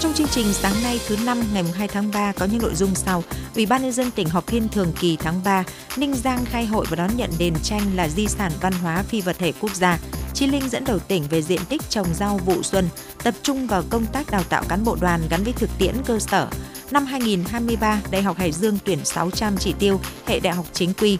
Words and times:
Trong 0.00 0.12
chương 0.12 0.26
trình 0.26 0.52
sáng 0.52 0.82
nay 0.82 1.00
thứ 1.06 1.16
năm 1.26 1.42
ngày 1.54 1.64
2 1.74 1.88
tháng 1.88 2.10
3 2.10 2.32
có 2.32 2.46
những 2.46 2.62
nội 2.62 2.74
dung 2.74 2.94
sau. 2.94 3.24
Ủy 3.54 3.66
ban 3.66 3.82
nhân 3.82 3.92
dân 3.92 4.10
tỉnh 4.10 4.28
họp 4.28 4.46
phiên 4.46 4.68
thường 4.68 4.92
kỳ 5.00 5.16
tháng 5.16 5.40
3, 5.44 5.64
Ninh 5.96 6.14
Giang 6.14 6.44
khai 6.44 6.66
hội 6.66 6.86
và 6.90 6.96
đón 6.96 7.16
nhận 7.16 7.30
đền 7.38 7.54
tranh 7.62 7.82
là 7.96 8.08
di 8.08 8.26
sản 8.26 8.52
văn 8.60 8.72
hóa 8.72 9.02
phi 9.02 9.20
vật 9.20 9.36
thể 9.38 9.52
quốc 9.60 9.74
gia. 9.74 9.98
chi 10.34 10.46
Linh 10.46 10.68
dẫn 10.68 10.84
đầu 10.84 10.98
tỉnh 10.98 11.24
về 11.30 11.42
diện 11.42 11.60
tích 11.68 11.82
trồng 11.88 12.06
rau 12.14 12.38
vụ 12.38 12.62
xuân, 12.62 12.88
tập 13.24 13.34
trung 13.42 13.66
vào 13.66 13.82
công 13.90 14.06
tác 14.06 14.30
đào 14.30 14.42
tạo 14.42 14.64
cán 14.68 14.84
bộ 14.84 14.96
đoàn 15.00 15.20
gắn 15.30 15.44
với 15.44 15.52
thực 15.52 15.70
tiễn 15.78 15.94
cơ 16.06 16.18
sở. 16.18 16.48
Năm 16.90 17.06
2023, 17.06 18.00
Đại 18.10 18.22
học 18.22 18.36
Hải 18.38 18.52
Dương 18.52 18.78
tuyển 18.84 19.04
600 19.04 19.56
chỉ 19.58 19.74
tiêu 19.78 20.00
hệ 20.26 20.40
đại 20.40 20.54
học 20.54 20.66
chính 20.72 20.94
quy. 20.94 21.18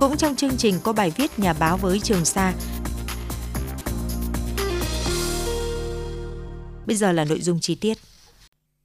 Cũng 0.00 0.16
trong 0.16 0.36
chương 0.36 0.56
trình 0.56 0.74
có 0.82 0.92
bài 0.92 1.12
viết 1.16 1.38
nhà 1.38 1.52
báo 1.52 1.76
với 1.76 2.00
Trường 2.00 2.24
Sa, 2.24 2.52
Bây 6.86 6.96
giờ 6.96 7.12
là 7.12 7.24
nội 7.24 7.40
dung 7.40 7.60
chi 7.60 7.74
tiết. 7.74 7.98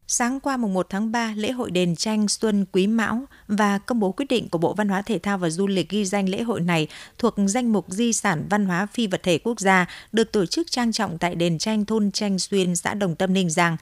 Sáng 0.10 0.40
qua 0.40 0.58
mùng 0.58 0.74
1 0.74 0.88
tháng 0.90 1.12
3, 1.12 1.34
lễ 1.36 1.52
hội 1.52 1.72
đền 1.72 1.96
tranh 1.96 2.28
Xuân 2.28 2.66
Quý 2.72 2.88
Mão 2.88 3.26
và 3.48 3.78
công 3.78 4.00
bố 4.00 4.12
quyết 4.12 4.26
định 4.30 4.50
của 4.50 4.58
Bộ 4.58 4.74
Văn 4.74 4.90
hóa 4.90 5.02
Thể 5.02 5.20
thao 5.20 5.38
và 5.38 5.50
Du 5.50 5.68
lịch 5.68 5.90
ghi 5.90 6.06
danh 6.06 6.30
lễ 6.30 6.42
hội 6.42 6.62
này 6.62 6.88
thuộc 7.18 7.36
danh 7.48 7.72
mục 7.72 7.86
di 7.90 8.14
sản 8.14 8.48
văn 8.50 8.66
hóa 8.66 8.86
phi 8.86 9.08
vật 9.08 9.24
thể 9.24 9.38
quốc 9.38 9.60
gia 9.60 9.86
được 10.12 10.32
tổ 10.32 10.46
chức 10.46 10.72
trang 10.72 10.92
trọng 10.92 11.18
tại 11.18 11.36
đền 11.36 11.58
tranh 11.58 11.86
thôn 11.86 12.12
Tranh 12.12 12.40
Xuyên, 12.40 12.76
xã 12.76 12.94
Đồng 12.94 13.16
Tâm, 13.16 13.34
Ninh 13.34 13.50
Giang. 13.50 13.78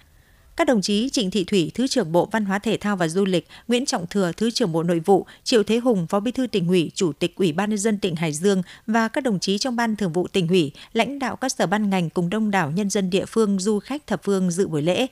Các 0.55 0.67
đồng 0.67 0.81
chí 0.81 1.09
Trịnh 1.09 1.31
Thị 1.31 1.43
Thủy, 1.43 1.71
Thứ 1.73 1.87
trưởng 1.87 2.11
Bộ 2.11 2.29
Văn 2.31 2.45
hóa 2.45 2.59
Thể 2.59 2.77
thao 2.77 2.95
và 2.95 3.07
Du 3.07 3.25
lịch, 3.25 3.47
Nguyễn 3.67 3.85
Trọng 3.85 4.07
Thừa, 4.07 4.31
Thứ 4.37 4.51
trưởng 4.51 4.71
Bộ 4.71 4.83
Nội 4.83 4.99
vụ, 4.99 5.25
Triệu 5.43 5.63
Thế 5.63 5.77
Hùng, 5.77 6.07
Phó 6.07 6.19
Bí 6.19 6.31
thư 6.31 6.47
tỉnh 6.47 6.67
ủy, 6.67 6.91
Chủ 6.95 7.13
tịch 7.13 7.35
Ủy 7.35 7.51
ban 7.51 7.69
nhân 7.69 7.79
dân 7.79 7.97
tỉnh 7.97 8.15
Hải 8.15 8.33
Dương 8.33 8.61
và 8.87 9.07
các 9.07 9.23
đồng 9.23 9.39
chí 9.39 9.57
trong 9.57 9.75
Ban 9.75 9.95
Thường 9.95 10.13
vụ 10.13 10.27
tỉnh 10.27 10.47
ủy, 10.47 10.71
lãnh 10.93 11.19
đạo 11.19 11.35
các 11.35 11.49
sở 11.51 11.67
ban 11.67 11.89
ngành 11.89 12.09
cùng 12.09 12.29
đông 12.29 12.51
đảo 12.51 12.71
nhân 12.71 12.89
dân 12.89 13.09
địa 13.09 13.25
phương, 13.25 13.59
du 13.59 13.79
khách 13.79 14.07
thập 14.07 14.23
phương 14.23 14.51
dự 14.51 14.67
buổi 14.67 14.81
lễ. 14.81 15.07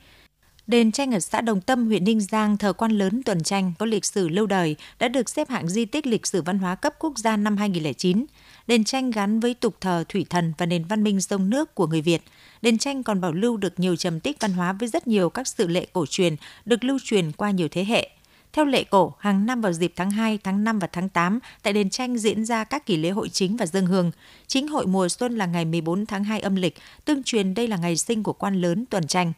Đền 0.67 0.91
tranh 0.91 1.11
ở 1.11 1.19
xã 1.19 1.41
Đồng 1.41 1.61
Tâm, 1.61 1.85
huyện 1.85 2.03
Ninh 2.03 2.21
Giang, 2.21 2.57
thờ 2.57 2.73
quan 2.73 2.91
lớn 2.91 3.23
tuần 3.23 3.43
tranh 3.43 3.73
có 3.79 3.85
lịch 3.85 4.05
sử 4.05 4.29
lâu 4.29 4.45
đời, 4.45 4.75
đã 4.99 5.07
được 5.07 5.29
xếp 5.29 5.49
hạng 5.49 5.69
di 5.69 5.85
tích 5.85 6.07
lịch 6.07 6.27
sử 6.27 6.41
văn 6.41 6.59
hóa 6.59 6.75
cấp 6.75 6.93
quốc 6.99 7.17
gia 7.17 7.37
năm 7.37 7.57
2009. 7.57 8.25
Đền 8.67 8.83
tranh 8.83 9.11
gắn 9.11 9.39
với 9.39 9.53
tục 9.53 9.75
thờ 9.81 10.03
thủy 10.09 10.25
thần 10.29 10.53
và 10.57 10.65
nền 10.65 10.83
văn 10.83 11.03
minh 11.03 11.21
sông 11.21 11.49
nước 11.49 11.75
của 11.75 11.87
người 11.87 12.01
Việt. 12.01 12.21
Đền 12.61 12.77
tranh 12.77 13.03
còn 13.03 13.21
bảo 13.21 13.31
lưu 13.31 13.57
được 13.57 13.79
nhiều 13.79 13.95
trầm 13.95 14.19
tích 14.19 14.37
văn 14.39 14.53
hóa 14.53 14.73
với 14.73 14.89
rất 14.89 15.07
nhiều 15.07 15.29
các 15.29 15.47
sự 15.47 15.67
lệ 15.67 15.87
cổ 15.93 16.05
truyền 16.05 16.35
được 16.65 16.83
lưu 16.83 16.97
truyền 17.03 17.31
qua 17.31 17.51
nhiều 17.51 17.67
thế 17.71 17.85
hệ. 17.85 18.09
Theo 18.53 18.65
lệ 18.65 18.83
cổ, 18.83 19.13
hàng 19.19 19.45
năm 19.45 19.61
vào 19.61 19.73
dịp 19.73 19.93
tháng 19.95 20.11
2, 20.11 20.39
tháng 20.43 20.63
5 20.63 20.79
và 20.79 20.87
tháng 20.87 21.09
8, 21.09 21.39
tại 21.63 21.73
đền 21.73 21.89
tranh 21.89 22.17
diễn 22.17 22.45
ra 22.45 22.63
các 22.63 22.85
kỳ 22.85 22.97
lễ 22.97 23.09
hội 23.09 23.29
chính 23.29 23.57
và 23.57 23.65
dân 23.65 23.85
hương. 23.85 24.11
Chính 24.47 24.67
hội 24.67 24.87
mùa 24.87 25.09
xuân 25.09 25.37
là 25.37 25.45
ngày 25.45 25.65
14 25.65 26.05
tháng 26.05 26.23
2 26.23 26.39
âm 26.39 26.55
lịch, 26.55 26.75
tương 27.05 27.23
truyền 27.23 27.53
đây 27.53 27.67
là 27.67 27.77
ngày 27.77 27.97
sinh 27.97 28.23
của 28.23 28.33
quan 28.33 28.61
lớn 28.61 28.85
tuần 28.89 29.07
tranh 29.07 29.33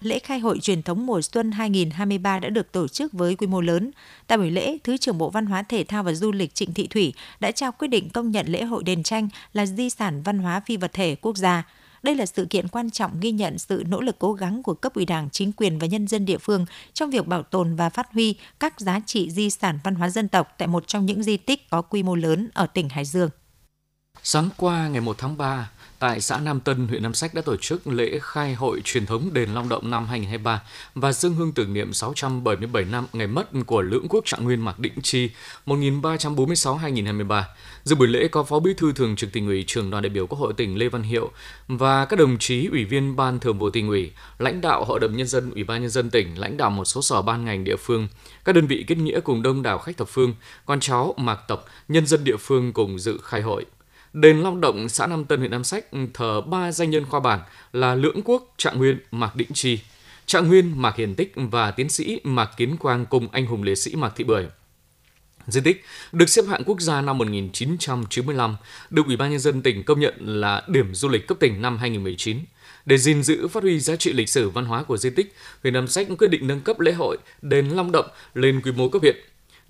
lễ 0.00 0.18
khai 0.18 0.38
hội 0.38 0.58
truyền 0.58 0.82
thống 0.82 1.06
mùa 1.06 1.22
xuân 1.22 1.52
2023 1.52 2.38
đã 2.38 2.48
được 2.48 2.72
tổ 2.72 2.88
chức 2.88 3.12
với 3.12 3.36
quy 3.36 3.46
mô 3.46 3.60
lớn. 3.60 3.90
Tại 4.26 4.38
buổi 4.38 4.50
lễ, 4.50 4.78
Thứ 4.84 4.96
trưởng 4.96 5.18
Bộ 5.18 5.30
Văn 5.30 5.46
hóa 5.46 5.62
Thể 5.62 5.84
thao 5.84 6.02
và 6.02 6.12
Du 6.12 6.32
lịch 6.32 6.54
Trịnh 6.54 6.74
Thị 6.74 6.86
Thủy 6.86 7.12
đã 7.40 7.50
trao 7.50 7.72
quyết 7.72 7.88
định 7.88 8.10
công 8.10 8.30
nhận 8.30 8.46
lễ 8.48 8.64
hội 8.64 8.84
đền 8.84 9.02
tranh 9.02 9.28
là 9.52 9.66
di 9.66 9.90
sản 9.90 10.22
văn 10.22 10.38
hóa 10.38 10.60
phi 10.60 10.76
vật 10.76 10.92
thể 10.92 11.16
quốc 11.20 11.36
gia. 11.36 11.66
Đây 12.02 12.14
là 12.14 12.26
sự 12.26 12.44
kiện 12.50 12.68
quan 12.68 12.90
trọng 12.90 13.20
ghi 13.20 13.32
nhận 13.32 13.58
sự 13.58 13.84
nỗ 13.88 14.00
lực 14.00 14.18
cố 14.18 14.32
gắng 14.32 14.62
của 14.62 14.74
cấp 14.74 14.94
ủy 14.94 15.04
Đảng, 15.04 15.30
chính 15.30 15.52
quyền 15.52 15.78
và 15.78 15.86
nhân 15.86 16.08
dân 16.08 16.24
địa 16.24 16.38
phương 16.38 16.66
trong 16.92 17.10
việc 17.10 17.26
bảo 17.26 17.42
tồn 17.42 17.76
và 17.76 17.90
phát 17.90 18.12
huy 18.12 18.34
các 18.60 18.80
giá 18.80 19.00
trị 19.06 19.30
di 19.30 19.50
sản 19.50 19.78
văn 19.84 19.94
hóa 19.94 20.08
dân 20.08 20.28
tộc 20.28 20.54
tại 20.58 20.68
một 20.68 20.86
trong 20.86 21.06
những 21.06 21.22
di 21.22 21.36
tích 21.36 21.70
có 21.70 21.82
quy 21.82 22.02
mô 22.02 22.14
lớn 22.14 22.48
ở 22.54 22.66
tỉnh 22.66 22.88
Hải 22.88 23.04
Dương. 23.04 23.30
Sáng 24.22 24.48
qua 24.56 24.88
ngày 24.88 25.00
1 25.00 25.18
tháng 25.18 25.36
3, 25.36 25.70
tại 25.98 26.20
xã 26.20 26.38
Nam 26.38 26.60
Tân, 26.60 26.88
huyện 26.88 27.02
Nam 27.02 27.14
Sách 27.14 27.34
đã 27.34 27.42
tổ 27.42 27.56
chức 27.56 27.86
lễ 27.86 28.18
khai 28.22 28.54
hội 28.54 28.80
truyền 28.84 29.06
thống 29.06 29.30
đền 29.32 29.54
Long 29.54 29.68
Động 29.68 29.90
năm 29.90 30.06
2023 30.06 30.62
và 30.94 31.12
dân 31.12 31.34
hương 31.34 31.52
tưởng 31.52 31.74
niệm 31.74 31.92
677 31.92 32.84
năm 32.84 33.06
ngày 33.12 33.26
mất 33.26 33.48
của 33.66 33.82
lưỡng 33.82 34.06
quốc 34.08 34.24
trạng 34.24 34.44
nguyên 34.44 34.64
Mạc 34.64 34.78
Định 34.78 34.92
Chi 35.02 35.30
1346-2023. 35.66 37.42
Dự 37.84 37.94
buổi 37.96 38.08
lễ 38.08 38.28
có 38.28 38.42
Phó 38.42 38.60
Bí 38.60 38.74
thư 38.76 38.92
Thường 38.92 39.16
trực 39.16 39.32
tỉnh 39.32 39.46
ủy, 39.46 39.64
trưởng 39.66 39.90
đoàn 39.90 40.02
đại 40.02 40.10
biểu 40.10 40.26
Quốc 40.26 40.38
hội 40.38 40.52
tỉnh 40.52 40.78
Lê 40.78 40.88
Văn 40.88 41.02
Hiệu 41.02 41.30
và 41.68 42.04
các 42.04 42.18
đồng 42.18 42.38
chí 42.38 42.66
ủy 42.66 42.84
viên 42.84 43.16
Ban 43.16 43.40
Thường 43.40 43.58
vụ 43.58 43.70
tỉnh 43.70 43.88
ủy, 43.88 44.12
lãnh 44.38 44.60
đạo 44.60 44.84
Hội 44.84 45.00
đồng 45.00 45.16
nhân 45.16 45.26
dân, 45.26 45.50
Ủy 45.50 45.64
ban 45.64 45.80
nhân 45.80 45.90
dân 45.90 46.10
tỉnh, 46.10 46.38
lãnh 46.38 46.56
đạo 46.56 46.70
một 46.70 46.84
số 46.84 47.02
sở 47.02 47.22
ban 47.22 47.44
ngành 47.44 47.64
địa 47.64 47.76
phương, 47.76 48.08
các 48.44 48.54
đơn 48.54 48.66
vị 48.66 48.84
kết 48.86 48.98
nghĩa 48.98 49.20
cùng 49.20 49.42
đông 49.42 49.62
đảo 49.62 49.78
khách 49.78 49.96
thập 49.96 50.08
phương, 50.08 50.34
con 50.66 50.80
cháu, 50.80 51.14
mạc 51.16 51.38
tộc, 51.48 51.64
nhân 51.88 52.06
dân 52.06 52.24
địa 52.24 52.36
phương 52.36 52.72
cùng 52.72 52.98
dự 52.98 53.18
khai 53.22 53.42
hội. 53.42 53.66
Đền 54.12 54.40
Long 54.40 54.60
Động, 54.60 54.88
xã 54.88 55.06
Nam 55.06 55.24
Tân, 55.24 55.38
huyện 55.38 55.50
Nam 55.50 55.64
Sách 55.64 55.84
thờ 56.14 56.40
ba 56.40 56.72
danh 56.72 56.90
nhân 56.90 57.04
khoa 57.04 57.20
bảng 57.20 57.40
là 57.72 57.94
Lưỡng 57.94 58.20
Quốc, 58.24 58.54
Trạng 58.56 58.78
Nguyên, 58.78 58.98
Mạc 59.10 59.36
Định 59.36 59.48
Chi, 59.52 59.78
Trạng 60.26 60.48
Nguyên, 60.48 60.82
Mạc 60.82 60.96
Hiền 60.96 61.14
Tích 61.14 61.32
và 61.34 61.70
tiến 61.70 61.88
sĩ 61.88 62.20
Mạc 62.24 62.50
Kiến 62.56 62.76
Quang 62.76 63.06
cùng 63.06 63.28
anh 63.32 63.46
hùng 63.46 63.62
liệt 63.62 63.74
sĩ 63.74 63.96
Mạc 63.96 64.12
Thị 64.16 64.24
Bưởi. 64.24 64.46
Di 65.46 65.60
tích 65.60 65.84
được 66.12 66.28
xếp 66.28 66.42
hạng 66.48 66.64
quốc 66.64 66.80
gia 66.80 67.00
năm 67.00 67.18
1995, 67.18 68.56
được 68.90 69.06
Ủy 69.06 69.16
ban 69.16 69.30
nhân 69.30 69.40
dân 69.40 69.62
tỉnh 69.62 69.82
công 69.82 70.00
nhận 70.00 70.14
là 70.18 70.62
điểm 70.68 70.94
du 70.94 71.08
lịch 71.08 71.26
cấp 71.26 71.36
tỉnh 71.40 71.62
năm 71.62 71.78
2019. 71.78 72.38
Để 72.86 72.98
gìn 72.98 73.22
giữ 73.22 73.48
phát 73.48 73.62
huy 73.62 73.80
giá 73.80 73.96
trị 73.96 74.12
lịch 74.12 74.28
sử 74.28 74.50
văn 74.50 74.64
hóa 74.64 74.82
của 74.82 74.96
di 74.96 75.10
tích, 75.10 75.34
huyện 75.62 75.74
Nam 75.74 75.88
Sách 75.88 76.06
quyết 76.18 76.30
định 76.30 76.46
nâng 76.46 76.60
cấp 76.60 76.80
lễ 76.80 76.92
hội 76.92 77.16
đền 77.42 77.68
Long 77.68 77.92
Động 77.92 78.06
lên 78.34 78.60
quy 78.64 78.72
mô 78.72 78.88
cấp 78.88 79.02
huyện 79.02 79.16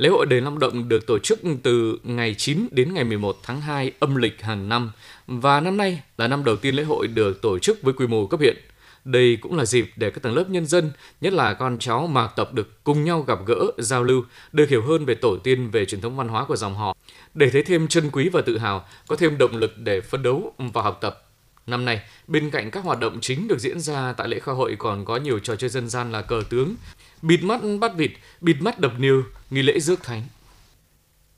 Lễ 0.01 0.09
hội 0.09 0.27
đền 0.27 0.45
Long 0.45 0.59
Động 0.59 0.89
được 0.89 1.07
tổ 1.07 1.19
chức 1.19 1.41
từ 1.63 1.99
ngày 2.03 2.35
9 2.35 2.69
đến 2.71 2.95
ngày 2.95 3.05
11 3.05 3.37
tháng 3.43 3.61
2 3.61 3.93
âm 3.99 4.17
lịch 4.17 4.43
hàng 4.43 4.69
năm 4.69 4.93
và 5.27 5.61
năm 5.61 5.77
nay 5.77 6.03
là 6.17 6.29
năm 6.29 6.45
đầu 6.45 6.57
tiên 6.57 6.75
lễ 6.75 6.83
hội 6.83 7.07
được 7.07 7.43
tổ 7.43 7.59
chức 7.59 7.83
với 7.83 7.95
quy 7.95 8.07
mô 8.07 8.27
cấp 8.27 8.41
huyện. 8.41 8.57
Đây 9.05 9.39
cũng 9.41 9.57
là 9.57 9.65
dịp 9.65 9.91
để 9.97 10.11
các 10.11 10.23
tầng 10.23 10.35
lớp 10.35 10.45
nhân 10.49 10.67
dân, 10.67 10.93
nhất 11.21 11.33
là 11.33 11.55
con 11.55 11.79
cháu 11.79 12.07
mạc 12.07 12.29
tập 12.37 12.55
được 12.55 12.85
cùng 12.85 13.05
nhau 13.05 13.23
gặp 13.23 13.39
gỡ, 13.47 13.67
giao 13.79 14.05
lưu, 14.05 14.25
được 14.53 14.69
hiểu 14.69 14.83
hơn 14.83 15.05
về 15.05 15.15
tổ 15.15 15.37
tiên, 15.37 15.71
về 15.71 15.85
truyền 15.87 16.01
thống 16.01 16.17
văn 16.17 16.29
hóa 16.29 16.45
của 16.45 16.57
dòng 16.57 16.75
họ, 16.75 16.97
để 17.35 17.51
thấy 17.51 17.63
thêm 17.63 17.89
chân 17.89 18.11
quý 18.13 18.29
và 18.29 18.41
tự 18.41 18.59
hào, 18.59 18.89
có 19.07 19.17
thêm 19.17 19.39
động 19.39 19.57
lực 19.57 19.79
để 19.79 20.01
phấn 20.01 20.23
đấu 20.23 20.55
và 20.59 20.83
học 20.83 20.99
tập. 21.01 21.27
Năm 21.67 21.85
nay, 21.85 22.01
bên 22.27 22.51
cạnh 22.51 22.71
các 22.71 22.85
hoạt 22.85 23.01
động 23.01 23.19
chính 23.21 23.49
được 23.49 23.59
diễn 23.59 23.81
ra 23.81 24.13
tại 24.13 24.29
lễ 24.29 24.39
khai 24.39 24.55
hội 24.55 24.77
còn 24.79 25.05
có 25.05 25.17
nhiều 25.17 25.39
trò 25.39 25.57
chơi 25.57 25.71
dân 25.71 25.89
gian 25.89 26.13
là 26.13 26.23
cờ 26.23 26.43
tướng, 26.51 26.75
bịt 27.23 27.43
mắt 27.43 27.61
bắt 27.81 27.93
vịt, 27.97 28.11
bịt 28.41 28.57
mắt 28.61 28.79
đập 28.79 28.93
niêu, 28.99 29.23
nghi 29.51 29.63
lễ 29.63 29.81
rước 29.81 30.03
thánh. 30.03 30.23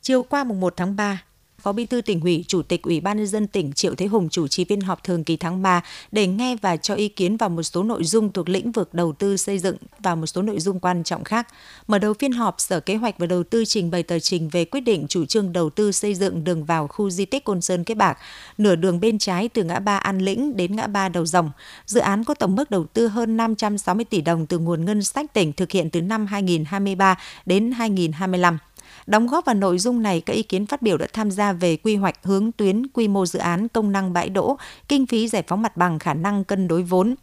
Chiều 0.00 0.22
qua 0.22 0.44
mùng 0.44 0.60
1 0.60 0.75
tháng 0.76 0.97
3, 0.97 1.22
Phó 1.62 1.73
Bí 1.73 1.87
thư 1.87 2.00
tỉnh 2.00 2.21
ủy, 2.21 2.45
Chủ 2.49 2.62
tịch 2.62 2.83
Ủy 2.83 3.00
ban 3.00 3.17
nhân 3.17 3.27
dân 3.27 3.47
tỉnh 3.47 3.73
Triệu 3.73 3.95
Thế 3.95 4.06
Hùng 4.06 4.28
chủ 4.28 4.49
trì 4.49 4.65
phiên 4.65 4.81
họp 4.81 5.05
thường 5.05 5.25
kỳ 5.25 5.37
tháng 5.37 5.62
3 5.62 5.83
để 6.12 6.27
nghe 6.27 6.56
và 6.56 6.77
cho 6.77 6.95
ý 6.95 7.09
kiến 7.09 7.37
vào 7.37 7.49
một 7.49 7.62
số 7.62 7.83
nội 7.83 8.05
dung 8.05 8.33
thuộc 8.33 8.49
lĩnh 8.49 8.73
vực 8.73 8.95
đầu 8.95 9.12
tư 9.12 9.37
xây 9.37 9.59
dựng 9.59 9.77
và 9.99 10.15
một 10.15 10.27
số 10.27 10.43
nội 10.43 10.61
dung 10.61 10.81
quan 10.81 11.05
trọng 11.05 11.25
khác. 11.25 11.49
Mở 11.87 11.99
đầu 11.99 12.15
phiên 12.15 12.33
họp, 12.33 12.61
Sở 12.61 12.81
Kế 12.81 12.97
hoạch 12.97 13.19
và 13.19 13.27
Đầu 13.27 13.43
tư 13.43 13.65
trình 13.65 13.91
bày 13.91 14.03
tờ 14.03 14.19
trình 14.19 14.49
về 14.49 14.65
quyết 14.65 14.81
định 14.81 15.06
chủ 15.09 15.25
trương 15.25 15.53
đầu 15.53 15.71
tư 15.71 15.93
xây 15.93 16.15
dựng 16.15 16.45
đường 16.45 16.65
vào 16.65 16.87
khu 16.87 17.11
di 17.11 17.25
tích 17.25 17.45
Côn 17.45 17.61
Sơn 17.61 17.84
kế 17.84 17.94
Bạc, 17.94 18.19
nửa 18.59 18.77
đường 18.77 19.00
bên 19.00 19.19
trái 19.19 19.49
từ 19.49 19.65
ngã 19.65 19.79
ba 19.79 19.99
An 19.99 20.19
Lĩnh 20.19 20.56
đến 20.56 20.77
ngã 20.77 20.87
ba 20.87 21.09
Đầu 21.09 21.27
Rồng. 21.27 21.50
Dự 21.87 22.00
án 22.00 22.25
có 22.25 22.34
tổng 22.34 22.56
mức 22.56 22.71
đầu 22.71 22.84
tư 22.84 23.09
hơn 23.09 23.37
560 23.37 24.05
tỷ 24.05 24.21
đồng 24.21 24.47
từ 24.47 24.59
nguồn 24.59 24.84
ngân 24.84 25.03
sách 25.03 25.34
tỉnh 25.34 25.53
thực 25.53 25.71
hiện 25.71 25.91
từ 25.91 26.00
năm 26.00 26.27
2023 26.27 27.19
đến 27.47 27.73
2025. 27.73 28.59
Đóng 29.07 29.27
góp 29.27 29.45
vào 29.45 29.55
nội 29.55 29.79
dung 29.79 30.03
này, 30.03 30.21
các 30.21 30.33
ý 30.33 30.43
kiến 30.43 30.67
phát 30.67 30.83
biểu 30.83 30.97
đã 30.97 31.07
tham 31.13 31.31
gia 31.31 31.53
về 31.53 31.77
quy 31.77 31.97
hoạch 31.97 32.17
hướng 32.23 32.53
tuyến 32.53 32.87
quy 32.87 33.09
mô 33.09 33.27
dự 33.27 33.39
án 33.39 33.69
công 33.69 33.93
năng 33.93 34.13
bãi 34.13 34.29
đỗ, 34.29 34.57
kinh 34.89 35.07
phí 35.07 35.29
giải 35.29 35.43
phóng 35.49 35.63
mặt 35.63 35.77
bằng 35.77 35.99
khả 35.99 36.15
năng 36.15 36.45
cân 36.45 36.69
đối 36.69 36.83
vốn. 36.83 37.15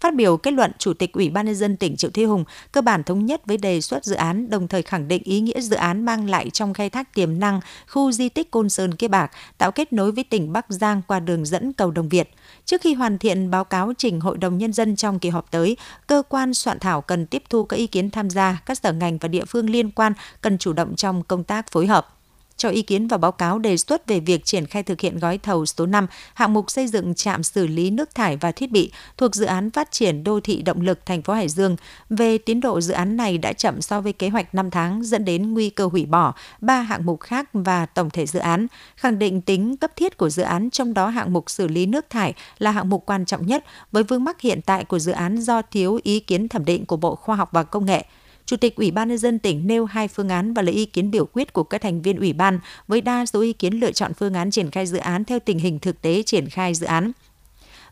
Phát 0.00 0.14
biểu 0.14 0.36
kết 0.36 0.50
luận, 0.50 0.72
Chủ 0.78 0.94
tịch 0.94 1.12
Ủy 1.12 1.30
ban 1.30 1.46
nhân 1.46 1.54
dân 1.54 1.76
tỉnh 1.76 1.96
Triệu 1.96 2.10
Thế 2.14 2.24
Hùng 2.24 2.44
cơ 2.72 2.80
bản 2.80 3.04
thống 3.04 3.26
nhất 3.26 3.46
với 3.46 3.56
đề 3.56 3.80
xuất 3.80 4.04
dự 4.04 4.14
án, 4.14 4.50
đồng 4.50 4.68
thời 4.68 4.82
khẳng 4.82 5.08
định 5.08 5.22
ý 5.22 5.40
nghĩa 5.40 5.60
dự 5.60 5.76
án 5.76 6.04
mang 6.04 6.30
lại 6.30 6.50
trong 6.50 6.74
khai 6.74 6.90
thác 6.90 7.14
tiềm 7.14 7.40
năng 7.40 7.60
khu 7.88 8.12
di 8.12 8.28
tích 8.28 8.50
Côn 8.50 8.68
Sơn 8.68 8.94
Kia 8.94 9.08
Bạc, 9.08 9.30
tạo 9.58 9.72
kết 9.72 9.92
nối 9.92 10.12
với 10.12 10.24
tỉnh 10.24 10.52
Bắc 10.52 10.66
Giang 10.68 11.02
qua 11.08 11.20
đường 11.20 11.44
dẫn 11.44 11.72
cầu 11.72 11.90
Đồng 11.90 12.08
Việt. 12.08 12.30
Trước 12.64 12.80
khi 12.80 12.94
hoàn 12.94 13.18
thiện 13.18 13.50
báo 13.50 13.64
cáo 13.64 13.92
trình 13.98 14.20
Hội 14.20 14.38
đồng 14.38 14.58
Nhân 14.58 14.72
dân 14.72 14.96
trong 14.96 15.18
kỳ 15.18 15.28
họp 15.28 15.50
tới, 15.50 15.76
cơ 16.06 16.22
quan 16.28 16.54
soạn 16.54 16.78
thảo 16.78 17.00
cần 17.00 17.26
tiếp 17.26 17.42
thu 17.50 17.64
các 17.64 17.76
ý 17.76 17.86
kiến 17.86 18.10
tham 18.10 18.30
gia, 18.30 18.62
các 18.66 18.78
sở 18.78 18.92
ngành 18.92 19.18
và 19.18 19.28
địa 19.28 19.44
phương 19.44 19.70
liên 19.70 19.90
quan 19.90 20.12
cần 20.40 20.58
chủ 20.58 20.72
động 20.72 20.96
trong 20.96 21.22
công 21.22 21.44
tác 21.44 21.70
phối 21.70 21.86
hợp 21.86 22.15
cho 22.56 22.68
ý 22.68 22.82
kiến 22.82 23.08
và 23.08 23.16
báo 23.16 23.32
cáo 23.32 23.58
đề 23.58 23.76
xuất 23.76 24.06
về 24.06 24.20
việc 24.20 24.44
triển 24.44 24.66
khai 24.66 24.82
thực 24.82 25.00
hiện 25.00 25.18
gói 25.18 25.38
thầu 25.38 25.66
số 25.66 25.86
5, 25.86 26.06
hạng 26.34 26.52
mục 26.52 26.70
xây 26.70 26.86
dựng 26.86 27.14
trạm 27.14 27.42
xử 27.42 27.66
lý 27.66 27.90
nước 27.90 28.14
thải 28.14 28.36
và 28.36 28.52
thiết 28.52 28.70
bị 28.70 28.92
thuộc 29.16 29.34
dự 29.34 29.44
án 29.44 29.70
phát 29.70 29.92
triển 29.92 30.24
đô 30.24 30.40
thị 30.40 30.62
động 30.62 30.80
lực 30.80 31.06
thành 31.06 31.22
phố 31.22 31.32
Hải 31.32 31.48
Dương. 31.48 31.76
Về 32.10 32.38
tiến 32.38 32.60
độ 32.60 32.80
dự 32.80 32.94
án 32.94 33.16
này 33.16 33.38
đã 33.38 33.52
chậm 33.52 33.82
so 33.82 34.00
với 34.00 34.12
kế 34.12 34.28
hoạch 34.28 34.54
5 34.54 34.70
tháng 34.70 35.04
dẫn 35.04 35.24
đến 35.24 35.54
nguy 35.54 35.70
cơ 35.70 35.86
hủy 35.86 36.06
bỏ 36.06 36.34
ba 36.60 36.80
hạng 36.80 37.06
mục 37.06 37.20
khác 37.20 37.48
và 37.52 37.86
tổng 37.86 38.10
thể 38.10 38.26
dự 38.26 38.38
án, 38.38 38.66
khẳng 38.96 39.18
định 39.18 39.40
tính 39.40 39.76
cấp 39.76 39.90
thiết 39.96 40.16
của 40.16 40.30
dự 40.30 40.42
án 40.42 40.70
trong 40.70 40.94
đó 40.94 41.08
hạng 41.08 41.32
mục 41.32 41.50
xử 41.50 41.68
lý 41.68 41.86
nước 41.86 42.10
thải 42.10 42.34
là 42.58 42.70
hạng 42.70 42.88
mục 42.88 43.06
quan 43.06 43.24
trọng 43.24 43.46
nhất 43.46 43.64
với 43.92 44.02
vướng 44.02 44.24
mắc 44.24 44.40
hiện 44.40 44.60
tại 44.62 44.84
của 44.84 44.98
dự 44.98 45.12
án 45.12 45.36
do 45.36 45.62
thiếu 45.62 46.00
ý 46.02 46.20
kiến 46.20 46.48
thẩm 46.48 46.64
định 46.64 46.86
của 46.86 46.96
Bộ 46.96 47.14
Khoa 47.14 47.36
học 47.36 47.48
và 47.52 47.62
Công 47.62 47.86
nghệ. 47.86 48.04
Chủ 48.46 48.56
tịch 48.56 48.76
Ủy 48.76 48.90
ban 48.90 49.08
nhân 49.08 49.18
dân 49.18 49.38
tỉnh 49.38 49.66
nêu 49.66 49.84
hai 49.84 50.08
phương 50.08 50.28
án 50.28 50.54
và 50.54 50.62
lấy 50.62 50.74
ý 50.74 50.86
kiến 50.86 51.10
biểu 51.10 51.26
quyết 51.26 51.52
của 51.52 51.62
các 51.62 51.80
thành 51.80 52.02
viên 52.02 52.18
ủy 52.18 52.32
ban 52.32 52.60
với 52.88 53.00
đa 53.00 53.26
số 53.26 53.40
ý 53.40 53.52
kiến 53.52 53.74
lựa 53.74 53.92
chọn 53.92 54.14
phương 54.14 54.34
án 54.34 54.50
triển 54.50 54.70
khai 54.70 54.86
dự 54.86 54.98
án 54.98 55.24
theo 55.24 55.38
tình 55.38 55.58
hình 55.58 55.78
thực 55.78 56.02
tế 56.02 56.22
triển 56.22 56.48
khai 56.48 56.74
dự 56.74 56.86
án. 56.86 57.12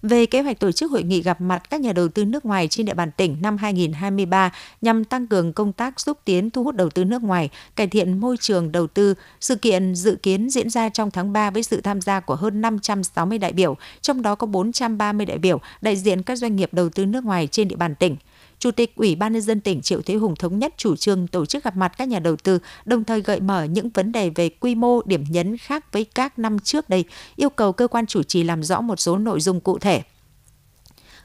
về 0.02 0.26
kế 0.26 0.42
hoạch 0.42 0.60
tổ 0.60 0.72
chức 0.72 0.90
hội 0.90 1.02
nghị 1.02 1.22
gặp 1.22 1.40
mặt 1.40 1.70
các 1.70 1.80
nhà 1.80 1.92
đầu 1.92 2.08
tư 2.08 2.24
nước 2.24 2.44
ngoài 2.44 2.68
trên 2.68 2.86
địa 2.86 2.94
bàn 2.94 3.10
tỉnh 3.16 3.36
năm 3.42 3.56
2023 3.56 4.52
nhằm 4.80 5.04
tăng 5.04 5.26
cường 5.26 5.52
công 5.52 5.72
tác 5.72 6.00
xúc 6.00 6.18
tiến 6.24 6.50
thu 6.50 6.64
hút 6.64 6.74
đầu 6.74 6.90
tư 6.90 7.04
nước 7.04 7.22
ngoài, 7.22 7.50
cải 7.76 7.86
thiện 7.86 8.20
môi 8.20 8.36
trường 8.40 8.72
đầu 8.72 8.86
tư. 8.86 9.14
Sự 9.40 9.56
kiện 9.56 9.94
dự 9.94 10.16
kiến 10.22 10.50
diễn 10.50 10.70
ra 10.70 10.88
trong 10.88 11.10
tháng 11.10 11.32
3 11.32 11.50
với 11.50 11.62
sự 11.62 11.80
tham 11.80 12.00
gia 12.00 12.20
của 12.20 12.34
hơn 12.34 12.60
560 12.60 13.38
đại 13.38 13.52
biểu, 13.52 13.76
trong 14.00 14.22
đó 14.22 14.34
có 14.34 14.46
430 14.46 15.26
đại 15.26 15.38
biểu 15.38 15.60
đại 15.80 15.96
diện 15.96 16.22
các 16.22 16.36
doanh 16.38 16.56
nghiệp 16.56 16.68
đầu 16.72 16.88
tư 16.88 17.06
nước 17.06 17.24
ngoài 17.24 17.48
trên 17.50 17.68
địa 17.68 17.76
bàn 17.76 17.94
tỉnh. 17.94 18.16
Chủ 18.58 18.70
tịch 18.70 18.96
Ủy 18.96 19.14
ban 19.14 19.32
nhân 19.32 19.42
dân 19.42 19.60
tỉnh 19.60 19.82
Triệu 19.82 20.02
Thế 20.02 20.14
Hùng 20.14 20.36
thống 20.36 20.58
nhất 20.58 20.74
chủ 20.76 20.96
trương 20.96 21.26
tổ 21.26 21.46
chức 21.46 21.64
gặp 21.64 21.76
mặt 21.76 21.92
các 21.98 22.08
nhà 22.08 22.18
đầu 22.18 22.36
tư, 22.36 22.58
đồng 22.84 23.04
thời 23.04 23.20
gợi 23.20 23.40
mở 23.40 23.64
những 23.64 23.90
vấn 23.90 24.12
đề 24.12 24.30
về 24.30 24.48
quy 24.48 24.74
mô, 24.74 25.02
điểm 25.02 25.24
nhấn 25.28 25.56
khác 25.56 25.92
với 25.92 26.04
các 26.04 26.38
năm 26.38 26.58
trước 26.58 26.88
đây, 26.88 27.04
yêu 27.36 27.50
cầu 27.50 27.72
cơ 27.72 27.88
quan 27.88 28.06
chủ 28.06 28.22
trì 28.22 28.42
làm 28.42 28.62
rõ 28.62 28.80
một 28.80 29.00
số 29.00 29.18
nội 29.18 29.40
dung 29.40 29.60
cụ 29.60 29.78
thể. 29.78 30.02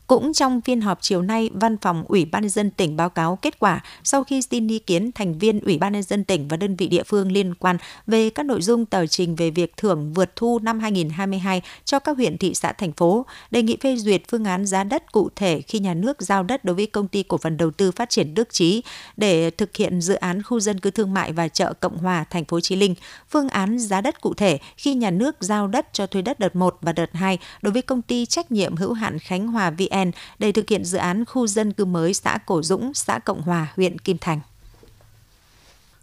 Cũng 0.10 0.34
trong 0.34 0.62
phiên 0.62 0.82
họp 0.82 0.98
chiều 1.02 1.22
nay, 1.22 1.50
Văn 1.54 1.78
phòng 1.78 2.04
Ủy 2.08 2.26
ban 2.26 2.42
nhân 2.42 2.50
dân 2.50 2.72
tỉnh 2.72 2.98
báo 2.98 3.10
cáo 3.10 3.36
kết 3.36 3.60
quả 3.60 3.84
sau 4.04 4.24
khi 4.24 4.42
xin 4.42 4.68
ý 4.68 4.80
kiến 4.80 5.12
thành 5.12 5.40
viên 5.40 5.60
Ủy 5.60 5.78
ban 5.78 5.94
nhân 5.94 6.04
dân 6.04 6.24
tỉnh 6.24 6.48
và 6.48 6.58
đơn 6.58 6.76
vị 6.76 6.88
địa 6.88 7.04
phương 7.04 7.32
liên 7.32 7.56
quan 7.56 7.78
về 8.08 8.30
các 8.30 8.46
nội 8.46 8.62
dung 8.62 8.86
tờ 8.86 9.08
trình 9.08 9.36
về 9.36 9.50
việc 9.52 9.78
thưởng 9.78 10.14
vượt 10.14 10.36
thu 10.36 10.60
năm 10.60 10.80
2022 10.80 11.62
cho 11.86 12.00
các 12.00 12.18
huyện 12.18 12.38
thị 12.38 12.54
xã 12.56 12.72
thành 12.72 12.92
phố, 12.92 13.26
đề 13.52 13.62
nghị 13.62 13.78
phê 13.82 13.96
duyệt 13.96 14.22
phương 14.28 14.46
án 14.46 14.66
giá 14.66 14.84
đất 14.84 15.12
cụ 15.12 15.30
thể 15.36 15.62
khi 15.62 15.80
nhà 15.80 15.94
nước 15.94 16.22
giao 16.22 16.44
đất 16.44 16.66
đối 16.66 16.76
với 16.76 16.86
công 16.86 17.08
ty 17.08 17.24
cổ 17.24 17.38
phần 17.38 17.58
đầu 17.58 17.72
tư 17.72 17.92
phát 17.92 18.10
triển 18.10 18.34
Đức 18.34 18.54
Trí 18.54 18.84
để 19.18 19.50
thực 19.50 19.76
hiện 19.76 20.02
dự 20.02 20.14
án 20.14 20.44
khu 20.44 20.60
dân 20.60 20.80
cư 20.80 20.92
thương 20.92 21.14
mại 21.14 21.34
và 21.34 21.48
chợ 21.48 21.74
Cộng 21.74 21.98
Hòa 21.98 22.26
thành 22.30 22.46
phố 22.46 22.60
Chí 22.60 22.76
Linh, 22.76 22.96
phương 23.30 23.50
án 23.50 23.80
giá 23.80 24.02
đất 24.02 24.22
cụ 24.22 24.34
thể 24.34 24.60
khi 24.78 24.94
nhà 24.94 25.12
nước 25.12 25.36
giao 25.40 25.68
đất 25.68 25.88
cho 25.94 26.08
thuê 26.08 26.22
đất 26.22 26.40
đợt 26.40 26.56
1 26.56 26.78
và 26.82 26.94
đợt 26.94 27.10
2 27.14 27.38
đối 27.62 27.74
với 27.74 27.82
công 27.82 28.02
ty 28.02 28.26
trách 28.26 28.52
nhiệm 28.52 28.76
hữu 28.76 28.94
hạn 28.94 29.20
Khánh 29.20 29.48
Hòa 29.48 29.70
VN 29.70 29.99
VN 30.00 30.12
để 30.40 30.52
thực 30.52 30.70
hiện 30.70 30.86
dự 30.86 30.98
án 30.98 31.26
khu 31.26 31.48
dân 31.48 31.74
cư 31.74 31.86
mới 31.86 32.14
xã 32.14 32.38
Cổ 32.46 32.62
Dũng, 32.62 32.94
xã 32.94 33.20
Cộng 33.20 33.42
Hòa, 33.42 33.68
huyện 33.76 34.00
Kim 34.00 34.18
Thành. 34.18 34.40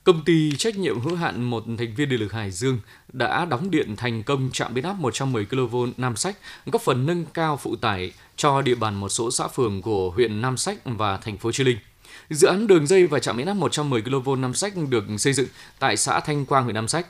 Công 0.04 0.24
ty 0.24 0.56
trách 0.56 0.78
nhiệm 0.78 1.00
hữu 1.00 1.16
hạn 1.16 1.42
một 1.42 1.64
thành 1.78 1.94
viên 1.94 2.08
điện 2.08 2.20
lực 2.20 2.32
Hải 2.32 2.50
Dương 2.50 2.80
đã 3.12 3.44
đóng 3.44 3.70
điện 3.70 3.96
thành 3.96 4.22
công 4.22 4.50
trạm 4.52 4.74
biến 4.74 4.84
áp 4.84 4.92
110 4.92 5.44
kV 5.44 5.76
Nam 5.96 6.16
Sách, 6.16 6.36
góp 6.66 6.82
phần 6.82 7.06
nâng 7.06 7.24
cao 7.34 7.56
phụ 7.56 7.76
tải 7.76 8.12
cho 8.36 8.62
địa 8.62 8.74
bàn 8.74 8.94
một 8.94 9.08
số 9.08 9.30
xã 9.30 9.48
phường 9.48 9.82
của 9.82 10.10
huyện 10.10 10.40
Nam 10.40 10.56
Sách 10.56 10.78
và 10.84 11.16
thành 11.16 11.38
phố 11.38 11.52
Chí 11.52 11.64
Linh. 11.64 11.78
Dự 12.30 12.48
án 12.48 12.66
đường 12.66 12.86
dây 12.86 13.06
và 13.06 13.18
trạm 13.18 13.36
biến 13.36 13.46
áp 13.46 13.54
110 13.54 14.02
kV 14.02 14.30
Nam 14.38 14.54
Sách 14.54 14.72
được 14.88 15.04
xây 15.18 15.32
dựng 15.32 15.48
tại 15.78 15.96
xã 15.96 16.20
Thanh 16.20 16.46
Quang, 16.46 16.64
huyện 16.64 16.74
Nam 16.74 16.88
Sách. 16.88 17.06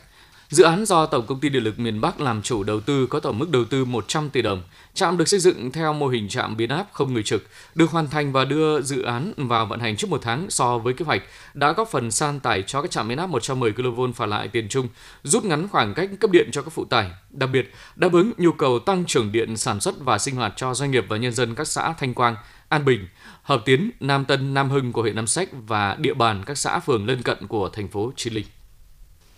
Dự 0.48 0.64
án 0.64 0.84
do 0.84 1.06
Tổng 1.06 1.26
công 1.26 1.40
ty 1.40 1.48
Điện 1.48 1.64
lực 1.64 1.78
miền 1.78 2.00
Bắc 2.00 2.20
làm 2.20 2.42
chủ 2.42 2.62
đầu 2.62 2.80
tư 2.80 3.06
có 3.06 3.20
tổng 3.20 3.38
mức 3.38 3.50
đầu 3.50 3.64
tư 3.64 3.84
100 3.84 4.30
tỷ 4.30 4.42
đồng. 4.42 4.62
Trạm 4.94 5.18
được 5.18 5.28
xây 5.28 5.40
dựng 5.40 5.72
theo 5.72 5.92
mô 5.92 6.08
hình 6.08 6.28
trạm 6.28 6.56
biến 6.56 6.70
áp 6.70 6.86
không 6.92 7.14
người 7.14 7.22
trực, 7.22 7.46
được 7.74 7.90
hoàn 7.90 8.08
thành 8.08 8.32
và 8.32 8.44
đưa 8.44 8.80
dự 8.80 9.02
án 9.02 9.32
vào 9.36 9.66
vận 9.66 9.80
hành 9.80 9.96
trước 9.96 10.10
một 10.10 10.20
tháng 10.22 10.50
so 10.50 10.78
với 10.78 10.94
kế 10.94 11.04
hoạch, 11.04 11.22
đã 11.54 11.72
góp 11.72 11.88
phần 11.88 12.10
san 12.10 12.40
tải 12.40 12.62
cho 12.62 12.82
các 12.82 12.90
trạm 12.90 13.08
biến 13.08 13.18
áp 13.18 13.26
110 13.26 13.72
kV 13.72 14.00
phả 14.14 14.26
lại 14.26 14.48
tiền 14.48 14.68
trung, 14.68 14.88
rút 15.22 15.44
ngắn 15.44 15.68
khoảng 15.68 15.94
cách 15.94 16.10
cấp 16.20 16.30
điện 16.30 16.48
cho 16.52 16.62
các 16.62 16.70
phụ 16.70 16.84
tải, 16.84 17.10
đặc 17.30 17.50
biệt 17.52 17.72
đáp 17.96 18.12
ứng 18.12 18.32
nhu 18.36 18.52
cầu 18.52 18.78
tăng 18.78 19.04
trưởng 19.04 19.32
điện 19.32 19.56
sản 19.56 19.80
xuất 19.80 19.94
và 20.00 20.18
sinh 20.18 20.36
hoạt 20.36 20.52
cho 20.56 20.74
doanh 20.74 20.90
nghiệp 20.90 21.04
và 21.08 21.16
nhân 21.16 21.32
dân 21.32 21.54
các 21.54 21.68
xã 21.68 21.94
Thanh 21.98 22.14
Quang, 22.14 22.36
An 22.68 22.84
Bình, 22.84 23.08
Hợp 23.42 23.62
Tiến, 23.64 23.90
Nam 24.00 24.24
Tân, 24.24 24.54
Nam 24.54 24.70
Hưng 24.70 24.92
của 24.92 25.02
huyện 25.02 25.16
Nam 25.16 25.26
Sách 25.26 25.48
và 25.52 25.96
địa 26.00 26.14
bàn 26.14 26.42
các 26.46 26.58
xã 26.58 26.78
phường 26.78 27.06
lân 27.06 27.22
cận 27.22 27.46
của 27.46 27.68
thành 27.68 27.88
phố 27.88 28.12
Chí 28.16 28.30
Linh. 28.30 28.46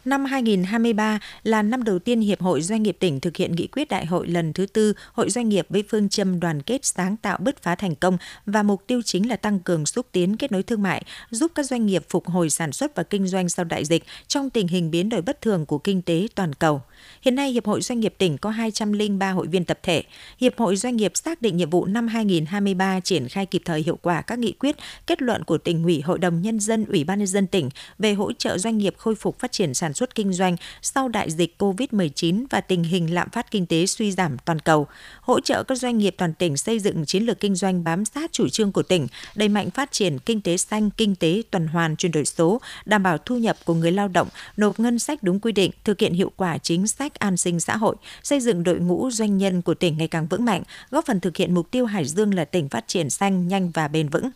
Năm 0.05 0.25
2023 0.25 1.19
là 1.43 1.63
năm 1.63 1.85
đầu 1.85 1.99
tiên 1.99 2.21
Hiệp 2.21 2.41
hội 2.41 2.63
Doanh 2.63 2.83
nghiệp 2.83 2.97
tỉnh 3.01 3.21
thực 3.21 3.37
hiện 3.37 3.53
nghị 3.53 3.67
quyết 3.67 3.89
đại 3.89 4.07
hội 4.07 4.27
lần 4.27 4.53
thứ 4.53 4.67
tư 4.67 4.93
Hội 5.13 5.31
Doanh 5.31 5.49
nghiệp 5.49 5.67
với 5.69 5.85
phương 5.89 6.09
châm 6.09 6.41
đoàn 6.41 6.63
kết 6.63 6.85
sáng 6.85 7.17
tạo 7.17 7.39
bứt 7.41 7.63
phá 7.63 7.75
thành 7.75 7.95
công 7.95 8.19
và 8.47 8.63
mục 8.63 8.83
tiêu 8.87 9.03
chính 9.03 9.29
là 9.29 9.37
tăng 9.37 9.61
cường 9.61 9.87
xúc 9.87 10.07
tiến 10.13 10.37
kết 10.37 10.53
nối 10.53 10.63
thương 10.63 10.83
mại, 10.83 11.05
giúp 11.31 11.53
các 11.55 11.67
doanh 11.67 11.87
nghiệp 11.87 12.03
phục 12.09 12.27
hồi 12.27 12.51
sản 12.51 12.73
xuất 12.73 12.97
và 12.97 13.03
kinh 13.03 13.27
doanh 13.27 13.49
sau 13.49 13.65
đại 13.65 13.85
dịch 13.85 14.05
trong 14.29 14.51
tình 14.51 14.69
hình 14.69 14.91
biến 14.91 15.09
đổi 15.09 15.23
bất 15.23 15.41
thường 15.41 15.67
của 15.67 15.79
kinh 15.79 16.03
tế 16.03 16.27
toàn 16.35 16.53
cầu. 16.53 16.83
Hiện 17.23 17.35
nay, 17.35 17.53
Hiệp 17.53 17.67
hội 17.67 17.81
Doanh 17.81 18.01
nghiệp 18.01 18.15
tỉnh 18.19 18.39
có 18.39 18.51
203 18.51 19.31
hội 19.31 19.47
viên 19.47 19.65
tập 19.65 19.79
thể. 19.83 20.03
Hiệp 20.41 20.59
hội 20.59 20.77
Doanh 20.77 20.97
nghiệp 20.97 21.13
xác 21.15 21.43
định 21.43 21.57
nhiệm 21.57 21.71
vụ 21.71 21.85
năm 21.85 22.09
2023 22.09 23.01
triển 23.01 23.29
khai 23.29 23.47
kịp 23.47 23.63
thời 23.65 23.83
hiệu 23.83 23.99
quả 24.03 24.23
các 24.23 24.39
nghị 24.39 24.53
quyết, 24.53 24.77
kết 25.07 25.23
luận 25.23 25.45
của 25.45 25.59
tỉnh 25.59 25.85
ủy, 25.85 26.01
Hội 26.01 26.19
đồng 26.19 26.43
Nhân 26.43 26.61
dân, 26.61 26.85
Ủy 26.85 27.05
ban 27.05 27.19
Nhân 27.19 27.27
dân 27.27 27.47
tỉnh 27.47 27.69
về 27.99 28.15
hỗ 28.15 28.33
trợ 28.33 28.59
doanh 28.59 28.79
nghiệp 28.79 28.95
khôi 28.99 29.15
phục 29.15 29.39
phát 29.39 29.53
triển 29.53 29.75
sản 29.75 29.88
sản 29.89 29.95
xuất 29.95 30.15
kinh 30.15 30.33
doanh 30.33 30.57
sau 30.83 31.09
đại 31.09 31.31
dịch 31.31 31.55
COVID-19 31.59 32.47
và 32.51 32.61
tình 32.61 32.85
hình 32.85 33.15
lạm 33.15 33.31
phát 33.31 33.51
kinh 33.51 33.67
tế 33.67 33.87
suy 33.87 34.13
giảm 34.13 34.37
toàn 34.45 34.59
cầu, 34.59 34.87
hỗ 35.21 35.41
trợ 35.41 35.63
các 35.63 35.79
doanh 35.79 35.99
nghiệp 35.99 36.15
toàn 36.19 36.35
tỉnh 36.35 36.57
xây 36.57 36.79
dựng 36.79 37.07
chiến 37.07 37.23
lược 37.23 37.41
kinh 37.41 37.55
doanh 37.55 37.85
bám 37.85 38.05
sát 38.05 38.33
chủ 38.33 38.49
trương 38.49 38.73
của 38.73 38.83
tỉnh, 38.83 39.07
đẩy 39.35 39.49
mạnh 39.49 39.71
phát 39.71 39.93
triển 39.93 40.19
kinh 40.19 40.41
tế 40.41 40.57
xanh, 40.57 40.91
kinh 40.91 41.15
tế 41.15 41.43
tuần 41.51 41.67
hoàn 41.67 41.97
chuyển 41.97 42.13
đổi 42.13 42.25
số, 42.25 42.61
đảm 42.85 43.03
bảo 43.03 43.19
thu 43.19 43.37
nhập 43.39 43.57
của 43.65 43.75
người 43.75 43.93
lao 43.93 44.09
động, 44.09 44.29
nộp 44.57 44.81
ngân 44.81 44.99
sách 44.99 45.23
đúng 45.23 45.41
quy 45.41 45.53
định, 45.53 45.71
thực 45.85 46.01
hiện 46.01 46.13
hiệu 46.13 46.33
quả 46.37 46.59
chính 46.59 46.87
sách 46.87 47.15
an 47.15 47.37
sinh 47.37 47.61
xã 47.61 47.77
hội, 47.77 47.97
xây 48.23 48.41
dựng 48.41 48.63
đội 48.63 48.79
ngũ 48.79 49.11
doanh 49.11 49.39
nhân 49.39 49.63
của 49.63 49.75
tỉnh 49.75 49.99
ngày 49.99 50.09
càng 50.09 50.27
vững 50.27 50.45
mạnh, 50.45 50.63
góp 50.91 51.07
phần 51.07 51.21
thực 51.21 51.37
hiện 51.37 51.55
mục 51.55 51.71
tiêu 51.71 51.87
Hải 51.87 52.05
Dương 52.05 52.35
là 52.35 52.45
tỉnh 52.45 52.69
phát 52.69 52.85
triển 52.87 53.11
xanh, 53.11 53.49
nhanh 53.49 53.71
và 53.71 53.89
bền 53.89 54.09
vững. 54.09 54.31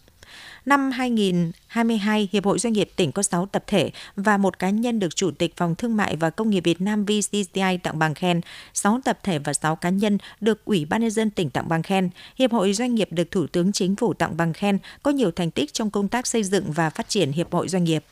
Năm 0.67 0.91
2022, 0.91 2.29
Hiệp 2.33 2.45
hội 2.45 2.59
Doanh 2.59 2.73
nghiệp 2.73 2.91
tỉnh 2.97 3.13
có 3.13 3.23
6 3.23 3.47
tập 3.47 3.65
thể 3.67 3.91
và 4.17 4.37
một 4.37 4.59
cá 4.59 4.71
nhân 4.71 4.99
được 4.99 5.17
Chủ 5.17 5.31
tịch 5.31 5.57
Phòng 5.57 5.75
Thương 5.75 5.97
mại 5.97 6.17
và 6.17 6.31
Công 6.31 6.51
nghiệp 6.51 6.61
Việt 6.65 6.81
Nam 6.81 7.05
VCCI 7.05 7.79
tặng 7.83 7.99
bằng 7.99 8.15
khen. 8.15 8.41
6 8.75 9.01
tập 9.05 9.19
thể 9.23 9.39
và 9.39 9.53
6 9.53 9.77
cá 9.77 9.91
nhân 9.91 10.19
được 10.41 10.65
Ủy 10.65 10.85
ban 10.85 11.01
nhân 11.01 11.11
dân 11.11 11.31
tỉnh 11.31 11.51
tặng 11.51 11.69
bằng 11.69 11.83
khen. 11.83 12.11
Hiệp 12.37 12.53
hội 12.53 12.73
Doanh 12.73 12.95
nghiệp 12.95 13.09
được 13.11 13.31
Thủ 13.31 13.47
tướng 13.47 13.73
Chính 13.73 13.97
phủ 13.97 14.15
tặng 14.15 14.37
bằng 14.37 14.53
khen, 14.53 14.79
có 15.03 15.11
nhiều 15.11 15.31
thành 15.31 15.51
tích 15.51 15.73
trong 15.73 15.91
công 15.91 16.09
tác 16.09 16.27
xây 16.27 16.45
dựng 16.45 16.73
và 16.73 16.91
phát 16.91 17.09
triển 17.09 17.33
Hiệp 17.33 17.53
hội 17.53 17.69
Doanh 17.69 17.85
nghiệp. 17.85 18.05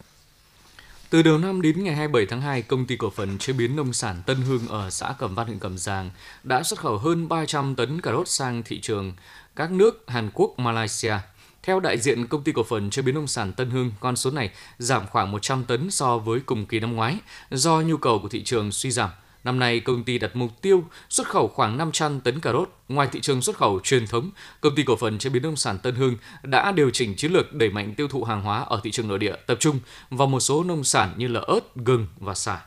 Từ 1.11 1.23
đầu 1.23 1.38
năm 1.38 1.62
đến 1.62 1.85
ngày 1.85 1.94
27 1.94 2.26
tháng 2.26 2.41
2, 2.41 2.62
công 2.62 2.87
ty 2.87 2.96
cổ 2.96 3.11
phần 3.11 3.38
chế 3.38 3.53
biến 3.53 3.76
nông 3.76 3.93
sản 3.93 4.23
Tân 4.26 4.37
Hưng 4.37 4.69
ở 4.69 4.91
xã 4.91 5.14
Cẩm 5.19 5.35
Văn 5.35 5.46
huyện 5.46 5.58
Cẩm 5.58 5.79
Giàng 5.79 6.11
đã 6.43 6.62
xuất 6.62 6.81
khẩu 6.81 6.99
hơn 6.99 7.29
300 7.29 7.75
tấn 7.75 8.00
cà 8.00 8.12
rốt 8.12 8.29
sang 8.29 8.62
thị 8.62 8.81
trường 8.81 9.12
các 9.56 9.70
nước 9.70 10.05
Hàn 10.06 10.31
Quốc, 10.35 10.58
Malaysia. 10.58 11.14
Theo 11.62 11.80
đại 11.80 11.98
diện 11.98 12.26
công 12.26 12.42
ty 12.42 12.52
cổ 12.52 12.62
phần 12.62 12.90
chế 12.90 13.02
biến 13.02 13.14
nông 13.14 13.26
sản 13.26 13.52
Tân 13.52 13.70
Hưng, 13.70 13.92
con 14.00 14.16
số 14.16 14.30
này 14.30 14.50
giảm 14.78 15.06
khoảng 15.06 15.30
100 15.30 15.64
tấn 15.64 15.90
so 15.90 16.18
với 16.18 16.40
cùng 16.40 16.66
kỳ 16.66 16.80
năm 16.80 16.96
ngoái 16.96 17.16
do 17.50 17.80
nhu 17.80 17.96
cầu 17.96 18.18
của 18.18 18.28
thị 18.28 18.42
trường 18.42 18.72
suy 18.72 18.90
giảm. 18.90 19.10
Năm 19.44 19.58
nay, 19.58 19.80
công 19.80 20.04
ty 20.04 20.18
đặt 20.18 20.36
mục 20.36 20.62
tiêu 20.62 20.84
xuất 21.08 21.28
khẩu 21.28 21.48
khoảng 21.48 21.76
500 21.78 22.20
tấn 22.20 22.40
cà 22.40 22.52
rốt. 22.52 22.68
Ngoài 22.88 23.08
thị 23.12 23.20
trường 23.20 23.42
xuất 23.42 23.56
khẩu 23.56 23.80
truyền 23.80 24.06
thống, 24.06 24.30
công 24.60 24.74
ty 24.74 24.82
cổ 24.82 24.96
phần 24.96 25.18
chế 25.18 25.30
biến 25.30 25.42
nông 25.42 25.56
sản 25.56 25.78
Tân 25.78 25.94
Hưng 25.94 26.16
đã 26.42 26.72
điều 26.72 26.90
chỉnh 26.90 27.16
chiến 27.16 27.32
lược 27.32 27.52
đẩy 27.54 27.70
mạnh 27.70 27.94
tiêu 27.94 28.08
thụ 28.08 28.24
hàng 28.24 28.43
hóa 28.43 28.60
ở 28.60 28.81
thị 28.82 28.90
trường 28.90 29.08
nội 29.08 29.19
địa, 29.19 29.34
tập 29.46 29.56
trung 29.60 29.81
vào 30.10 30.29
một 30.29 30.40
số 30.40 30.64
nông 30.64 30.84
sản 30.84 31.14
như 31.17 31.29
là 31.29 31.40
ớt, 31.40 31.76
gừng 31.76 32.06
và 32.19 32.34
xả. 32.34 32.60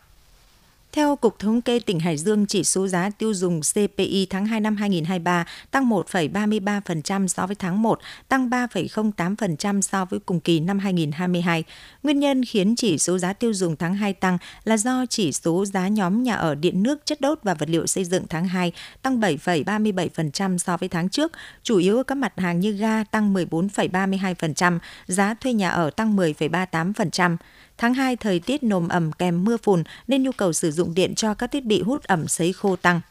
Theo 0.94 1.16
Cục 1.16 1.40
Thống 1.40 1.62
kê 1.62 1.80
tỉnh 1.80 2.00
Hải 2.00 2.18
Dương, 2.18 2.46
chỉ 2.46 2.64
số 2.64 2.88
giá 2.88 3.10
tiêu 3.10 3.34
dùng 3.34 3.62
CPI 3.74 4.28
tháng 4.30 4.46
2 4.46 4.60
năm 4.60 4.76
2023 4.76 5.46
tăng 5.72 5.90
1,33% 5.90 7.28
so 7.28 7.48
với 7.48 7.56
tháng 7.56 7.82
1, 7.82 8.00
tăng 8.28 8.50
3,08% 8.50 9.82
so 9.82 10.06
với 10.06 10.20
cùng 10.20 10.40
kỳ 10.40 10.60
năm 10.60 10.80
2022. 10.80 11.64
Nguyên 12.04 12.20
nhân 12.20 12.46
khiến 12.46 12.76
chỉ 12.76 12.98
số 12.98 13.18
giá 13.18 13.34
tiêu 13.34 13.54
dùng 13.54 13.76
tháng 13.76 13.96
2 13.96 14.14
tăng 14.14 14.38
là 14.64 14.78
do 14.78 15.06
chỉ 15.10 15.32
số 15.32 15.66
giá 15.66 15.88
nhóm 15.88 16.24
nhà 16.24 16.36
ở 16.36 16.56
điện 16.56 16.84
nước, 16.84 17.06
chất 17.06 17.22
đốt 17.22 17.40
và 17.44 17.54
vật 17.54 17.70
liệu 17.70 17.88
xây 17.88 18.04
dựng 18.06 18.24
tháng 18.30 18.48
2 18.48 18.72
tăng 19.02 19.20
7,37% 19.20 20.58
so 20.58 20.78
với 20.78 20.90
tháng 20.90 21.10
trước, 21.10 21.32
chủ 21.64 21.78
yếu 21.78 22.04
các 22.04 22.16
mặt 22.16 22.34
hàng 22.38 22.60
như 22.60 22.72
ga 22.72 23.04
tăng 23.04 23.34
14,32%, 23.34 24.80
giá 25.08 25.34
thuê 25.34 25.54
nhà 25.54 25.70
ở 25.70 25.90
tăng 25.90 26.16
10,38%. 26.16 27.38
Tháng 27.78 27.94
2 27.94 28.16
thời 28.16 28.40
tiết 28.40 28.64
nồm 28.64 28.88
ẩm 28.88 29.12
kèm 29.12 29.44
mưa 29.44 29.58
phùn 29.58 29.84
nên 30.08 30.24
nhu 30.24 30.32
cầu 30.32 30.54
sử 30.54 30.72
dụng 30.72 30.94
điện 30.94 31.16
cho 31.16 31.34
các 31.34 31.52
thiết 31.52 31.66
bị 31.66 31.82
hút 31.82 32.04
ẩm 32.04 32.28
sấy 32.28 32.54
khô 32.54 32.76
tăng. 32.76 33.02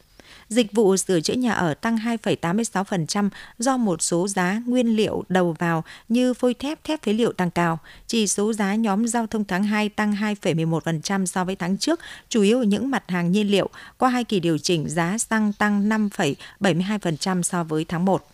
Dịch 0.49 0.73
vụ 0.73 0.97
sửa 0.97 1.21
chữa 1.21 1.35
nhà 1.35 1.52
ở 1.52 1.75
tăng 1.75 1.97
2,86% 1.97 3.28
do 3.59 3.76
một 3.76 4.02
số 4.02 4.28
giá 4.28 4.62
nguyên 4.66 4.97
liệu 4.97 5.25
đầu 5.28 5.57
vào 5.59 5.85
như 6.09 6.35
phôi 6.35 6.54
thép, 6.54 6.85
thép 6.85 7.02
phế 7.02 7.12
liệu 7.12 7.33
tăng 7.33 7.50
cao. 7.50 7.78
Chỉ 8.07 8.26
số 8.26 8.52
giá 8.52 8.75
nhóm 8.75 9.09
giao 9.09 9.26
thông 9.26 9.45
tháng 9.45 9.64
2 9.64 9.88
tăng 9.88 10.12
2,11% 10.12 11.26
so 11.26 11.45
với 11.45 11.57
tháng 11.57 11.78
trước, 11.78 12.00
chủ 12.28 12.42
yếu 12.42 12.59
ở 12.59 12.64
những 12.64 12.90
mặt 12.90 13.04
hàng 13.09 13.33
nhiên 13.33 13.50
liệu. 13.50 13.69
Qua 13.99 14.11
hai 14.11 14.25
kỳ 14.25 14.40
điều 14.40 14.59
chỉnh, 14.59 14.88
giá 14.88 15.19
xăng 15.19 15.52
tăng 15.52 15.88
5,72% 15.88 17.42
so 17.42 17.64
với 17.64 17.85
tháng 17.85 18.04
1. 18.04 18.31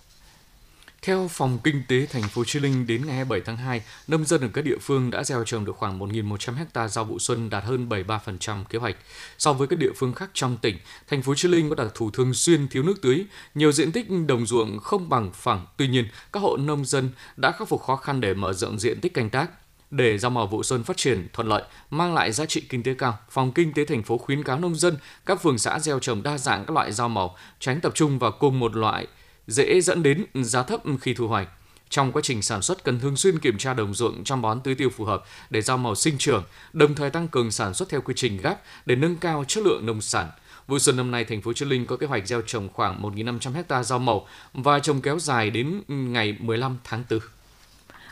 Theo 1.02 1.28
Phòng 1.30 1.58
Kinh 1.64 1.82
tế 1.88 2.06
thành 2.06 2.22
phố 2.22 2.44
Chí 2.44 2.60
Linh 2.60 2.86
đến 2.86 3.06
ngày 3.06 3.16
27 3.16 3.40
tháng 3.46 3.56
2, 3.56 3.82
nông 4.08 4.24
dân 4.24 4.40
ở 4.40 4.48
các 4.52 4.64
địa 4.64 4.78
phương 4.80 5.10
đã 5.10 5.24
gieo 5.24 5.44
trồng 5.44 5.64
được 5.64 5.76
khoảng 5.76 5.98
1.100 5.98 6.52
ha 6.74 6.88
rau 6.88 7.04
vụ 7.04 7.18
xuân 7.18 7.50
đạt 7.50 7.64
hơn 7.64 7.88
73% 7.88 8.64
kế 8.64 8.78
hoạch. 8.78 8.96
So 9.38 9.52
với 9.52 9.68
các 9.68 9.78
địa 9.78 9.92
phương 9.96 10.12
khác 10.12 10.30
trong 10.34 10.56
tỉnh, 10.56 10.78
thành 11.08 11.22
phố 11.22 11.34
Chí 11.34 11.48
Linh 11.48 11.68
có 11.68 11.74
đặc 11.74 11.88
thù 11.94 12.10
thường 12.10 12.34
xuyên 12.34 12.68
thiếu 12.68 12.82
nước 12.82 13.02
tưới, 13.02 13.24
nhiều 13.54 13.72
diện 13.72 13.92
tích 13.92 14.06
đồng 14.26 14.46
ruộng 14.46 14.78
không 14.78 15.08
bằng 15.08 15.32
phẳng. 15.34 15.66
Tuy 15.76 15.88
nhiên, 15.88 16.08
các 16.32 16.40
hộ 16.40 16.56
nông 16.56 16.84
dân 16.84 17.10
đã 17.36 17.52
khắc 17.52 17.68
phục 17.68 17.82
khó 17.82 17.96
khăn 17.96 18.20
để 18.20 18.34
mở 18.34 18.52
rộng 18.52 18.78
diện 18.78 19.00
tích 19.00 19.14
canh 19.14 19.30
tác. 19.30 19.50
Để 19.90 20.18
rau 20.18 20.30
màu 20.30 20.46
vụ 20.46 20.62
xuân 20.62 20.84
phát 20.84 20.96
triển 20.96 21.28
thuận 21.32 21.48
lợi, 21.48 21.62
mang 21.90 22.14
lại 22.14 22.32
giá 22.32 22.46
trị 22.46 22.60
kinh 22.68 22.82
tế 22.82 22.94
cao, 22.94 23.18
Phòng 23.30 23.52
Kinh 23.52 23.72
tế 23.72 23.84
thành 23.84 24.02
phố 24.02 24.18
khuyến 24.18 24.42
cáo 24.42 24.58
nông 24.58 24.76
dân 24.76 24.96
các 25.26 25.42
phường 25.42 25.58
xã 25.58 25.78
gieo 25.78 25.98
trồng 25.98 26.22
đa 26.22 26.38
dạng 26.38 26.64
các 26.64 26.74
loại 26.74 26.92
rau 26.92 27.08
màu, 27.08 27.36
tránh 27.60 27.80
tập 27.80 27.92
trung 27.94 28.18
vào 28.18 28.32
cùng 28.32 28.58
một 28.58 28.76
loại 28.76 29.06
dễ 29.48 29.80
dẫn 29.80 30.02
đến 30.02 30.26
giá 30.34 30.62
thấp 30.62 30.80
khi 31.00 31.14
thu 31.14 31.28
hoạch. 31.28 31.48
Trong 31.90 32.12
quá 32.12 32.22
trình 32.24 32.42
sản 32.42 32.62
xuất 32.62 32.84
cần 32.84 33.00
thường 33.00 33.16
xuyên 33.16 33.38
kiểm 33.38 33.58
tra 33.58 33.74
đồng 33.74 33.94
ruộng 33.94 34.24
chăm 34.24 34.42
bón 34.42 34.60
tưới 34.60 34.74
tiêu 34.74 34.90
phù 34.90 35.04
hợp 35.04 35.24
để 35.50 35.62
rau 35.62 35.78
màu 35.78 35.94
sinh 35.94 36.18
trưởng, 36.18 36.44
đồng 36.72 36.94
thời 36.94 37.10
tăng 37.10 37.28
cường 37.28 37.50
sản 37.50 37.74
xuất 37.74 37.88
theo 37.88 38.00
quy 38.00 38.14
trình 38.16 38.36
gáp 38.36 38.62
để 38.86 38.96
nâng 38.96 39.16
cao 39.16 39.44
chất 39.48 39.64
lượng 39.64 39.86
nông 39.86 40.00
sản. 40.00 40.30
Vụ 40.66 40.78
xuân 40.78 40.96
năm 40.96 41.10
nay, 41.10 41.24
thành 41.24 41.42
phố 41.42 41.52
Chí 41.52 41.64
Linh 41.64 41.86
có 41.86 41.96
kế 41.96 42.06
hoạch 42.06 42.26
gieo 42.26 42.42
trồng 42.46 42.68
khoảng 42.72 43.02
1.500 43.02 43.62
ha 43.68 43.82
rau 43.82 43.98
màu 43.98 44.26
và 44.52 44.78
trồng 44.78 45.00
kéo 45.00 45.18
dài 45.18 45.50
đến 45.50 45.82
ngày 45.88 46.36
15 46.40 46.78
tháng 46.84 47.04
4. 47.10 47.20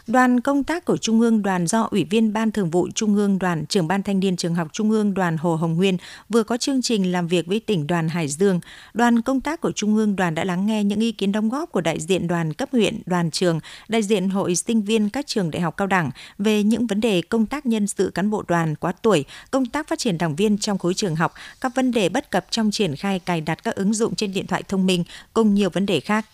Đoàn 0.07 0.41
công 0.41 0.65
tác 0.65 0.85
của 0.85 0.97
Trung 0.97 1.21
ương 1.21 1.43
đoàn 1.43 1.67
do 1.67 1.89
Ủy 1.91 2.05
viên 2.05 2.33
Ban 2.33 2.51
Thường 2.51 2.71
vụ 2.71 2.89
Trung 2.95 3.17
ương 3.17 3.39
đoàn, 3.39 3.67
trưởng 3.67 3.89
Ban 3.89 4.03
Thanh 4.03 4.21
niên 4.21 4.37
Trường 4.37 4.55
học 4.55 4.69
Trung 4.73 4.91
ương 4.91 5.15
đoàn 5.15 5.37
Hồ 5.37 5.57
Hồng 5.57 5.75
Nguyên 5.75 5.97
vừa 6.29 6.43
có 6.43 6.57
chương 6.57 6.83
trình 6.83 7.13
làm 7.13 7.29
việc 7.29 7.47
với 7.47 7.61
tỉnh 7.61 7.87
đoàn 7.87 8.09
Hải 8.09 8.29
Dương. 8.29 8.61
Đoàn 8.95 9.23
công 9.23 9.41
tác 9.41 9.61
của 9.61 9.73
Trung 9.73 9.97
ương 9.97 10.17
đoàn 10.17 10.35
đã 10.35 10.45
lắng 10.45 10.67
nghe 10.67 10.85
những 10.85 11.01
ý 11.01 11.13
kiến 11.13 11.33
đóng 11.33 11.49
góp 11.49 11.73
của 11.73 11.81
đại 11.81 12.01
diện 12.01 12.27
đoàn 12.27 12.53
cấp 12.53 12.69
huyện, 12.73 13.03
đoàn 13.07 13.31
trường, 13.31 13.61
đại 13.89 14.03
diện 14.03 14.29
hội 14.29 14.55
sinh 14.55 14.83
viên 14.83 15.11
các 15.11 15.27
trường 15.27 15.51
đại 15.51 15.63
học 15.63 15.77
cao 15.77 15.87
đẳng 15.87 16.11
về 16.39 16.63
những 16.63 16.87
vấn 16.87 17.01
đề 17.01 17.23
công 17.23 17.47
tác 17.47 17.67
nhân 17.67 17.87
sự 17.87 18.11
cán 18.15 18.31
bộ 18.31 18.45
đoàn 18.49 18.75
quá 18.75 18.93
tuổi, 19.03 19.25
công 19.51 19.67
tác 19.67 19.89
phát 19.89 19.99
triển 19.99 20.19
đảng 20.19 20.37
viên 20.37 20.59
trong 20.59 20.79
khối 20.79 20.95
trường 20.95 21.17
học, 21.17 21.35
các 21.61 21.75
vấn 21.75 21.91
đề 21.91 22.09
bất 22.09 22.31
cập 22.31 22.47
trong 22.51 22.71
triển 22.71 22.97
khai 22.97 23.19
cài 23.19 23.41
đặt 23.41 23.65
các 23.65 23.75
ứng 23.75 23.95
dụng 23.95 24.15
trên 24.15 24.33
điện 24.33 24.47
thoại 24.47 24.63
thông 24.69 24.87
minh 24.87 25.05
cùng 25.33 25.55
nhiều 25.55 25.71
vấn 25.71 25.87
đề 25.87 26.01
khác. 26.01 26.25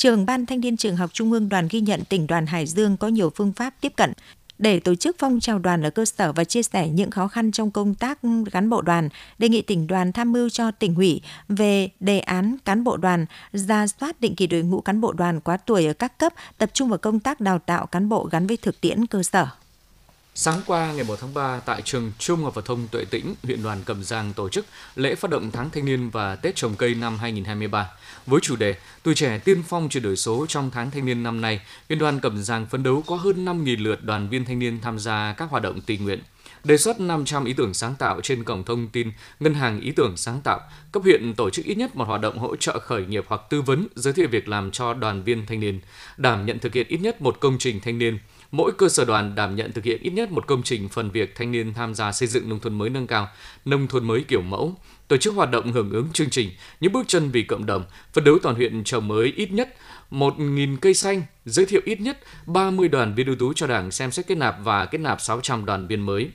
Trường 0.00 0.26
Ban 0.26 0.46
Thanh 0.46 0.60
niên 0.60 0.76
Trường 0.76 0.96
học 0.96 1.10
Trung 1.12 1.32
ương 1.32 1.48
đoàn 1.48 1.68
ghi 1.70 1.80
nhận 1.80 2.04
tỉnh 2.04 2.26
đoàn 2.26 2.46
Hải 2.46 2.66
Dương 2.66 2.96
có 2.96 3.08
nhiều 3.08 3.30
phương 3.30 3.52
pháp 3.52 3.74
tiếp 3.80 3.92
cận 3.96 4.12
để 4.58 4.80
tổ 4.80 4.94
chức 4.94 5.16
phong 5.18 5.40
trào 5.40 5.58
đoàn 5.58 5.82
ở 5.82 5.90
cơ 5.90 6.04
sở 6.04 6.32
và 6.32 6.44
chia 6.44 6.62
sẻ 6.62 6.88
những 6.88 7.10
khó 7.10 7.28
khăn 7.28 7.52
trong 7.52 7.70
công 7.70 7.94
tác 7.94 8.18
cán 8.52 8.70
bộ 8.70 8.82
đoàn, 8.82 9.08
đề 9.38 9.48
nghị 9.48 9.62
tỉnh 9.62 9.86
đoàn 9.86 10.12
tham 10.12 10.32
mưu 10.32 10.48
cho 10.48 10.70
tỉnh 10.70 10.94
ủy 10.94 11.22
về 11.48 11.88
đề 12.00 12.20
án 12.20 12.56
cán 12.64 12.84
bộ 12.84 12.96
đoàn, 12.96 13.26
ra 13.52 13.86
soát 13.86 14.20
định 14.20 14.34
kỳ 14.34 14.46
đội 14.46 14.62
ngũ 14.62 14.80
cán 14.80 15.00
bộ 15.00 15.12
đoàn 15.12 15.40
quá 15.40 15.56
tuổi 15.56 15.86
ở 15.86 15.92
các 15.92 16.18
cấp, 16.18 16.32
tập 16.58 16.70
trung 16.72 16.88
vào 16.88 16.98
công 16.98 17.20
tác 17.20 17.40
đào 17.40 17.58
tạo 17.58 17.86
cán 17.86 18.08
bộ 18.08 18.28
gắn 18.32 18.46
với 18.46 18.56
thực 18.56 18.80
tiễn 18.80 19.06
cơ 19.06 19.22
sở. 19.22 19.46
Sáng 20.34 20.60
qua 20.66 20.92
ngày 20.92 21.04
1 21.04 21.16
tháng 21.20 21.34
3 21.34 21.60
tại 21.60 21.82
trường 21.82 22.12
Trung 22.18 22.44
học 22.44 22.54
phổ 22.54 22.60
thông 22.60 22.88
Tuệ 22.88 23.04
Tĩnh, 23.04 23.34
huyện 23.42 23.62
đoàn 23.62 23.78
Cẩm 23.84 24.04
Giang 24.04 24.32
tổ 24.32 24.48
chức 24.48 24.66
lễ 24.96 25.14
phát 25.14 25.30
động 25.30 25.50
tháng 25.50 25.70
thanh 25.70 25.84
niên 25.84 26.10
và 26.10 26.36
Tết 26.36 26.56
trồng 26.56 26.76
cây 26.76 26.94
năm 26.94 27.18
2023. 27.18 27.90
Với 28.26 28.40
chủ 28.40 28.56
đề 28.56 28.74
Tuổi 29.02 29.14
trẻ 29.14 29.38
tiên 29.38 29.62
phong 29.68 29.88
chuyển 29.88 30.02
đổi 30.02 30.16
số 30.16 30.46
trong 30.48 30.70
tháng 30.70 30.90
thanh 30.90 31.06
niên 31.06 31.22
năm 31.22 31.40
nay, 31.40 31.60
huyện 31.88 31.98
đoàn 31.98 32.20
Cẩm 32.20 32.42
Giang 32.42 32.66
phấn 32.66 32.82
đấu 32.82 33.02
có 33.06 33.16
hơn 33.16 33.44
5.000 33.44 33.82
lượt 33.82 34.04
đoàn 34.04 34.28
viên 34.28 34.44
thanh 34.44 34.58
niên 34.58 34.80
tham 34.80 34.98
gia 34.98 35.34
các 35.36 35.50
hoạt 35.50 35.62
động 35.62 35.80
tình 35.80 36.04
nguyện. 36.04 36.20
Đề 36.64 36.76
xuất 36.76 37.00
500 37.00 37.44
ý 37.44 37.52
tưởng 37.52 37.74
sáng 37.74 37.94
tạo 37.94 38.20
trên 38.20 38.44
cổng 38.44 38.64
thông 38.64 38.88
tin 38.88 39.12
Ngân 39.40 39.54
hàng 39.54 39.80
ý 39.80 39.92
tưởng 39.96 40.16
sáng 40.16 40.40
tạo, 40.44 40.60
cấp 40.92 41.02
huyện 41.02 41.34
tổ 41.34 41.50
chức 41.50 41.64
ít 41.64 41.78
nhất 41.78 41.96
một 41.96 42.08
hoạt 42.08 42.20
động 42.20 42.38
hỗ 42.38 42.56
trợ 42.56 42.78
khởi 42.78 43.06
nghiệp 43.06 43.24
hoặc 43.28 43.40
tư 43.50 43.62
vấn, 43.62 43.86
giới 43.94 44.12
thiệu 44.12 44.28
việc 44.30 44.48
làm 44.48 44.70
cho 44.70 44.94
đoàn 44.94 45.22
viên 45.22 45.46
thanh 45.46 45.60
niên, 45.60 45.80
đảm 46.16 46.46
nhận 46.46 46.58
thực 46.58 46.74
hiện 46.74 46.86
ít 46.88 46.98
nhất 46.98 47.22
một 47.22 47.36
công 47.40 47.58
trình 47.58 47.80
thanh 47.80 47.98
niên, 47.98 48.18
mỗi 48.50 48.72
cơ 48.78 48.88
sở 48.88 49.04
đoàn 49.04 49.34
đảm 49.34 49.56
nhận 49.56 49.72
thực 49.72 49.84
hiện 49.84 50.02
ít 50.02 50.10
nhất 50.10 50.32
một 50.32 50.46
công 50.46 50.62
trình 50.62 50.88
phần 50.88 51.10
việc 51.10 51.34
thanh 51.36 51.52
niên 51.52 51.74
tham 51.74 51.94
gia 51.94 52.12
xây 52.12 52.28
dựng 52.28 52.48
nông 52.48 52.60
thôn 52.60 52.78
mới 52.78 52.90
nâng 52.90 53.06
cao, 53.06 53.28
nông 53.64 53.86
thôn 53.86 54.06
mới 54.06 54.24
kiểu 54.28 54.42
mẫu, 54.42 54.74
tổ 55.08 55.16
chức 55.16 55.34
hoạt 55.34 55.50
động 55.50 55.72
hưởng 55.72 55.90
ứng 55.90 56.12
chương 56.12 56.30
trình 56.30 56.50
những 56.80 56.92
bước 56.92 57.08
chân 57.08 57.30
vì 57.30 57.42
cộng 57.42 57.66
đồng, 57.66 57.84
phấn 58.12 58.24
đấu 58.24 58.38
toàn 58.42 58.54
huyện 58.54 58.84
trồng 58.84 59.08
mới 59.08 59.32
ít 59.36 59.52
nhất 59.52 59.74
1.000 60.10 60.76
cây 60.80 60.94
xanh, 60.94 61.22
giới 61.44 61.66
thiệu 61.66 61.80
ít 61.84 62.00
nhất 62.00 62.18
30 62.46 62.88
đoàn 62.88 63.14
viên 63.14 63.26
ưu 63.26 63.36
tú 63.36 63.52
cho 63.52 63.66
Đảng 63.66 63.90
xem 63.90 64.10
xét 64.10 64.26
kết 64.26 64.34
nạp 64.34 64.56
và 64.62 64.86
kết 64.86 64.98
nạp 64.98 65.20
600 65.20 65.64
đoàn 65.64 65.86
viên 65.86 66.00
mới. 66.06 66.30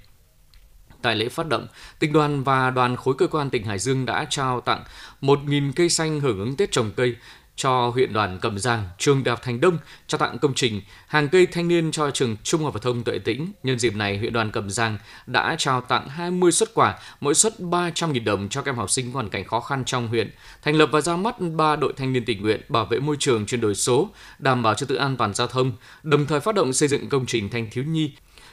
Tại 1.01 1.15
lễ 1.15 1.29
phát 1.29 1.47
động, 1.47 1.67
tỉnh 1.99 2.13
đoàn 2.13 2.43
và 2.43 2.69
đoàn 2.69 2.95
khối 2.95 3.13
cơ 3.17 3.27
quan 3.27 3.49
tỉnh 3.49 3.63
Hải 3.63 3.79
Dương 3.79 4.05
đã 4.05 4.25
trao 4.29 4.61
tặng 4.61 4.83
1.000 5.21 5.71
cây 5.75 5.89
xanh 5.89 6.19
hưởng 6.19 6.39
ứng 6.39 6.55
Tết 6.55 6.71
trồng 6.71 6.91
cây 6.95 7.15
cho 7.55 7.89
huyện 7.89 8.13
đoàn 8.13 8.39
Cẩm 8.39 8.59
Giang, 8.59 8.83
trường 8.97 9.23
Đại 9.23 9.31
học 9.31 9.41
Thành 9.43 9.61
Đông 9.61 9.77
trao 10.07 10.19
tặng 10.19 10.39
công 10.39 10.53
trình 10.53 10.81
hàng 11.07 11.29
cây 11.29 11.45
thanh 11.45 11.67
niên 11.67 11.91
cho 11.91 12.11
trường 12.11 12.35
Trung 12.43 12.63
học 12.63 12.73
phổ 12.73 12.79
thông 12.79 13.03
Tuệ 13.03 13.19
Tĩnh. 13.19 13.51
Nhân 13.63 13.79
dịp 13.79 13.95
này, 13.95 14.17
huyện 14.17 14.33
đoàn 14.33 14.51
Cẩm 14.51 14.69
Giang 14.69 14.97
đã 15.25 15.55
trao 15.57 15.81
tặng 15.81 16.09
20 16.09 16.51
xuất 16.51 16.73
quà, 16.73 16.99
mỗi 17.19 17.35
suất 17.35 17.53
300.000 17.59 18.23
đồng 18.23 18.49
cho 18.49 18.61
các 18.61 18.71
em 18.71 18.77
học 18.77 18.91
sinh 18.91 19.11
hoàn 19.11 19.29
cảnh 19.29 19.43
khó 19.43 19.59
khăn 19.59 19.85
trong 19.85 20.07
huyện, 20.07 20.31
thành 20.63 20.75
lập 20.75 20.89
và 20.91 21.01
ra 21.01 21.15
mắt 21.15 21.35
3 21.55 21.75
đội 21.75 21.93
thanh 21.97 22.13
niên 22.13 22.25
tình 22.25 22.41
nguyện 22.41 22.61
bảo 22.69 22.85
vệ 22.85 22.99
môi 22.99 23.15
trường 23.19 23.45
chuyển 23.45 23.61
đổi 23.61 23.75
số, 23.75 24.09
đảm 24.39 24.63
bảo 24.63 24.73
trật 24.73 24.89
tự 24.89 24.95
an 24.95 25.17
toàn 25.17 25.33
giao 25.33 25.47
thông, 25.47 25.71
đồng 26.03 26.25
thời 26.25 26.39
phát 26.39 26.55
động 26.55 26.73
xây 26.73 26.89
dựng 26.89 27.09
công 27.09 27.25
trình 27.25 27.49
thanh 27.49 27.69
thiếu 27.71 27.83
nhi 27.83 28.11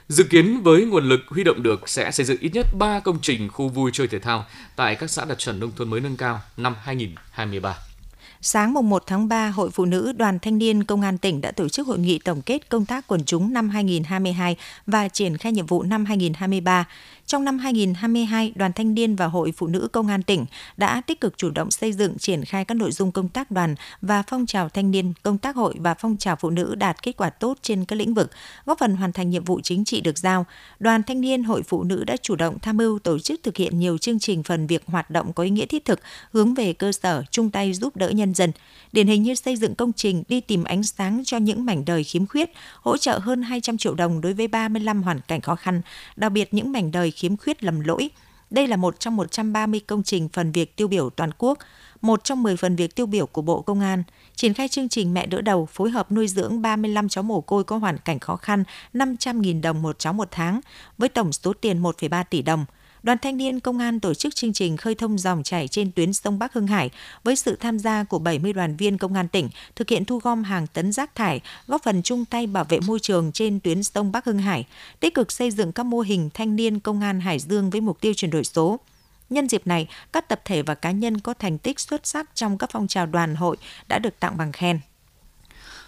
Dự 0.09 0.25
kiến 0.25 0.63
với 0.63 0.85
nguồn 0.85 1.09
lực 1.09 1.21
huy 1.29 1.45
động 1.45 1.63
được 1.63 1.89
sẽ 1.89 2.11
xây 2.11 2.27
dựng 2.27 2.39
ít 2.41 2.51
nhất 2.55 2.67
3 2.79 3.01
công 3.01 3.19
trình 3.23 3.49
khu 3.49 3.69
vui 3.69 3.91
chơi 3.95 4.09
thể 4.09 4.19
thao 4.19 4.47
tại 4.77 4.95
các 4.95 5.11
xã 5.11 5.25
đạt 5.25 5.39
chuẩn 5.39 5.61
nông 5.61 5.73
thôn 5.77 5.91
mới 5.91 6.01
nâng 6.01 6.17
cao 6.17 6.41
năm 6.57 6.75
2023. 6.83 7.92
Sáng 8.45 8.73
mùng 8.73 8.91
1 8.91 9.03
tháng 9.07 9.29
3, 9.29 9.49
Hội 9.49 9.71
Phụ 9.71 9.85
nữ 9.85 10.13
Đoàn 10.13 10.39
Thanh 10.39 10.59
niên 10.59 10.85
Công 10.85 11.01
an 11.01 11.19
tỉnh 11.19 11.41
đã 11.41 11.51
tổ 11.51 11.69
chức 11.69 11.87
hội 11.87 11.99
nghị 11.99 12.19
tổng 12.19 12.43
kết 12.43 12.69
công 12.69 12.87
tác 12.87 13.07
quần 13.07 13.25
chúng 13.25 13.53
năm 13.53 13.69
2022 13.69 14.57
và 14.87 15.09
triển 15.09 15.37
khai 15.37 15.53
nhiệm 15.53 15.67
vụ 15.67 15.83
năm 15.83 16.05
2023. 16.05 16.85
Trong 17.33 17.45
năm 17.45 17.59
2022, 17.59 18.53
Đoàn 18.55 18.73
Thanh 18.73 18.95
niên 18.95 19.17
và 19.17 19.27
Hội 19.27 19.53
Phụ 19.57 19.67
nữ 19.67 19.89
Công 19.93 20.09
an 20.09 20.23
tỉnh 20.23 20.47
đã 20.77 21.01
tích 21.01 21.21
cực 21.21 21.39
chủ 21.39 21.51
động 21.51 21.71
xây 21.71 21.93
dựng 21.93 22.19
triển 22.19 22.45
khai 22.45 22.65
các 22.65 22.75
nội 22.75 22.93
dung 22.93 23.13
công 23.13 23.29
tác 23.29 23.51
đoàn 23.51 23.75
và 24.03 24.23
phong 24.27 24.47
trào 24.47 24.69
thanh 24.69 24.91
niên, 24.91 25.13
công 25.23 25.39
tác 25.39 25.57
hội 25.57 25.75
và 25.79 25.95
phong 25.95 26.17
trào 26.17 26.37
phụ 26.37 26.51
nữ 26.51 26.75
đạt 26.75 27.03
kết 27.03 27.17
quả 27.17 27.31
tốt 27.31 27.59
trên 27.63 27.85
các 27.85 27.97
lĩnh 27.97 28.15
vực, 28.15 28.31
góp 28.67 28.79
phần 28.79 28.97
hoàn 28.97 29.13
thành 29.13 29.31
nhiệm 29.31 29.45
vụ 29.45 29.61
chính 29.63 29.85
trị 29.85 30.01
được 30.01 30.19
giao. 30.19 30.47
Đoàn 30.79 31.03
Thanh 31.03 31.21
niên 31.21 31.43
Hội 31.43 31.63
Phụ 31.63 31.83
nữ 31.83 32.05
đã 32.05 32.17
chủ 32.17 32.37
động 32.37 32.59
tham 32.63 32.77
mưu 32.77 32.99
tổ 32.99 33.19
chức 33.19 33.41
thực 33.43 33.57
hiện 33.57 33.79
nhiều 33.79 33.99
chương 33.99 34.19
trình 34.19 34.43
phần 34.43 34.67
việc 34.67 34.83
hoạt 34.87 35.11
động 35.11 35.33
có 35.33 35.43
ý 35.43 35.51
nghĩa 35.51 35.67
thiết 35.67 35.85
thực 35.85 36.01
hướng 36.33 36.55
về 36.55 36.73
cơ 36.73 36.93
sở, 36.93 37.23
chung 37.31 37.51
tay 37.51 37.73
giúp 37.73 37.97
đỡ 37.97 38.09
nhân 38.09 38.35
dân. 38.35 38.53
Điển 38.93 39.07
hình 39.07 39.23
như 39.23 39.35
xây 39.35 39.57
dựng 39.57 39.75
công 39.75 39.93
trình 39.93 40.23
đi 40.29 40.41
tìm 40.41 40.65
ánh 40.65 40.83
sáng 40.83 41.23
cho 41.25 41.37
những 41.37 41.65
mảnh 41.65 41.85
đời 41.85 42.05
khiếm 42.05 42.27
khuyết, 42.27 42.51
hỗ 42.81 42.97
trợ 42.97 43.19
hơn 43.19 43.43
200 43.43 43.79
triệu 43.79 43.95
đồng 43.95 44.21
đối 44.21 44.33
với 44.33 44.49
35 44.49 45.03
hoàn 45.03 45.21
cảnh 45.29 45.41
khó 45.41 45.55
khăn, 45.55 45.81
đặc 46.17 46.33
biệt 46.33 46.55
những 46.55 46.73
mảnh 46.73 46.91
đời 46.91 47.11
khiếm 47.23 47.37
khuyết 47.37 47.65
lầm 47.65 47.81
lỗi. 47.81 48.11
Đây 48.51 48.67
là 48.67 48.77
một 48.77 49.01
trong 49.01 49.17
130 49.17 49.81
công 49.81 50.03
trình 50.03 50.29
phần 50.33 50.53
việc 50.53 50.77
tiêu 50.77 50.89
biểu 50.89 51.11
toàn 51.11 51.31
quốc, 51.39 51.59
một 52.01 52.25
trong 52.25 52.43
10 52.43 52.57
phần 52.57 52.77
việc 52.77 52.95
tiêu 52.95 53.07
biểu 53.07 53.27
của 53.27 53.43
Bộ 53.43 53.63
Công 53.63 53.81
an, 53.81 54.03
triển 54.37 54.55
khai 54.55 54.69
chương 54.69 54.89
trình 54.89 55.15
mẹ 55.15 55.27
đỡ 55.27 55.41
đầu 55.41 55.67
phối 55.67 55.91
hợp 55.91 56.13
nuôi 56.13 56.29
dưỡng 56.29 56.63
35 56.63 57.09
cháu 57.09 57.25
mồ 57.25 57.41
côi 57.41 57.65
có 57.65 57.77
hoàn 57.77 57.99
cảnh 57.99 58.19
khó 58.19 58.37
khăn, 58.37 58.65
500.000 58.95 59.61
đồng 59.61 59.83
một 59.83 59.99
cháu 59.99 60.13
một 60.13 60.29
tháng, 60.31 60.61
với 60.99 61.09
tổng 61.09 61.33
số 61.33 61.53
tiền 61.53 61.83
1,3 61.83 62.25
tỷ 62.31 62.43
đồng– 62.43 62.65
Đoàn 63.03 63.19
Thanh 63.23 63.37
niên 63.37 63.61
Công 63.61 63.79
an 63.79 64.01
tổ 64.01 64.15
chức 64.15 64.35
chương 64.35 64.53
trình 64.53 64.77
khơi 64.77 64.95
thông 64.95 65.19
dòng 65.19 65.43
chảy 65.43 65.69
trên 65.69 65.93
tuyến 65.93 66.13
sông 66.13 66.39
Bắc 66.39 66.53
Hưng 66.53 66.67
Hải 66.67 66.91
với 67.25 67.37
sự 67.37 67.57
tham 67.57 67.79
gia 67.79 68.05
của 68.05 68.19
70 68.19 68.53
đoàn 68.53 68.77
viên 68.77 68.99
công 68.99 69.15
an 69.15 69.29
tỉnh 69.29 69.49
thực 69.77 69.89
hiện 69.89 70.05
thu 70.05 70.19
gom 70.19 70.45
hàng 70.45 70.67
tấn 70.67 70.93
rác 70.93 71.15
thải, 71.15 71.41
góp 71.67 71.83
phần 71.83 72.03
chung 72.03 72.25
tay 72.25 72.47
bảo 72.47 72.65
vệ 72.65 72.81
môi 72.81 73.01
trường 73.01 73.33
trên 73.33 73.61
tuyến 73.61 73.83
sông 73.83 74.13
Bắc 74.13 74.25
Hưng 74.25 74.39
Hải, 74.39 74.67
tích 75.01 75.15
cực 75.15 75.33
xây 75.33 75.51
dựng 75.51 75.73
các 75.73 75.87
mô 75.87 76.01
hình 76.01 76.31
thanh 76.35 76.57
niên 76.57 76.81
công 76.81 77.01
an 77.01 77.21
Hải 77.21 77.39
Dương 77.39 77.71
với 77.71 77.81
mục 77.81 78.01
tiêu 78.01 78.13
chuyển 78.17 78.31
đổi 78.31 78.45
số. 78.45 78.81
Nhân 79.31 79.49
dịp 79.49 79.67
này, 79.67 79.89
các 80.13 80.29
tập 80.29 80.41
thể 80.45 80.63
và 80.63 80.75
cá 80.75 80.91
nhân 80.91 81.21
có 81.21 81.35
thành 81.35 81.59
tích 81.59 81.81
xuất 81.81 82.07
sắc 82.07 82.31
trong 82.35 82.59
các 82.59 82.71
phong 82.73 82.89
trào 82.89 83.07
đoàn 83.07 83.35
hội 83.35 83.57
đã 83.89 83.99
được 83.99 84.21
tặng 84.21 84.37
bằng 84.37 84.53
khen. 84.53 84.81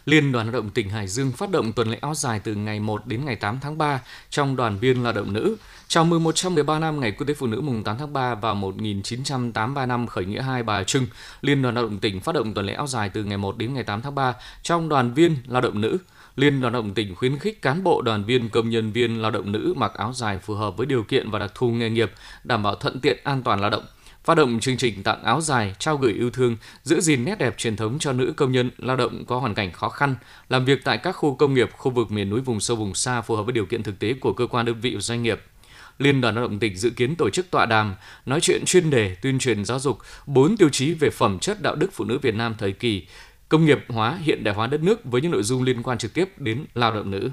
Liên 0.07 0.33
đoàn 0.33 0.47
Lao 0.47 0.53
động 0.53 0.71
tỉnh 0.71 0.89
Hải 0.89 1.07
Dương 1.07 1.33
phát 1.33 1.51
động 1.51 1.73
tuần 1.73 1.91
lễ 1.91 1.99
áo 2.01 2.15
dài 2.15 2.41
từ 2.45 2.55
ngày 2.55 2.81
1 2.81 3.07
đến 3.07 3.25
ngày 3.25 3.37
8 3.37 3.59
tháng 3.61 3.79
3 3.79 4.01
trong 4.31 4.57
đoàn 4.57 4.79
viên 4.79 5.03
lao 5.03 5.13
động 5.13 5.33
nữ. 5.33 5.57
Chào 5.89 6.05
mừng 6.05 6.25
113 6.25 6.79
năm 6.79 7.01
Ngày 7.01 7.13
Quốc 7.13 7.27
tế 7.27 7.35
Phụ 7.35 7.47
nữ 7.47 7.61
mùng 7.61 7.85
8 7.85 7.99
tháng 7.99 8.13
3 8.13 8.35
và 8.35 8.55
1983 8.55 9.87
năm 9.87 10.07
khởi 10.07 10.25
nghĩa 10.25 10.43
hai 10.43 10.63
Bà 10.63 10.85
Trưng, 10.85 11.07
Liên 11.41 11.63
đoàn 11.63 11.75
Lao 11.75 11.85
động 11.85 11.99
tỉnh 11.99 12.21
phát 12.21 12.35
động 12.35 12.55
tuần 12.55 12.67
lễ 12.67 12.73
áo 12.73 12.87
dài 12.87 13.09
từ 13.09 13.25
ngày 13.25 13.39
1 13.39 13.59
đến 13.59 13.75
ngày 13.75 13.85
8 13.85 14.03
tháng 14.03 14.15
3 14.15 14.35
trong 14.63 14.89
đoàn 14.89 15.15
viên 15.15 15.37
lao 15.47 15.61
động 15.61 15.81
nữ. 15.81 15.99
Liên 16.37 16.61
đoàn 16.61 16.73
lao 16.73 16.83
động 16.83 16.95
tỉnh 16.95 17.15
khuyến 17.15 17.39
khích 17.39 17.63
cán 17.63 17.85
bộ 17.85 18.03
đoàn 18.03 18.25
viên 18.25 18.49
công 18.49 18.71
nhân 18.71 18.93
viên 18.93 19.23
lao 19.23 19.31
động 19.31 19.53
nữ 19.53 19.75
mặc 19.77 19.95
áo 19.95 20.13
dài 20.13 20.39
phù 20.39 20.55
hợp 20.55 20.77
với 20.77 20.87
điều 20.87 21.03
kiện 21.03 21.31
và 21.31 21.39
đặc 21.39 21.53
thù 21.55 21.71
nghề 21.71 21.91
nghiệp, 21.91 22.13
đảm 22.45 22.63
bảo 22.63 22.75
thuận 22.75 23.01
tiện 23.01 23.19
an 23.25 23.43
toàn 23.43 23.61
lao 23.61 23.71
động 23.71 23.85
phát 24.25 24.35
động 24.35 24.61
chương 24.61 24.77
trình 24.77 25.03
tặng 25.03 25.23
áo 25.25 25.41
dài, 25.41 25.75
trao 25.79 25.97
gửi 25.97 26.13
yêu 26.13 26.31
thương, 26.31 26.57
giữ 26.83 27.01
gìn 27.01 27.25
nét 27.25 27.39
đẹp 27.39 27.59
truyền 27.59 27.77
thống 27.77 27.99
cho 27.99 28.13
nữ 28.13 28.33
công 28.37 28.53
nhân 28.53 28.71
lao 28.79 28.97
động 28.97 29.25
có 29.25 29.39
hoàn 29.39 29.55
cảnh 29.55 29.73
khó 29.73 29.89
khăn, 29.89 30.17
làm 30.49 30.65
việc 30.65 30.85
tại 30.85 30.99
các 30.99 31.13
khu 31.13 31.35
công 31.35 31.55
nghiệp, 31.55 31.71
khu 31.73 31.91
vực 31.91 32.11
miền 32.11 32.31
núi 32.31 32.41
vùng 32.41 32.61
sâu 32.61 32.77
vùng 32.77 32.95
xa 32.95 33.21
phù 33.21 33.37
hợp 33.37 33.43
với 33.43 33.53
điều 33.53 33.67
kiện 33.67 33.83
thực 33.83 33.99
tế 33.99 34.15
của 34.15 34.33
cơ 34.33 34.47
quan 34.47 34.67
đơn 34.67 34.81
vị 34.81 34.95
và 34.95 35.01
doanh 35.01 35.23
nghiệp. 35.23 35.41
Liên 35.99 36.21
đoàn 36.21 36.35
Lao 36.35 36.45
động 36.45 36.59
tỉnh 36.59 36.77
dự 36.77 36.91
kiến 36.91 37.15
tổ 37.17 37.31
chức 37.31 37.51
tọa 37.51 37.67
đàm, 37.67 37.95
nói 38.27 38.41
chuyện 38.41 38.63
chuyên 38.67 38.91
đề, 38.91 39.17
tuyên 39.23 39.39
truyền 39.39 39.65
giáo 39.65 39.79
dục 39.79 39.99
bốn 40.27 40.57
tiêu 40.57 40.69
chí 40.69 40.95
về 40.95 41.11
phẩm 41.11 41.39
chất 41.39 41.63
đạo 41.63 41.75
đức 41.75 41.91
phụ 41.93 42.05
nữ 42.05 42.19
Việt 42.19 42.35
Nam 42.35 42.55
thời 42.59 42.73
kỳ 42.73 43.07
công 43.49 43.65
nghiệp 43.65 43.85
hóa 43.89 44.19
hiện 44.23 44.45
đại 44.45 44.55
hóa 44.55 44.67
đất 44.67 44.83
nước 44.83 45.05
với 45.05 45.21
những 45.21 45.31
nội 45.31 45.43
dung 45.43 45.63
liên 45.63 45.83
quan 45.83 45.99
trực 45.99 46.15
tiếp 46.15 46.29
đến 46.39 46.65
lao 46.75 46.95
động 46.95 47.11
nữ. 47.11 47.31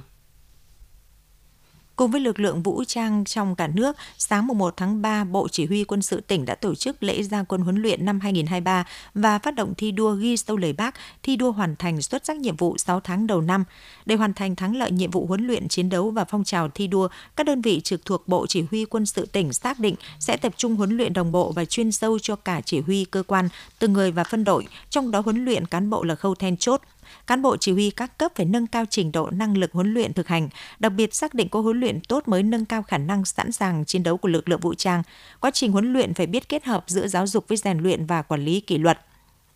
Cùng 1.95 2.12
với 2.12 2.21
lực 2.21 2.39
lượng 2.39 2.63
vũ 2.63 2.83
trang 2.83 3.25
trong 3.25 3.55
cả 3.55 3.67
nước, 3.67 3.95
sáng 4.17 4.48
1 4.48 4.74
tháng 4.77 5.01
3, 5.01 5.24
Bộ 5.24 5.48
Chỉ 5.48 5.65
huy 5.65 5.83
Quân 5.83 6.01
sự 6.01 6.21
tỉnh 6.21 6.45
đã 6.45 6.55
tổ 6.55 6.75
chức 6.75 7.03
lễ 7.03 7.24
gia 7.24 7.43
quân 7.43 7.62
huấn 7.62 7.75
luyện 7.75 8.05
năm 8.05 8.19
2023 8.19 8.86
và 9.13 9.39
phát 9.39 9.55
động 9.55 9.74
thi 9.77 9.91
đua 9.91 10.12
ghi 10.12 10.38
sâu 10.38 10.57
lời 10.57 10.74
bác, 10.74 10.95
thi 11.24 11.36
đua 11.36 11.51
hoàn 11.51 11.75
thành 11.75 12.01
xuất 12.01 12.25
sắc 12.25 12.38
nhiệm 12.38 12.55
vụ 12.55 12.77
6 12.77 13.00
tháng 13.00 13.27
đầu 13.27 13.41
năm. 13.41 13.63
Để 14.05 14.15
hoàn 14.15 14.33
thành 14.33 14.55
thắng 14.55 14.75
lợi 14.75 14.91
nhiệm 14.91 15.12
vụ 15.12 15.25
huấn 15.25 15.48
luyện 15.48 15.67
chiến 15.67 15.89
đấu 15.89 16.12
và 16.12 16.25
phong 16.25 16.43
trào 16.43 16.69
thi 16.69 16.88
đua, 16.88 17.07
các 17.36 17.45
đơn 17.45 17.62
vị 17.62 17.81
trực 17.83 18.05
thuộc 18.05 18.27
Bộ 18.27 18.45
Chỉ 18.48 18.63
huy 18.71 18.86
Quân 18.86 19.05
sự 19.05 19.25
tỉnh 19.25 19.53
xác 19.53 19.79
định 19.79 19.95
sẽ 20.19 20.38
tập 20.38 20.53
trung 20.57 20.75
huấn 20.75 20.98
luyện 20.98 21.13
đồng 21.13 21.31
bộ 21.31 21.51
và 21.51 21.65
chuyên 21.65 21.91
sâu 21.91 22.19
cho 22.19 22.36
cả 22.36 22.62
chỉ 22.65 22.79
huy 22.79 23.05
cơ 23.05 23.24
quan, 23.24 23.50
từng 23.79 23.93
người 23.93 24.12
và 24.12 24.24
phân 24.24 24.43
đội, 24.43 24.67
trong 24.89 25.12
đó 25.12 25.19
huấn 25.19 25.45
luyện 25.45 25.65
cán 25.65 25.89
bộ 25.89 26.03
là 26.03 26.15
khâu 26.15 26.36
then 26.36 26.57
chốt, 26.57 26.81
cán 27.27 27.41
bộ 27.41 27.58
chỉ 27.58 27.72
huy 27.72 27.91
các 27.91 28.18
cấp 28.18 28.32
phải 28.36 28.46
nâng 28.46 28.68
cao 28.68 28.86
trình 28.89 29.12
độ 29.12 29.30
năng 29.30 29.58
lực 29.58 29.72
huấn 29.74 29.94
luyện 29.94 30.13
thực 30.13 30.27
hành, 30.27 30.50
đặc 30.80 30.91
biệt 30.91 31.13
xác 31.15 31.34
định 31.34 31.50
có 31.50 31.62
huấn 31.62 31.80
luyện 31.80 32.00
tốt 32.01 32.27
mới 32.27 32.44
nâng 32.44 32.65
cao 32.65 32.84
khả 32.84 32.98
năng 32.98 33.25
sẵn 33.25 33.51
sàng 33.51 33.86
chiến 33.86 34.03
đấu 34.03 34.18
của 34.18 34.30
lực 34.30 34.50
lượng 34.50 34.60
vũ 34.60 34.74
trang. 34.74 35.03
Quá 35.39 35.51
trình 35.51 35.72
huấn 35.72 35.94
luyện 35.94 36.13
phải 36.13 36.27
biết 36.27 36.50
kết 36.50 36.65
hợp 36.65 36.84
giữa 36.88 37.08
giáo 37.08 37.27
dục 37.27 37.48
với 37.48 37.58
rèn 37.58 37.77
luyện 37.77 38.06
và 38.06 38.22
quản 38.22 38.46
lý 38.46 38.60
kỷ 38.60 38.77
luật. 38.77 39.00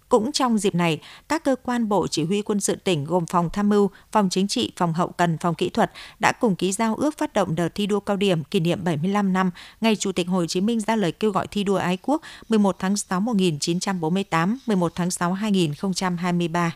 Cũng 0.10 0.32
trong 0.32 0.58
dịp 0.58 0.76
này, 0.76 1.00
các 1.28 1.44
cơ 1.44 1.56
quan 1.64 1.90
Bộ 1.90 2.08
Chỉ 2.08 2.24
huy 2.24 2.42
Quân 2.42 2.60
sự 2.60 2.76
tỉnh 2.76 3.06
gồm 3.06 3.26
Phòng 3.26 3.50
Tham 3.54 3.70
mưu, 3.70 3.90
Phòng 4.12 4.30
Chính 4.30 4.48
trị, 4.48 4.72
Phòng 4.78 4.94
Hậu 4.94 5.08
cần, 5.08 5.38
Phòng 5.38 5.56
Kỹ 5.56 5.70
thuật 5.70 5.92
đã 6.20 6.32
cùng 6.32 6.56
ký 6.56 6.72
giao 6.72 6.96
ước 6.96 7.18
phát 7.18 7.34
động 7.34 7.56
đợt 7.56 7.70
thi 7.76 7.86
đua 7.86 8.00
cao 8.00 8.18
điểm 8.18 8.44
kỷ 8.44 8.60
niệm 8.60 8.84
75 8.84 9.34
năm 9.34 9.52
ngày 9.82 9.96
Chủ 9.96 10.12
tịch 10.12 10.28
Hồ 10.28 10.46
Chí 10.46 10.62
Minh 10.62 10.80
ra 10.80 10.96
lời 10.96 11.12
kêu 11.12 11.32
gọi 11.32 11.48
thi 11.48 11.64
đua 11.64 11.76
ái 11.76 11.98
quốc 12.02 12.22
11 12.50 12.76
tháng 12.80 12.98
6 12.98 13.20
1948, 13.20 14.60
11 14.68 14.92
tháng 14.96 15.12
6 15.12 15.34
2023. 15.34 16.72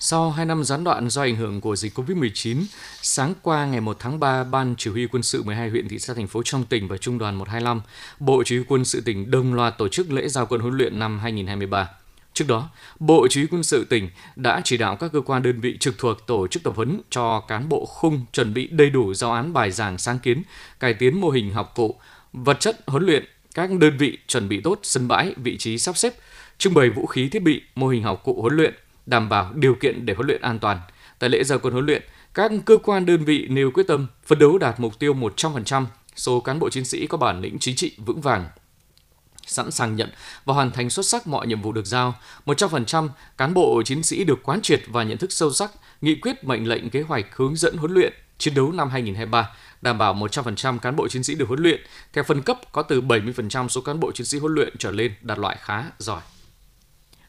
Sau 0.00 0.30
2 0.30 0.46
năm 0.46 0.64
gián 0.64 0.84
đoạn 0.84 1.10
do 1.10 1.22
ảnh 1.22 1.36
hưởng 1.36 1.60
của 1.60 1.76
dịch 1.76 1.98
COVID-19, 1.98 2.64
sáng 3.02 3.34
qua 3.42 3.66
ngày 3.66 3.80
1 3.80 3.96
tháng 3.98 4.20
3, 4.20 4.44
Ban 4.44 4.74
Chỉ 4.78 4.90
huy 4.90 5.06
quân 5.06 5.22
sự 5.22 5.42
12 5.42 5.70
huyện 5.70 5.88
thị 5.88 5.98
xã 5.98 6.14
thành 6.14 6.26
phố 6.26 6.42
trong 6.44 6.64
tỉnh 6.64 6.88
và 6.88 6.96
Trung 6.96 7.18
đoàn 7.18 7.34
125, 7.34 7.80
Bộ 8.18 8.42
Chỉ 8.46 8.56
huy 8.56 8.64
quân 8.68 8.84
sự 8.84 9.00
tỉnh 9.00 9.30
đồng 9.30 9.54
loạt 9.54 9.78
tổ 9.78 9.88
chức 9.88 10.10
lễ 10.10 10.28
giao 10.28 10.46
quân 10.46 10.60
huấn 10.60 10.76
luyện 10.76 10.98
năm 10.98 11.18
2023. 11.18 11.88
Trước 12.34 12.44
đó, 12.48 12.70
Bộ 13.00 13.26
Chỉ 13.30 13.40
huy 13.40 13.48
quân 13.50 13.62
sự 13.62 13.86
tỉnh 13.90 14.08
đã 14.36 14.60
chỉ 14.64 14.76
đạo 14.76 14.96
các 14.96 15.12
cơ 15.12 15.20
quan 15.20 15.42
đơn 15.42 15.60
vị 15.60 15.76
trực 15.80 15.98
thuộc 15.98 16.26
tổ 16.26 16.46
chức 16.46 16.62
tập 16.62 16.72
huấn 16.76 17.00
cho 17.10 17.40
cán 17.40 17.68
bộ 17.68 17.86
khung 17.86 18.24
chuẩn 18.32 18.54
bị 18.54 18.66
đầy 18.66 18.90
đủ 18.90 19.14
giáo 19.14 19.32
án 19.32 19.52
bài 19.52 19.70
giảng 19.70 19.98
sáng 19.98 20.18
kiến, 20.18 20.42
cải 20.80 20.94
tiến 20.94 21.20
mô 21.20 21.30
hình 21.30 21.52
học 21.52 21.72
cụ, 21.74 22.00
vật 22.32 22.60
chất 22.60 22.80
huấn 22.86 23.06
luyện, 23.06 23.24
các 23.54 23.70
đơn 23.70 23.96
vị 23.98 24.18
chuẩn 24.26 24.48
bị 24.48 24.60
tốt 24.60 24.78
sân 24.82 25.08
bãi, 25.08 25.34
vị 25.36 25.58
trí 25.58 25.78
sắp 25.78 25.96
xếp, 25.96 26.14
trưng 26.58 26.74
bày 26.74 26.90
vũ 26.90 27.06
khí 27.06 27.28
thiết 27.28 27.42
bị, 27.42 27.62
mô 27.74 27.88
hình 27.88 28.02
học 28.02 28.22
cụ 28.24 28.42
huấn 28.42 28.56
luyện, 28.56 28.74
đảm 29.08 29.28
bảo 29.28 29.52
điều 29.54 29.74
kiện 29.74 30.06
để 30.06 30.14
huấn 30.14 30.26
luyện 30.26 30.42
an 30.42 30.58
toàn. 30.58 30.80
Tại 31.18 31.30
lễ 31.30 31.44
giao 31.44 31.58
quân 31.58 31.72
huấn 31.72 31.86
luyện, 31.86 32.02
các 32.34 32.52
cơ 32.66 32.76
quan 32.76 33.06
đơn 33.06 33.24
vị 33.24 33.46
nêu 33.50 33.70
quyết 33.70 33.86
tâm 33.86 34.06
phấn 34.26 34.38
đấu 34.38 34.58
đạt 34.58 34.80
mục 34.80 34.98
tiêu 34.98 35.14
100% 35.14 35.86
số 36.16 36.40
cán 36.40 36.58
bộ 36.58 36.70
chiến 36.70 36.84
sĩ 36.84 37.06
có 37.06 37.18
bản 37.18 37.40
lĩnh 37.40 37.58
chính 37.58 37.76
trị 37.76 37.96
vững 37.98 38.20
vàng, 38.20 38.48
sẵn 39.46 39.70
sàng 39.70 39.96
nhận 39.96 40.10
và 40.44 40.54
hoàn 40.54 40.70
thành 40.70 40.90
xuất 40.90 41.06
sắc 41.06 41.26
mọi 41.26 41.46
nhiệm 41.46 41.62
vụ 41.62 41.72
được 41.72 41.86
giao. 41.86 42.14
100% 42.46 43.08
cán 43.36 43.54
bộ 43.54 43.82
chiến 43.84 44.02
sĩ 44.02 44.24
được 44.24 44.42
quán 44.42 44.62
triệt 44.62 44.80
và 44.88 45.02
nhận 45.02 45.18
thức 45.18 45.32
sâu 45.32 45.52
sắc 45.52 45.70
nghị 46.00 46.14
quyết 46.14 46.44
mệnh 46.44 46.68
lệnh 46.68 46.90
kế 46.90 47.02
hoạch 47.02 47.36
hướng 47.36 47.56
dẫn 47.56 47.76
huấn 47.76 47.92
luyện 47.92 48.12
chiến 48.38 48.54
đấu 48.54 48.72
năm 48.72 48.90
2023, 48.90 49.50
đảm 49.82 49.98
bảo 49.98 50.14
100% 50.14 50.78
cán 50.78 50.96
bộ 50.96 51.08
chiến 51.08 51.22
sĩ 51.22 51.34
được 51.34 51.48
huấn 51.48 51.60
luyện. 51.60 51.80
Theo 52.12 52.24
phân 52.24 52.42
cấp, 52.42 52.58
có 52.72 52.82
từ 52.82 53.00
70% 53.00 53.68
số 53.68 53.80
cán 53.80 54.00
bộ 54.00 54.12
chiến 54.12 54.26
sĩ 54.26 54.38
huấn 54.38 54.54
luyện 54.54 54.74
trở 54.78 54.90
lên 54.90 55.14
đạt 55.20 55.38
loại 55.38 55.56
khá 55.60 55.84
giỏi. 55.98 56.20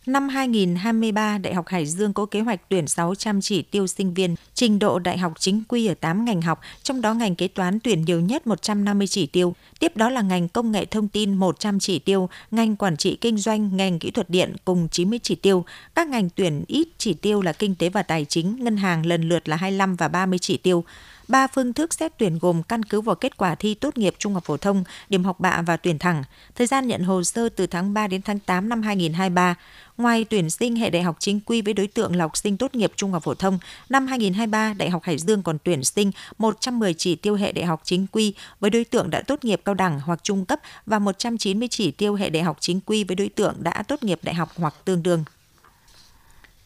Năm 0.10 0.30
2023, 0.30 1.38
Đại 1.38 1.54
học 1.54 1.68
Hải 1.68 1.86
Dương 1.86 2.14
có 2.14 2.26
kế 2.26 2.42
hoạch 2.42 2.70
tuyển 2.70 2.88
600 2.88 3.42
chỉ 3.42 3.62
tiêu 3.62 3.88
sinh 3.88 4.14
viên 4.14 4.36
trình 4.54 4.80
độ 4.80 5.00
đại 5.00 5.18
học 5.18 5.34
chính 5.40 5.64
quy 5.68 5.88
ở 5.88 5.94
8 5.94 6.26
ngành 6.26 6.42
học, 6.42 6.60
trong 6.84 7.02
đó 7.02 7.14
ngành 7.14 7.36
kế 7.36 7.48
toán 7.48 7.80
tuyển 7.80 8.06
nhiều 8.06 8.20
nhất 8.20 8.48
150 8.48 9.08
chỉ 9.08 9.26
tiêu. 9.26 9.56
Tiếp 9.80 9.98
đó 9.98 10.10
là 10.10 10.22
ngành 10.22 10.48
công 10.48 10.72
nghệ 10.72 10.86
thông 10.86 11.08
tin 11.08 11.34
100 11.34 11.80
chỉ 11.80 12.00
tiêu, 12.00 12.30
ngành 12.52 12.76
quản 12.76 12.98
trị 12.98 13.18
kinh 13.22 13.38
doanh, 13.38 13.78
ngành 13.78 14.00
kỹ 14.00 14.12
thuật 14.12 14.30
điện 14.30 14.56
cùng 14.66 14.88
90 14.92 15.20
chỉ 15.24 15.36
tiêu. 15.36 15.66
Các 15.96 16.08
ngành 16.08 16.30
tuyển 16.30 16.64
ít 16.68 16.88
chỉ 16.98 17.14
tiêu 17.14 17.42
là 17.42 17.54
kinh 17.54 17.76
tế 17.76 17.90
và 17.90 18.04
tài 18.04 18.26
chính, 18.26 18.64
ngân 18.64 18.78
hàng 18.78 19.06
lần 19.06 19.30
lượt 19.30 19.50
là 19.50 19.56
25 19.56 19.96
và 19.96 20.08
30 20.08 20.40
chỉ 20.40 20.58
tiêu. 20.58 20.84
Ba 21.30 21.48
phương 21.48 21.74
thức 21.74 21.94
xét 21.94 22.12
tuyển 22.18 22.40
gồm 22.40 22.64
căn 22.64 22.84
cứ 22.84 23.02
vào 23.02 23.16
kết 23.16 23.38
quả 23.38 23.56
thi 23.56 23.74
tốt 23.74 23.98
nghiệp 23.98 24.16
trung 24.18 24.34
học 24.34 24.44
phổ 24.46 24.58
thông, 24.58 24.84
điểm 25.10 25.24
học 25.24 25.40
bạ 25.40 25.62
và 25.66 25.78
tuyển 25.78 26.00
thẳng. 26.00 26.24
Thời 26.56 26.68
gian 26.68 26.88
nhận 26.88 27.04
hồ 27.04 27.24
sơ 27.24 27.50
từ 27.50 27.68
tháng 27.68 27.94
3 27.94 28.08
đến 28.08 28.22
tháng 28.22 28.40
8 28.40 28.70
năm 28.70 28.82
2023. 28.82 29.56
Ngoài 29.98 30.26
tuyển 30.30 30.50
sinh 30.50 30.76
hệ 30.76 30.90
đại 30.90 31.02
học 31.02 31.16
chính 31.20 31.40
quy 31.40 31.62
với 31.62 31.74
đối 31.74 31.88
tượng 31.88 32.16
là 32.16 32.24
học 32.24 32.38
sinh 32.38 32.58
tốt 32.58 32.76
nghiệp 32.76 32.92
trung 32.96 33.12
học 33.12 33.24
phổ 33.24 33.34
thông, 33.34 33.60
năm 33.90 34.08
2023, 34.08 34.74
Đại 34.74 34.90
học 34.90 35.04
Hải 35.04 35.18
Dương 35.18 35.44
còn 35.44 35.58
tuyển 35.64 35.84
sinh 35.84 36.12
110 36.38 36.94
chỉ 36.94 37.16
tiêu 37.16 37.36
hệ 37.36 37.52
đại 37.52 37.66
học 37.66 37.82
chính 37.84 38.08
quy 38.12 38.34
với 38.60 38.70
đối 38.70 38.84
tượng 38.84 39.10
đã 39.10 39.22
tốt 39.22 39.44
nghiệp 39.44 39.62
cao 39.66 39.76
đẳng 39.76 40.00
hoặc 40.00 40.20
trung 40.24 40.46
cấp 40.46 40.60
và 40.86 41.00
190 41.00 41.68
chỉ 41.72 41.92
tiêu 41.92 42.16
hệ 42.16 42.30
đại 42.30 42.44
học 42.44 42.58
chính 42.60 42.80
quy 42.86 43.04
với 43.04 43.16
đối 43.16 43.30
tượng 43.30 43.56
đã 43.60 43.84
tốt 43.88 44.04
nghiệp 44.04 44.20
đại 44.24 44.36
học 44.36 44.50
hoặc 44.58 44.76
tương 44.86 45.04
đương. 45.04 45.24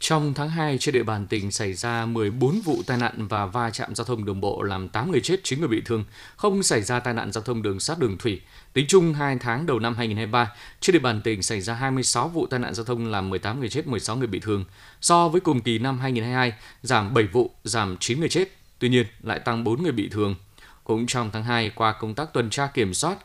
Trong 0.04 0.34
tháng 0.34 0.50
2, 0.50 0.78
trên 0.78 0.94
địa 0.94 1.04
bàn 1.04 1.28
tỉnh 1.28 1.52
xảy 1.52 1.74
ra 1.74 2.06
14 2.06 2.62
vụ 2.62 2.84
tai 2.88 2.98
nạn 2.98 3.28
và 3.28 3.46
va 3.46 3.70
chạm 3.70 3.96
giao 3.96 4.06
thông 4.06 4.26
đường 4.26 4.42
bộ 4.42 4.63
làm 4.63 4.89
8 4.89 5.12
người 5.12 5.22
chết, 5.22 5.44
9 5.44 5.60
người 5.60 5.68
bị 5.68 5.82
thương, 5.86 6.06
không 6.36 6.63
xảy 6.63 6.82
ra 6.82 7.00
tai 7.00 7.13
nạn 7.13 7.32
giao 7.32 7.44
thông 7.44 7.62
đường 7.62 7.80
sắt 7.80 8.00
đường 8.00 8.18
thủy. 8.18 8.42
Tính 8.74 8.86
chung 8.88 9.13
2 9.13 9.38
tháng 9.39 9.66
đầu 9.66 9.80
năm 9.80 9.96
2023, 9.96 10.52
trên 10.80 10.94
địa 10.94 11.00
bàn 11.00 11.22
tỉnh 11.22 11.44
xảy 11.44 11.62
ra 11.62 11.74
26 11.74 12.28
vụ 12.28 12.48
tai 12.48 12.60
nạn 12.60 12.74
giao 12.74 12.86
thông 12.86 13.12
làm 13.12 13.30
18 13.30 13.60
người 13.60 13.70
chết, 13.70 13.88
16 13.88 14.16
người 14.16 14.28
bị 14.28 14.39
thương. 14.39 14.66
So 15.02 15.30
với 15.30 15.42
cùng 15.42 15.62
kỳ 15.62 15.80
năm 15.80 16.00
2022, 16.00 16.54
giảm 16.82 17.13
7 17.13 17.24
vụ, 17.24 17.52
giảm 17.63 17.98
9 17.98 18.20
người 18.20 18.30
chết, 18.30 18.58
tuy 18.80 18.89
nhiên 18.89 19.06
lại 19.22 19.39
tăng 19.39 19.63
4 19.63 19.84
người 19.84 19.92
bị 19.92 20.10
thương. 20.10 20.36
Cũng 20.84 21.08
trong 21.08 21.30
tháng 21.34 21.44
2, 21.44 21.70
qua 21.76 21.92
công 21.92 22.16
tác 22.16 22.34
tuần 22.34 22.50
tra 22.50 22.68
kiểm 22.68 22.94
soát, 22.94 23.18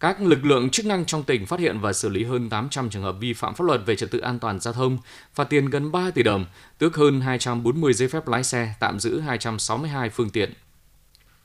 các 0.00 0.20
lực 0.20 0.44
lượng 0.44 0.70
chức 0.70 0.86
năng 0.86 1.04
trong 1.04 1.24
tỉnh 1.24 1.46
phát 1.46 1.60
hiện 1.60 1.80
và 1.80 1.92
xử 1.92 2.08
lý 2.08 2.24
hơn 2.24 2.50
800 2.50 2.90
trường 2.90 3.02
hợp 3.02 3.16
vi 3.20 3.32
phạm 3.32 3.54
pháp 3.54 3.64
luật 3.64 3.80
về 3.86 3.96
trật 3.96 4.10
tự 4.10 4.18
an 4.18 4.38
toàn 4.38 4.60
giao 4.60 4.74
thông, 4.74 4.98
phạt 5.34 5.44
tiền 5.44 5.70
gần 5.70 5.92
3 5.92 6.10
tỷ 6.10 6.22
đồng, 6.22 6.46
tước 6.78 6.96
hơn 6.96 7.20
240 7.20 7.92
giấy 7.92 8.08
phép 8.08 8.28
lái 8.28 8.44
xe, 8.44 8.74
tạm 8.80 9.00
giữ 9.00 9.20
262 9.20 10.10
phương 10.10 10.30
tiện. 10.30 10.52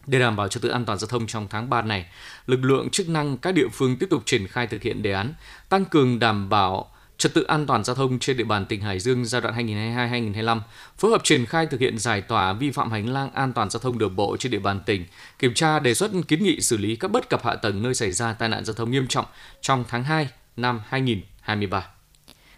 Để 0.08 0.20
đảm 0.20 0.36
bảo 0.36 0.48
trật 0.48 0.64
tự 0.64 0.70
an 0.70 0.86
toàn 0.86 1.00
giao 1.00 1.08
thông 1.08 1.28
trong 1.28 1.48
tháng 1.50 1.70
3 1.70 1.82
này, 1.82 2.06
lực 2.46 2.64
lượng 2.64 2.90
chức 2.90 3.10
năng 3.10 3.38
các 3.38 3.52
địa 3.52 3.68
phương 3.74 3.98
tiếp 3.98 4.08
tục 4.10 4.24
triển 4.26 4.48
khai 4.48 4.68
thực 4.68 4.82
hiện 4.82 5.02
đề 5.02 5.12
án 5.12 5.34
tăng 5.70 5.86
cường 5.86 6.20
đảm 6.20 6.50
bảo 6.50 6.93
trật 7.24 7.34
tự 7.34 7.44
an 7.44 7.66
toàn 7.66 7.84
giao 7.84 7.96
thông 7.96 8.20
trên 8.20 8.38
địa 8.38 8.44
bàn 8.44 8.66
tỉnh 8.66 8.82
Hải 8.82 9.00
Dương 9.00 9.26
giai 9.26 9.42
đoạn 9.42 9.68
2022-2025, 9.68 10.60
phối 10.98 11.12
hợp 11.12 11.24
triển 11.24 11.46
khai 11.46 11.66
thực 11.66 11.80
hiện 11.80 11.98
giải 11.98 12.22
tỏa 12.22 12.54
vi 12.54 12.72
phạm 12.72 12.92
hành 12.92 13.14
lang 13.14 13.32
an 13.34 13.54
toàn 13.54 13.70
giao 13.70 13.80
thông 13.80 13.98
đường 13.98 14.16
bộ 14.16 14.38
trên 14.38 14.52
địa 14.52 14.60
bàn 14.60 14.80
tỉnh, 14.86 15.06
kiểm 15.40 15.54
tra 15.54 15.80
đề 15.80 15.94
xuất 15.94 16.12
kiến 16.28 16.44
nghị 16.44 16.62
xử 16.62 16.78
lý 16.78 16.96
các 16.96 17.12
bất 17.12 17.30
cập 17.30 17.46
hạ 17.46 17.56
tầng 17.56 17.84
nơi 17.84 17.94
xảy 17.94 18.12
ra 18.12 18.34
tai 18.34 18.50
nạn 18.50 18.66
giao 18.66 18.74
thông 18.74 18.92
nghiêm 18.92 19.08
trọng 19.08 19.26
trong 19.62 19.84
tháng 19.88 20.04
2 20.04 20.28
năm 20.58 20.82
2023. 20.88 21.93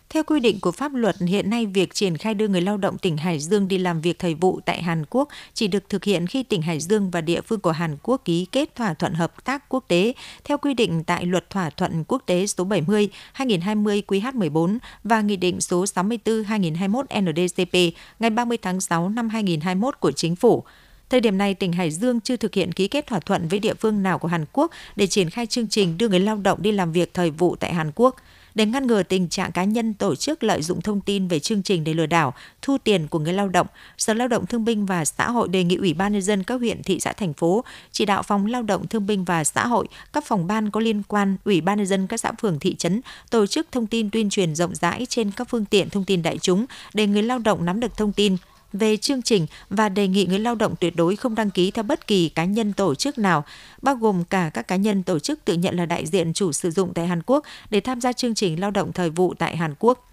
Theo 0.10 0.24
quy 0.24 0.39
định 0.39 0.60
của 0.60 0.72
pháp 0.72 0.94
luật, 0.94 1.15
hiện 1.20 1.50
nay 1.50 1.65
việc 1.65 1.94
triển 1.94 2.18
khai 2.18 2.34
đưa 2.34 2.48
người 2.48 2.62
lao 2.62 2.78
động 2.78 2.98
tỉnh 2.98 3.18
Hải 3.18 3.39
Dương 3.39 3.68
đi 3.68 3.78
làm 3.78 4.02
việc 4.02 4.20
thời 4.20 4.34
vụ 4.34 4.60
tại 4.65 4.84
Hàn 4.84 5.06
Quốc 5.10 5.30
chỉ 5.54 5.68
được 5.68 5.89
thực 5.89 6.04
hiện 6.04 6.28
khi 6.28 6.44
tỉnh 6.44 6.62
Hải 6.62 6.80
Dương 6.80 7.12
và 7.12 7.22
địa 7.22 7.41
phương 7.41 7.60
của 7.60 7.72
Hàn 7.72 7.98
Quốc 8.04 8.22
ký 8.26 8.46
kết 8.52 8.76
thỏa 8.76 8.94
thuận 8.94 9.13
hợp 9.13 9.46
tác 9.46 9.70
quốc 9.70 9.84
tế 9.88 10.13
theo 10.44 10.58
quy 10.58 10.74
định 10.74 11.04
tại 11.04 11.26
Luật 11.26 11.50
Thỏa 11.50 11.70
thuận 11.70 12.04
Quốc 12.08 12.24
tế 12.26 12.48
số 12.48 12.63
70 12.63 13.10
2020 13.34 14.04
QH14 14.08 14.78
và 15.04 15.22
Nghị 15.22 15.36
định 15.36 15.62
số 15.62 15.86
64 15.86 16.44
2021 16.44 17.06
NDCP 17.22 18.00
ngày 18.20 18.30
30 18.30 18.58
tháng 18.62 18.82
6 18.82 19.10
năm 19.10 19.30
2021 19.30 20.00
của 20.00 20.12
Chính 20.12 20.36
phủ. 20.36 20.63
Thời 21.10 21.22
điểm 21.22 21.38
này, 21.38 21.54
tỉnh 21.54 21.74
Hải 21.74 21.91
Dương 21.91 22.22
chưa 22.22 22.38
thực 22.38 22.54
hiện 22.54 22.72
ký 22.72 22.88
kết 22.88 23.08
thỏa 23.08 23.20
thuận 23.20 23.48
với 23.48 23.60
địa 23.60 23.74
phương 23.74 24.04
nào 24.04 24.20
của 24.20 24.28
Hàn 24.28 24.46
Quốc 24.54 24.72
để 24.96 25.08
triển 25.08 25.30
khai 25.30 25.46
chương 25.46 25.68
trình 25.68 25.98
đưa 25.98 26.10
người 26.10 26.20
lao 26.20 26.38
động 26.38 26.62
đi 26.62 26.72
làm 26.72 26.91
việc 26.91 27.13
thời 27.13 27.32
vụ 27.32 27.56
tại 27.56 27.74
Hàn 27.74 27.91
Quốc 27.96 28.15
để 28.56 28.65
ngăn 28.65 28.88
ngừa 28.88 29.04
tình 29.04 29.30
trạng 29.30 29.52
cá 29.52 29.63
nhân 29.63 29.94
tổ 29.94 30.15
chức 30.15 30.44
lợi 30.44 30.62
dụng 30.62 30.82
thông 30.82 31.02
tin 31.02 31.28
về 31.28 31.39
chương 31.39 31.63
trình 31.63 31.84
để 31.84 31.94
lừa 31.94 32.06
đảo, 32.06 32.34
thu 32.62 32.78
tiền 32.78 33.08
của 33.08 33.20
người 33.20 33.34
lao 33.34 33.50
động, 33.50 33.68
Sở 33.98 34.13
Lao 34.13 34.28
động 34.28 34.46
Thương 34.46 34.65
binh 34.65 34.86
và 34.86 35.06
Xã 35.06 35.30
hội 35.30 35.48
đề 35.48 35.63
nghị 35.63 35.76
Ủy 35.76 35.94
ban 35.94 36.13
nhân 36.13 36.22
dân 36.22 36.44
các 36.44 36.56
huyện, 36.56 36.84
thị 36.84 37.00
xã, 37.00 37.13
thành 37.13 37.34
phố 37.34 37.63
chỉ 37.91 38.06
đạo 38.06 38.24
phòng 38.24 38.46
Lao 38.46 38.63
động 38.63 38.88
Thương 38.88 39.08
binh 39.08 39.26
và 39.26 39.44
Xã 39.44 39.68
hội, 39.68 39.88
các 40.13 40.26
phòng 40.26 40.48
ban 40.48 40.72
có 40.72 40.80
liên 40.80 41.04
quan, 41.08 41.38
Ủy 41.46 41.62
ban 41.62 41.78
nhân 41.78 41.88
dân 41.88 42.08
các 42.08 42.20
xã 42.20 42.32
phường 42.41 42.60
thị 42.60 42.76
trấn 42.76 43.02
tổ 43.30 43.48
chức 43.48 43.68
thông 43.72 43.88
tin 43.88 44.10
tuyên 44.10 44.30
truyền 44.30 44.56
rộng 44.56 44.76
rãi 44.76 45.06
trên 45.10 45.32
các 45.32 45.50
phương 45.50 45.65
tiện 45.65 45.89
thông 45.89 46.06
tin 46.06 46.22
đại 46.22 46.38
chúng 46.38 46.65
để 46.94 47.08
người 47.08 47.24
lao 47.24 47.39
động 47.39 47.65
nắm 47.65 47.80
được 47.80 47.98
thông 47.98 48.13
tin 48.13 48.38
về 48.78 48.98
chương 48.98 49.22
trình 49.22 49.48
và 49.70 49.90
đề 49.90 50.08
nghị 50.08 50.26
người 50.26 50.40
lao 50.40 50.56
động 50.56 50.76
tuyệt 50.80 50.96
đối 50.96 51.16
không 51.16 51.36
đăng 51.36 51.52
ký 51.52 51.72
theo 51.72 51.84
bất 51.84 52.08
kỳ 52.08 52.30
cá 52.30 52.46
nhân 52.46 52.74
tổ 52.74 52.96
chức 52.96 53.18
nào, 53.18 53.46
bao 53.82 53.96
gồm 53.96 54.24
cả 54.24 54.52
các 54.54 54.68
cá 54.68 54.76
nhân 54.76 55.04
tổ 55.04 55.20
chức 55.20 55.46
tự 55.46 55.54
nhận 55.54 55.76
là 55.76 55.86
đại 55.86 56.06
diện 56.06 56.34
chủ 56.34 56.52
sử 56.52 56.72
dụng 56.72 56.94
tại 56.94 57.08
Hàn 57.08 57.22
Quốc 57.26 57.46
để 57.70 57.80
tham 57.80 58.02
gia 58.02 58.14
chương 58.14 58.36
trình 58.36 58.60
lao 58.60 58.72
động 58.72 58.94
thời 58.94 59.10
vụ 59.10 59.34
tại 59.40 59.58
Hàn 59.58 59.74
Quốc. 59.80 60.12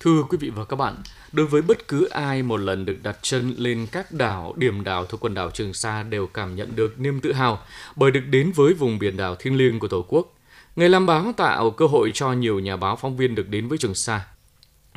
Thưa 0.00 0.22
quý 0.28 0.38
vị 0.40 0.50
và 0.50 0.64
các 0.64 0.76
bạn, 0.76 0.96
đối 1.32 1.46
với 1.46 1.62
bất 1.62 1.88
cứ 1.88 2.08
ai 2.08 2.42
một 2.42 2.56
lần 2.56 2.84
được 2.84 2.96
đặt 3.02 3.18
chân 3.22 3.54
lên 3.58 3.86
các 3.92 4.12
đảo, 4.12 4.54
điểm 4.56 4.84
đảo 4.84 5.06
thuộc 5.06 5.20
quần 5.20 5.34
đảo 5.34 5.50
Trường 5.50 5.74
Sa 5.74 6.02
đều 6.02 6.26
cảm 6.26 6.56
nhận 6.56 6.76
được 6.76 7.00
niềm 7.00 7.20
tự 7.20 7.32
hào 7.32 7.58
bởi 7.96 8.10
được 8.10 8.24
đến 8.30 8.52
với 8.52 8.74
vùng 8.74 8.98
biển 8.98 9.16
đảo 9.16 9.36
thiêng 9.36 9.56
liêng 9.56 9.78
của 9.78 9.88
Tổ 9.88 10.04
quốc. 10.08 10.34
Ngày 10.76 10.88
làm 10.88 11.06
báo 11.06 11.32
tạo 11.36 11.70
cơ 11.70 11.86
hội 11.86 12.10
cho 12.14 12.32
nhiều 12.32 12.58
nhà 12.58 12.76
báo 12.76 12.96
phóng 12.96 13.16
viên 13.16 13.34
được 13.34 13.48
đến 13.48 13.68
với 13.68 13.78
Trường 13.78 13.94
Sa, 13.94 14.26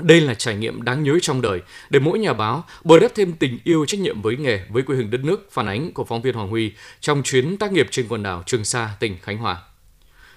đây 0.02 0.22
là 0.22 0.34
trải 0.34 0.56
nghiệm 0.56 0.82
đáng 0.82 1.04
nhớ 1.04 1.20
trong 1.22 1.42
đời 1.42 1.62
để 1.90 2.00
mỗi 2.00 2.20
nhà 2.20 2.34
báo 2.34 2.64
bồi 2.84 3.00
đắp 3.00 3.12
thêm 3.16 3.34
tình 3.34 3.60
yêu 3.64 3.86
trách 3.86 4.00
nhiệm 4.00 4.22
với 4.22 4.38
nghề, 4.38 4.60
với 4.70 4.84
quê 4.84 4.96
hương 4.96 5.10
đất 5.10 5.24
nước, 5.24 5.52
phản 5.52 5.68
ánh 5.68 5.92
của 5.94 6.04
phóng 6.04 6.22
viên 6.22 6.36
Hoàng 6.36 6.50
Huy 6.50 6.74
trong 7.00 7.24
chuyến 7.24 7.58
tác 7.58 7.72
nghiệp 7.72 7.88
trên 7.92 8.08
quần 8.08 8.24
đảo 8.24 8.44
Trường 8.46 8.66
Sa, 8.66 8.90
tỉnh 9.00 9.18
Khánh 9.22 9.38
Hòa. 9.38 9.58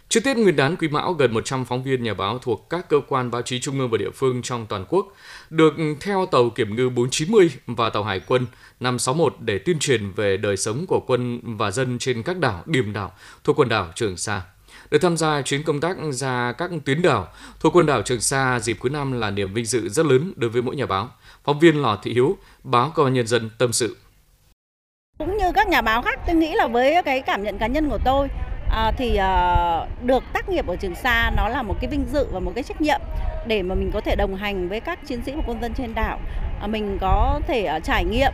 Trước 0.09 0.21
Tết 0.25 0.37
Nguyên 0.37 0.57
đán 0.57 0.77
Quý 0.77 0.88
Mão, 0.88 1.12
gần 1.12 1.35
100 1.35 1.64
phóng 1.64 1.83
viên 1.83 2.03
nhà 2.03 2.14
báo 2.14 2.38
thuộc 2.38 2.66
các 2.71 2.88
cơ 2.88 3.01
quan 3.09 3.31
báo 3.31 3.42
chí 3.42 3.61
trung 3.61 3.79
ương 3.79 3.90
và 3.90 3.99
địa 3.99 4.11
phương 4.11 4.42
trong 4.42 4.66
toàn 4.66 4.85
quốc 4.88 5.16
được 5.51 5.75
theo 6.01 6.27
tàu 6.27 6.51
kiểm 6.51 6.77
ngư 6.77 6.88
490 6.88 7.51
và 7.66 7.90
tàu 7.90 8.05
hải 8.05 8.21
quân 8.21 8.47
561 8.81 9.35
để 9.40 9.59
tuyên 9.59 9.79
truyền 9.79 10.12
về 10.12 10.37
đời 10.37 10.57
sống 10.57 10.85
của 10.88 11.01
quân 11.07 11.40
và 11.42 11.71
dân 11.71 11.99
trên 11.99 12.23
các 12.23 12.38
đảo, 12.38 12.62
điểm 12.66 12.92
đảo 12.92 13.12
thuộc 13.44 13.59
quần 13.59 13.68
đảo 13.68 13.92
Trường 13.94 14.16
Sa. 14.16 14.42
Được 14.90 14.98
tham 15.03 15.16
gia 15.16 15.42
chuyến 15.42 15.62
công 15.62 15.81
tác 15.81 15.96
ra 16.12 16.53
các 16.53 16.70
tuyến 16.85 17.03
đảo 17.03 17.27
thuộc 17.61 17.77
quần 17.77 17.87
đảo 17.87 18.03
Trường 18.03 18.20
Sa 18.20 18.61
dịp 18.61 18.77
cuối 18.81 18.90
năm 18.90 19.20
là 19.20 19.31
niềm 19.31 19.55
vinh 19.55 19.64
dự 19.64 19.88
rất 19.88 20.07
lớn 20.07 20.33
đối 20.37 20.51
với 20.51 20.62
mỗi 20.62 20.77
nhà 20.77 20.87
báo. 20.87 21.09
Phóng 21.44 21.59
viên 21.59 21.83
Lò 21.83 21.98
Thị 22.03 22.12
Hiếu, 22.12 22.37
báo 22.64 22.92
Công 22.94 23.07
an 23.07 23.14
Nhân 23.14 23.27
dân 23.27 23.51
tâm 23.59 23.72
sự. 23.72 23.96
Cũng 25.18 25.37
như 25.37 25.53
các 25.55 25.68
nhà 25.68 25.83
báo 25.83 26.03
khác, 26.03 26.20
tôi 26.27 26.37
nghĩ 26.37 26.55
là 26.55 26.66
với 26.66 27.03
cái 27.05 27.20
cảm 27.20 27.42
nhận 27.42 27.59
cá 27.59 27.66
nhân 27.66 27.90
của 27.90 27.98
tôi 28.05 28.29
à, 28.70 28.92
thì 28.98 29.16
à, 29.16 29.87
được 30.03 30.24
tác 30.33 30.48
nghiệp 30.48 30.66
ở 30.66 30.77
Trường 30.77 30.94
Sa 30.94 31.31
nó 31.37 31.48
là 31.48 31.62
một 31.62 31.74
cái 31.81 31.90
vinh 31.90 32.05
dự 32.12 32.27
và 32.33 32.40
một 32.40 32.53
cái 32.55 32.64
trách 32.64 32.81
nhiệm 32.81 33.01
để 33.46 33.62
mà 33.62 33.74
mình 33.74 33.90
có 33.94 34.01
thể 34.01 34.16
đồng 34.16 34.37
hành 34.37 34.68
với 34.68 34.81
các 34.81 35.07
chiến 35.07 35.22
sĩ 35.27 35.33
và 35.33 35.42
quân 35.46 35.61
dân 35.61 35.74
trên 35.74 35.94
đảo. 35.94 36.20
À, 36.61 36.66
mình 36.66 36.98
có 37.01 37.40
thể 37.48 37.64
à, 37.64 37.81
trải 37.81 38.05
nghiệm 38.05 38.33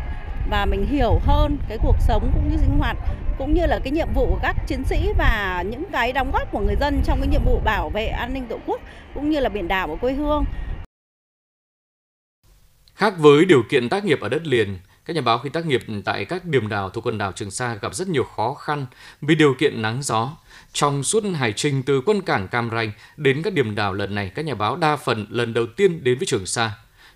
và 0.51 0.67
mình 0.67 0.87
hiểu 0.87 1.21
hơn 1.27 1.57
cái 1.69 1.79
cuộc 1.83 1.97
sống 2.01 2.31
cũng 2.35 2.51
như 2.51 2.57
sinh 2.57 2.79
hoạt 2.79 2.97
cũng 3.39 3.55
như 3.55 3.67
là 3.67 3.79
cái 3.79 3.91
nhiệm 3.93 4.09
vụ 4.15 4.27
của 4.27 4.39
các 4.43 4.57
chiến 4.67 4.85
sĩ 4.85 5.09
và 5.19 5.65
những 5.71 5.85
cái 5.93 6.13
đóng 6.13 6.31
góp 6.33 6.53
của 6.53 6.61
người 6.61 6.77
dân 6.81 7.03
trong 7.05 7.19
cái 7.21 7.29
nhiệm 7.29 7.45
vụ 7.45 7.61
bảo 7.65 7.91
vệ 7.91 8.07
an 8.07 8.35
ninh 8.35 8.47
tổ 8.49 8.59
quốc 8.67 8.81
cũng 9.15 9.31
như 9.31 9.41
là 9.41 9.49
biển 9.49 9.69
đảo 9.69 9.87
của 9.87 9.97
quê 9.97 10.13
hương. 10.13 10.45
Khác 12.95 13.15
với 13.19 13.45
điều 13.45 13.63
kiện 13.71 13.89
tác 13.89 14.05
nghiệp 14.05 14.21
ở 14.21 14.29
đất 14.29 14.47
liền, 14.47 14.79
các 15.05 15.17
nhà 15.17 15.23
báo 15.23 15.39
khi 15.39 15.51
tác 15.51 15.67
nghiệp 15.67 15.83
tại 16.05 16.25
các 16.25 16.45
điểm 16.45 16.69
đảo 16.69 16.91
thuộc 16.91 17.07
quần 17.07 17.19
đảo 17.19 17.33
Trường 17.33 17.51
Sa 17.51 17.75
gặp 17.75 17.95
rất 17.95 18.09
nhiều 18.09 18.25
khó 18.25 18.55
khăn 18.55 18.87
vì 19.21 19.35
điều 19.35 19.55
kiện 19.59 19.83
nắng 19.83 20.03
gió. 20.03 20.37
Trong 20.73 21.03
suốt 21.03 21.25
hải 21.35 21.53
trình 21.53 21.83
từ 21.83 22.01
quân 22.07 22.21
cảng 22.21 22.49
Cam 22.49 22.71
Ranh 22.71 22.93
đến 23.17 23.43
các 23.43 23.53
điểm 23.53 23.75
đảo 23.75 23.93
lần 23.93 24.15
này, 24.15 24.33
các 24.35 24.45
nhà 24.45 24.55
báo 24.55 24.77
đa 24.77 24.97
phần 24.97 25.27
lần 25.31 25.55
đầu 25.55 25.67
tiên 25.77 26.05
đến 26.05 26.19
với 26.19 26.27
Trường 26.27 26.47
Sa. 26.47 26.73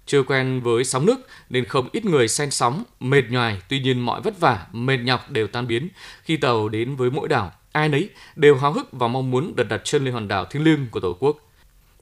Chưa 0.08 0.22
quen 0.22 0.60
với 0.60 0.84
sóng 0.84 1.06
nước 1.06 1.20
nên 1.50 1.64
không 1.64 1.88
ít 1.92 2.04
người 2.04 2.28
xen 2.28 2.50
sóng, 2.50 2.84
mệt 3.00 3.22
nhoài, 3.30 3.58
tuy 3.68 3.80
nhiên 3.80 4.00
mọi 4.00 4.20
vất 4.20 4.40
vả, 4.40 4.66
mệt 4.72 4.96
nhọc 4.96 5.30
đều 5.30 5.46
tan 5.46 5.66
biến 5.66 5.88
khi 6.22 6.36
tàu 6.36 6.68
đến 6.68 6.96
với 6.96 7.10
mỗi 7.10 7.28
đảo. 7.28 7.52
Ai 7.72 7.88
nấy 7.88 8.08
đều 8.36 8.56
háo 8.56 8.72
hức 8.72 8.92
và 8.92 9.08
mong 9.08 9.30
muốn 9.30 9.56
được 9.56 9.68
đặt 9.68 9.80
chân 9.84 10.04
lên 10.04 10.14
hòn 10.14 10.28
đảo 10.28 10.44
thiêng 10.44 10.64
liêng 10.64 10.86
của 10.90 11.00
Tổ 11.00 11.16
quốc. 11.20 11.36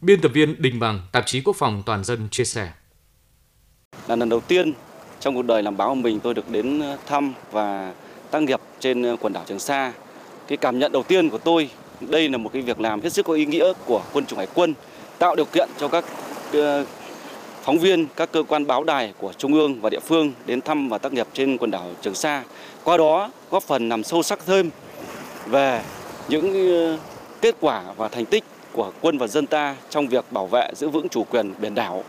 Biên 0.01 0.21
tập 0.21 0.29
viên 0.29 0.63
Đình 0.63 0.81
Bằng, 0.81 1.01
tạp 1.13 1.27
chí 1.27 1.41
Quốc 1.41 1.57
phòng 1.57 1.83
Toàn 1.87 2.05
dân 2.05 2.29
chia 2.31 2.45
sẻ. 2.45 2.73
Là 4.09 4.17
lần 4.17 4.29
đầu 4.29 4.41
tiên 4.41 4.73
trong 5.21 5.35
cuộc 5.35 5.43
đời 5.43 5.63
làm 5.63 5.77
báo 5.77 5.89
của 5.89 5.95
mình 5.95 6.21
tôi 6.21 6.35
được 6.35 6.51
đến 6.51 6.81
ờ, 6.81 6.99
thăm 7.07 7.33
và 7.51 7.93
tác 8.31 8.43
nghiệp 8.43 8.61
trên 8.81 9.03
ờ, 9.03 9.17
quần 9.21 9.33
đảo 9.33 9.45
Trường 9.49 9.59
Sa. 9.59 9.93
Cái 10.49 10.57
cảm 10.57 10.79
nhận 10.79 10.93
đầu 10.93 11.03
tiên 11.03 11.31
của 11.31 11.39
tôi, 11.39 11.71
đây 12.01 12.29
là 12.29 12.39
một 12.39 12.51
cái 12.53 12.63
việc 12.63 12.81
làm 12.81 13.01
hết 13.01 13.13
sức 13.13 13.27
có 13.27 13.33
ý 13.33 13.47
nghĩa 13.47 13.73
của 13.87 14.03
quân 14.13 14.27
chủng 14.27 14.39
hải 14.39 14.49
quân, 14.55 14.75
tạo 15.19 15.37
điều 15.37 15.47
kiện 15.47 15.69
cho 15.79 15.89
các 15.89 16.05
ờ, 16.53 16.85
phóng 17.67 17.79
viên, 17.79 18.07
các 18.17 18.33
cơ 18.33 18.43
quan 18.43 18.67
báo 18.67 18.85
đài 18.85 19.13
của 19.19 19.33
trung 19.33 19.55
ương 19.55 19.81
và 19.81 19.91
địa 19.91 20.01
phương 20.01 20.33
đến 20.47 20.61
thăm 20.61 20.89
và 20.89 20.99
tác 20.99 21.13
nghiệp 21.13 21.27
trên 21.33 21.59
quần 21.59 21.71
đảo 21.71 21.91
Trường 22.01 22.15
Sa. 22.15 22.45
Qua 22.85 22.97
đó 22.97 23.31
góp 23.51 23.63
phần 23.63 23.89
làm 23.89 24.05
sâu 24.05 24.23
sắc 24.23 24.39
thêm 24.47 24.71
về 25.47 25.83
những 26.29 26.71
ờ, 26.71 26.99
kết 27.41 27.57
quả 27.61 27.83
và 27.97 28.09
thành 28.09 28.27
tích 28.27 28.45
của 28.73 28.93
quân 29.01 29.19
và 29.19 29.27
dân 29.27 29.47
ta 29.47 29.77
trong 29.91 30.09
việc 30.09 30.33
bảo 30.33 30.47
vệ 30.47 30.71
giữ 30.75 30.89
vững 30.89 31.09
chủ 31.09 31.25
quyền 31.25 31.55
biển 31.61 31.75
đảo. 31.75 32.05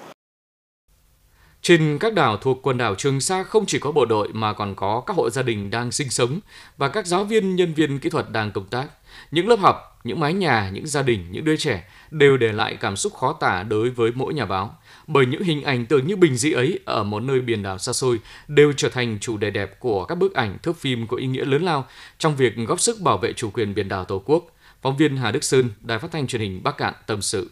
Trên 1.62 1.98
các 2.00 2.14
đảo 2.14 2.38
thuộc 2.38 2.60
quần 2.62 2.78
đảo 2.78 2.96
Trường 2.96 3.22
Sa 3.22 3.44
không 3.44 3.66
chỉ 3.66 3.80
có 3.80 3.92
bộ 3.92 4.06
đội 4.06 4.28
mà 4.34 4.54
còn 4.54 4.76
có 4.76 5.04
các 5.06 5.18
hộ 5.18 5.30
gia 5.30 5.42
đình 5.42 5.70
đang 5.70 5.92
sinh 5.92 6.10
sống 6.10 6.40
và 6.78 6.90
các 6.90 7.08
giáo 7.08 7.24
viên, 7.24 7.56
nhân 7.56 7.74
viên 7.74 8.00
kỹ 8.00 8.10
thuật 8.10 8.30
đang 8.30 8.52
công 8.52 8.66
tác. 8.66 8.88
Những 9.32 9.48
lớp 9.48 9.60
học, 9.60 10.00
những 10.04 10.20
mái 10.20 10.34
nhà, 10.34 10.70
những 10.74 10.88
gia 10.88 11.02
đình, 11.02 11.26
những 11.32 11.46
đứa 11.46 11.56
trẻ 11.56 11.84
đều 12.12 12.38
để 12.38 12.52
lại 12.52 12.78
cảm 12.80 12.96
xúc 12.96 13.14
khó 13.14 13.34
tả 13.34 13.64
đối 13.64 13.90
với 13.90 14.12
mỗi 14.16 14.34
nhà 14.34 14.46
báo. 14.46 14.76
Bởi 15.08 15.26
những 15.26 15.44
hình 15.44 15.64
ảnh 15.64 15.86
tưởng 15.86 16.08
như 16.08 16.16
bình 16.16 16.38
dị 16.38 16.52
ấy 16.52 16.80
ở 16.86 17.04
một 17.04 17.20
nơi 17.20 17.42
biển 17.42 17.64
đảo 17.64 17.78
xa 17.78 17.94
xôi 17.94 18.20
đều 18.48 18.74
trở 18.78 18.90
thành 18.90 19.18
chủ 19.22 19.38
đề 19.38 19.50
đẹp 19.50 19.80
của 19.80 20.06
các 20.06 20.16
bức 20.16 20.34
ảnh, 20.34 20.58
thước 20.64 20.78
phim 20.78 21.08
có 21.08 21.18
ý 21.18 21.28
nghĩa 21.28 21.46
lớn 21.46 21.64
lao 21.64 21.86
trong 22.18 22.36
việc 22.36 22.54
góp 22.68 22.80
sức 22.80 23.02
bảo 23.02 23.18
vệ 23.18 23.34
chủ 23.34 23.50
quyền 23.50 23.74
biển 23.74 23.90
đảo 23.90 24.06
Tổ 24.06 24.22
quốc. 24.26 24.46
Phóng 24.82 24.98
viên 24.98 25.18
Hà 25.18 25.32
Đức 25.32 25.44
Sơn, 25.44 25.70
Đài 25.82 26.00
Phát 26.00 26.12
thanh 26.12 26.28
Truyền 26.28 26.42
hình 26.42 26.62
Bắc 26.64 26.78
Cạn 26.78 26.94
tâm 27.08 27.22
sự. 27.22 27.52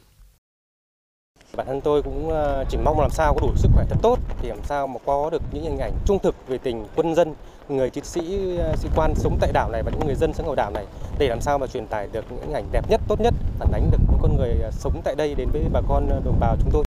Bản 1.56 1.68
thân 1.68 1.82
tôi 1.82 2.02
cũng 2.02 2.30
ờ, 2.30 2.65
chỉ 2.70 2.78
mong 2.78 3.00
làm 3.00 3.10
sao 3.10 3.34
có 3.34 3.48
đủ 3.48 3.54
sức 3.56 3.70
khỏe 3.76 3.86
thật 3.89 3.98
tốt 4.02 4.20
thì 4.41 4.50
làm 4.50 4.63
sao 4.63 4.88
mà 4.88 5.00
có 5.06 5.30
được 5.30 5.41
những 5.52 5.63
hình 5.63 5.78
ảnh 5.78 5.94
trung 6.06 6.20
thực 6.24 6.36
về 6.48 6.58
tình 6.58 6.86
quân 6.96 7.15
dân, 7.15 7.34
người 7.70 7.89
chiến 7.89 8.04
sĩ 8.04 8.22
ờ, 8.58 8.76
sĩ 8.76 8.89
quan 8.96 9.13
sống 9.15 9.38
tại 9.41 9.52
đảo 9.54 9.70
này 9.72 9.84
và 9.84 9.91
những 9.91 10.06
người 10.06 10.15
dân 10.15 10.34
sống 10.34 10.50
ở 10.50 10.56
đảo 10.56 10.72
này 10.72 10.86
để 11.20 11.28
làm 11.28 11.41
sao 11.41 11.58
mà 11.58 11.68
truyền 11.68 11.88
tải 11.88 12.08
được 12.12 12.26
những 12.30 12.41
hình 12.41 12.54
ảnh 12.54 12.65
đẹp 12.72 12.89
nhất, 12.89 13.02
tốt 13.08 13.22
nhất, 13.22 13.34
phản 13.60 13.72
ánh 13.72 13.91
được 13.91 14.00
những 14.12 14.20
con 14.22 14.38
người 14.38 14.56
ờ, 14.63 14.72
sống 14.72 15.02
tại 15.04 15.15
đây 15.15 15.36
đến 15.36 15.50
với 15.54 15.62
bà 15.74 15.82
con 15.88 16.10
đồng 16.26 16.39
bào 16.39 16.58
chúng 16.62 16.72
tôi. 16.74 16.84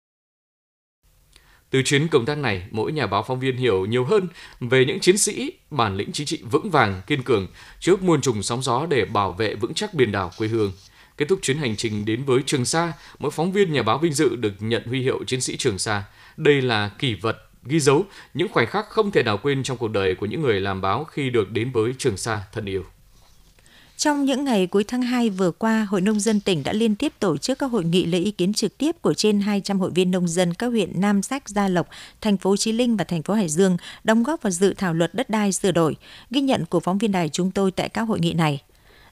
Từ 1.69 1.81
chuyến 1.81 2.07
công 2.07 2.25
tác 2.25 2.37
này, 2.37 2.63
mỗi 2.71 2.91
nhà 2.91 3.07
báo 3.07 3.23
phóng 3.27 3.39
viên 3.39 3.57
hiểu 3.57 3.85
nhiều 3.85 4.05
hơn 4.05 4.27
về 4.59 4.85
những 4.85 4.99
chiến 4.99 5.17
sĩ 5.17 5.51
bản 5.69 5.95
lĩnh 5.95 6.11
chính 6.11 6.27
trị 6.27 6.41
vững 6.51 6.69
vàng, 6.69 7.01
kiên 7.07 7.23
cường 7.23 7.47
trước 7.79 8.03
muôn 8.03 8.21
trùng 8.21 8.43
sóng 8.43 8.61
gió 8.61 8.85
để 8.85 9.05
bảo 9.05 9.31
vệ 9.31 9.55
vững 9.55 9.73
chắc 9.73 9.93
biển 9.93 10.11
đảo 10.11 10.31
quê 10.37 10.47
hương. 10.47 10.71
Kết 11.17 11.25
thúc 11.29 11.39
chuyến 11.41 11.57
hành 11.57 11.75
trình 11.75 12.05
đến 12.05 12.23
với 12.23 12.41
Trường 12.45 12.65
Sa, 12.65 12.93
mỗi 13.19 13.31
phóng 13.31 13.51
viên 13.51 13.73
nhà 13.73 13.83
báo 13.83 13.97
vinh 13.97 14.13
dự 14.13 14.35
được 14.35 14.53
nhận 14.59 14.83
huy 14.85 15.01
hiệu 15.01 15.23
chiến 15.27 15.41
sĩ 15.41 15.57
Trường 15.57 15.79
Sa. 15.79 16.03
Đây 16.37 16.61
là 16.61 16.91
kỷ 16.99 17.13
vật 17.13 17.37
ghi 17.63 17.79
dấu 17.79 18.05
những 18.33 18.47
khoảnh 18.47 18.67
khắc 18.67 18.89
không 18.89 19.11
thể 19.11 19.23
nào 19.23 19.37
quên 19.37 19.63
trong 19.63 19.77
cuộc 19.77 19.91
đời 19.91 20.15
của 20.15 20.25
những 20.25 20.41
người 20.41 20.61
làm 20.61 20.81
báo 20.81 21.03
khi 21.03 21.29
được 21.29 21.51
đến 21.51 21.71
với 21.71 21.93
Trường 21.97 22.17
Sa 22.17 22.41
thân 22.53 22.65
yêu. 22.65 22.83
Trong 23.97 24.25
những 24.25 24.43
ngày 24.43 24.67
cuối 24.67 24.83
tháng 24.83 25.01
2 25.01 25.29
vừa 25.29 25.51
qua, 25.51 25.87
Hội 25.89 26.01
Nông 26.01 26.19
dân 26.19 26.39
tỉnh 26.39 26.63
đã 26.63 26.73
liên 26.73 26.95
tiếp 26.95 27.13
tổ 27.19 27.37
chức 27.37 27.59
các 27.59 27.65
hội 27.71 27.83
nghị 27.83 28.05
lấy 28.05 28.21
ý 28.21 28.31
kiến 28.31 28.53
trực 28.53 28.77
tiếp 28.77 29.01
của 29.01 29.13
trên 29.13 29.39
200 29.39 29.79
hội 29.79 29.91
viên 29.91 30.11
nông 30.11 30.27
dân 30.27 30.53
các 30.53 30.67
huyện 30.67 31.01
Nam 31.01 31.21
Sách, 31.21 31.49
Gia 31.49 31.67
Lộc, 31.67 31.87
thành 32.21 32.37
phố 32.37 32.57
Chí 32.57 32.71
Linh 32.71 32.97
và 32.97 33.03
thành 33.03 33.23
phố 33.23 33.33
Hải 33.33 33.49
Dương 33.49 33.77
đóng 34.03 34.23
góp 34.23 34.41
vào 34.41 34.51
dự 34.51 34.73
thảo 34.73 34.93
luật 34.93 35.13
đất 35.13 35.29
đai 35.29 35.51
sửa 35.51 35.71
đổi, 35.71 35.95
ghi 36.29 36.41
nhận 36.41 36.65
của 36.65 36.79
phóng 36.79 36.97
viên 36.97 37.11
đài 37.11 37.29
chúng 37.29 37.51
tôi 37.51 37.71
tại 37.71 37.89
các 37.89 38.01
hội 38.01 38.19
nghị 38.19 38.33
này. 38.33 38.61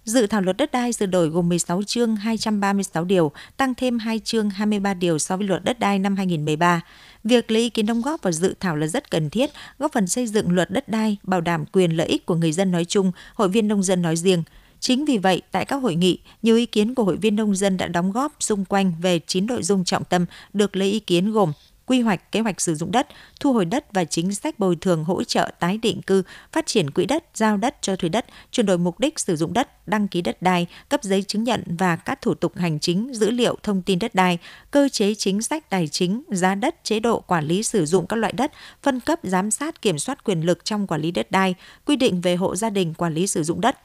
Dự 0.03 0.27
thảo 0.27 0.41
luật 0.41 0.57
đất 0.57 0.71
đai 0.71 0.93
sửa 0.93 1.05
đổi 1.05 1.27
gồm 1.27 1.49
16 1.49 1.83
chương 1.83 2.15
236 2.15 3.03
điều, 3.03 3.31
tăng 3.57 3.75
thêm 3.75 3.99
2 3.99 4.19
chương 4.19 4.49
23 4.49 4.93
điều 4.93 5.19
so 5.19 5.37
với 5.37 5.47
luật 5.47 5.63
đất 5.63 5.79
đai 5.79 5.99
năm 5.99 6.15
2013. 6.15 6.81
Việc 7.23 7.51
lấy 7.51 7.61
ý 7.61 7.69
kiến 7.69 7.85
đóng 7.85 8.01
góp 8.01 8.21
vào 8.21 8.33
dự 8.33 8.55
thảo 8.59 8.75
là 8.75 8.87
rất 8.87 9.11
cần 9.11 9.29
thiết, 9.29 9.51
góp 9.79 9.91
phần 9.93 10.07
xây 10.07 10.27
dựng 10.27 10.51
luật 10.51 10.71
đất 10.71 10.89
đai, 10.89 11.17
bảo 11.23 11.41
đảm 11.41 11.65
quyền 11.65 11.91
lợi 11.91 12.07
ích 12.07 12.25
của 12.25 12.35
người 12.35 12.51
dân 12.51 12.71
nói 12.71 12.85
chung, 12.85 13.11
hội 13.35 13.49
viên 13.49 13.67
nông 13.67 13.83
dân 13.83 14.01
nói 14.01 14.15
riêng. 14.15 14.43
Chính 14.85 15.05
vì 15.05 15.17
vậy, 15.17 15.41
tại 15.51 15.65
các 15.65 15.75
hội 15.75 15.95
nghị, 15.95 16.19
nhiều 16.41 16.55
ý 16.55 16.65
kiến 16.65 16.95
của 16.95 17.03
hội 17.03 17.17
viên 17.17 17.35
nông 17.35 17.55
dân 17.55 17.77
đã 17.77 17.87
đóng 17.87 18.11
góp 18.11 18.35
xung 18.39 18.65
quanh 18.65 18.93
về 19.01 19.19
9 19.27 19.45
nội 19.45 19.63
dung 19.63 19.83
trọng 19.83 20.03
tâm 20.03 20.25
được 20.53 20.75
lấy 20.75 20.91
ý 20.91 20.99
kiến 20.99 21.31
gồm 21.31 21.51
quy 21.85 22.01
hoạch 22.01 22.31
kế 22.31 22.39
hoạch 22.39 22.61
sử 22.61 22.75
dụng 22.75 22.91
đất, 22.91 23.07
thu 23.39 23.53
hồi 23.53 23.65
đất 23.65 23.93
và 23.93 24.05
chính 24.05 24.35
sách 24.35 24.59
bồi 24.59 24.75
thường 24.81 25.03
hỗ 25.03 25.23
trợ 25.23 25.51
tái 25.59 25.77
định 25.77 26.01
cư, 26.01 26.23
phát 26.51 26.65
triển 26.65 26.91
quỹ 26.91 27.05
đất, 27.05 27.23
giao 27.33 27.57
đất 27.57 27.75
cho 27.81 27.95
thuê 27.95 28.09
đất, 28.09 28.25
chuyển 28.51 28.65
đổi 28.65 28.77
mục 28.77 28.99
đích 28.99 29.19
sử 29.19 29.35
dụng 29.35 29.53
đất, 29.53 29.87
đăng 29.87 30.07
ký 30.07 30.21
đất 30.21 30.41
đai, 30.41 30.67
cấp 30.89 31.03
giấy 31.03 31.23
chứng 31.23 31.43
nhận 31.43 31.63
và 31.65 31.95
các 31.95 32.21
thủ 32.21 32.33
tục 32.33 32.55
hành 32.55 32.79
chính, 32.79 33.13
dữ 33.13 33.31
liệu 33.31 33.55
thông 33.63 33.81
tin 33.81 33.99
đất 33.99 34.15
đai, 34.15 34.37
cơ 34.71 34.89
chế 34.89 35.15
chính 35.15 35.41
sách 35.41 35.69
tài 35.69 35.87
chính, 35.87 36.23
giá 36.29 36.55
đất, 36.55 36.83
chế 36.83 36.99
độ 36.99 37.19
quản 37.19 37.45
lý 37.45 37.63
sử 37.63 37.85
dụng 37.85 38.07
các 38.07 38.15
loại 38.15 38.33
đất, 38.33 38.51
phân 38.83 38.99
cấp 38.99 39.19
giám 39.23 39.51
sát 39.51 39.81
kiểm 39.81 39.99
soát 39.99 40.23
quyền 40.23 40.41
lực 40.41 40.65
trong 40.65 40.87
quản 40.87 41.01
lý 41.01 41.11
đất 41.11 41.31
đai, 41.31 41.55
quy 41.85 41.95
định 41.95 42.21
về 42.21 42.35
hộ 42.35 42.55
gia 42.55 42.69
đình 42.69 42.93
quản 42.93 43.13
lý 43.13 43.27
sử 43.27 43.43
dụng 43.43 43.61
đất, 43.61 43.77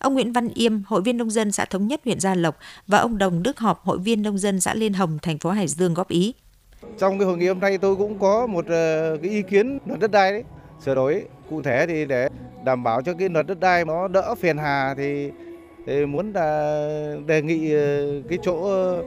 Ông 0.00 0.14
Nguyễn 0.14 0.32
Văn 0.32 0.48
Yêm, 0.54 0.82
hội 0.86 1.02
viên 1.02 1.16
nông 1.16 1.30
dân 1.30 1.52
xã 1.52 1.64
Thống 1.64 1.86
Nhất 1.86 2.00
huyện 2.04 2.20
Gia 2.20 2.34
Lộc 2.34 2.56
và 2.86 2.98
ông 2.98 3.18
Đồng 3.18 3.42
Đức 3.42 3.58
Họp, 3.58 3.84
hội 3.84 3.98
viên 3.98 4.22
nông 4.22 4.38
dân 4.38 4.60
xã 4.60 4.74
Liên 4.74 4.92
Hồng, 4.92 5.18
thành 5.22 5.38
phố 5.38 5.50
Hải 5.50 5.68
Dương 5.68 5.94
góp 5.94 6.08
ý. 6.08 6.34
Trong 6.98 7.18
cái 7.18 7.26
hội 7.26 7.38
nghị 7.38 7.48
hôm 7.48 7.60
nay 7.60 7.78
tôi 7.78 7.96
cũng 7.96 8.18
có 8.18 8.46
một 8.46 8.66
ờ, 8.68 9.16
cái 9.22 9.30
ý 9.30 9.42
kiến 9.42 9.78
luật 9.86 10.00
đất 10.00 10.10
đai 10.10 10.32
đấy, 10.32 10.44
sửa 10.84 10.94
đổi 10.94 11.24
cụ 11.50 11.62
thể 11.62 11.86
thì 11.86 12.04
để 12.04 12.28
đảm 12.64 12.82
bảo 12.82 13.02
cho 13.02 13.14
cái 13.14 13.28
luật 13.28 13.46
đất 13.46 13.60
đai 13.60 13.84
nó 13.84 14.08
đỡ 14.08 14.34
phiền 14.34 14.58
hà 14.58 14.94
thì, 14.94 15.30
thì 15.86 16.06
muốn 16.06 16.32
là 16.32 16.80
đề 17.26 17.42
nghị 17.42 17.72
ờ, 17.74 18.06
cái 18.28 18.38
chỗ 18.42 18.64
ờ, 18.64 19.02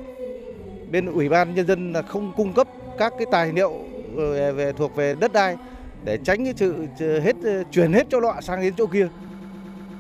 bên 0.92 1.06
ủy 1.06 1.30
ban 1.30 1.56
nhân 1.56 1.68
dân 1.68 1.94
là 1.94 2.02
không 2.02 2.34
cung 2.36 2.54
cấp 2.54 2.68
các 2.98 3.14
cái 3.18 3.28
tài 3.32 3.54
liệu 3.54 3.74
về, 4.16 4.52
về 4.52 4.74
thuộc 4.78 4.96
về 4.96 5.16
đất 5.20 5.34
đai 5.34 5.58
để 6.04 6.18
tránh 6.24 6.46
cái 6.46 6.54
sự 6.58 6.88
hết 7.20 7.36
chuyển 7.72 7.94
hết 7.94 8.08
cho 8.10 8.20
nọ 8.20 8.42
sang 8.42 8.62
đến 8.62 8.74
chỗ 8.78 8.86
kia 8.86 9.08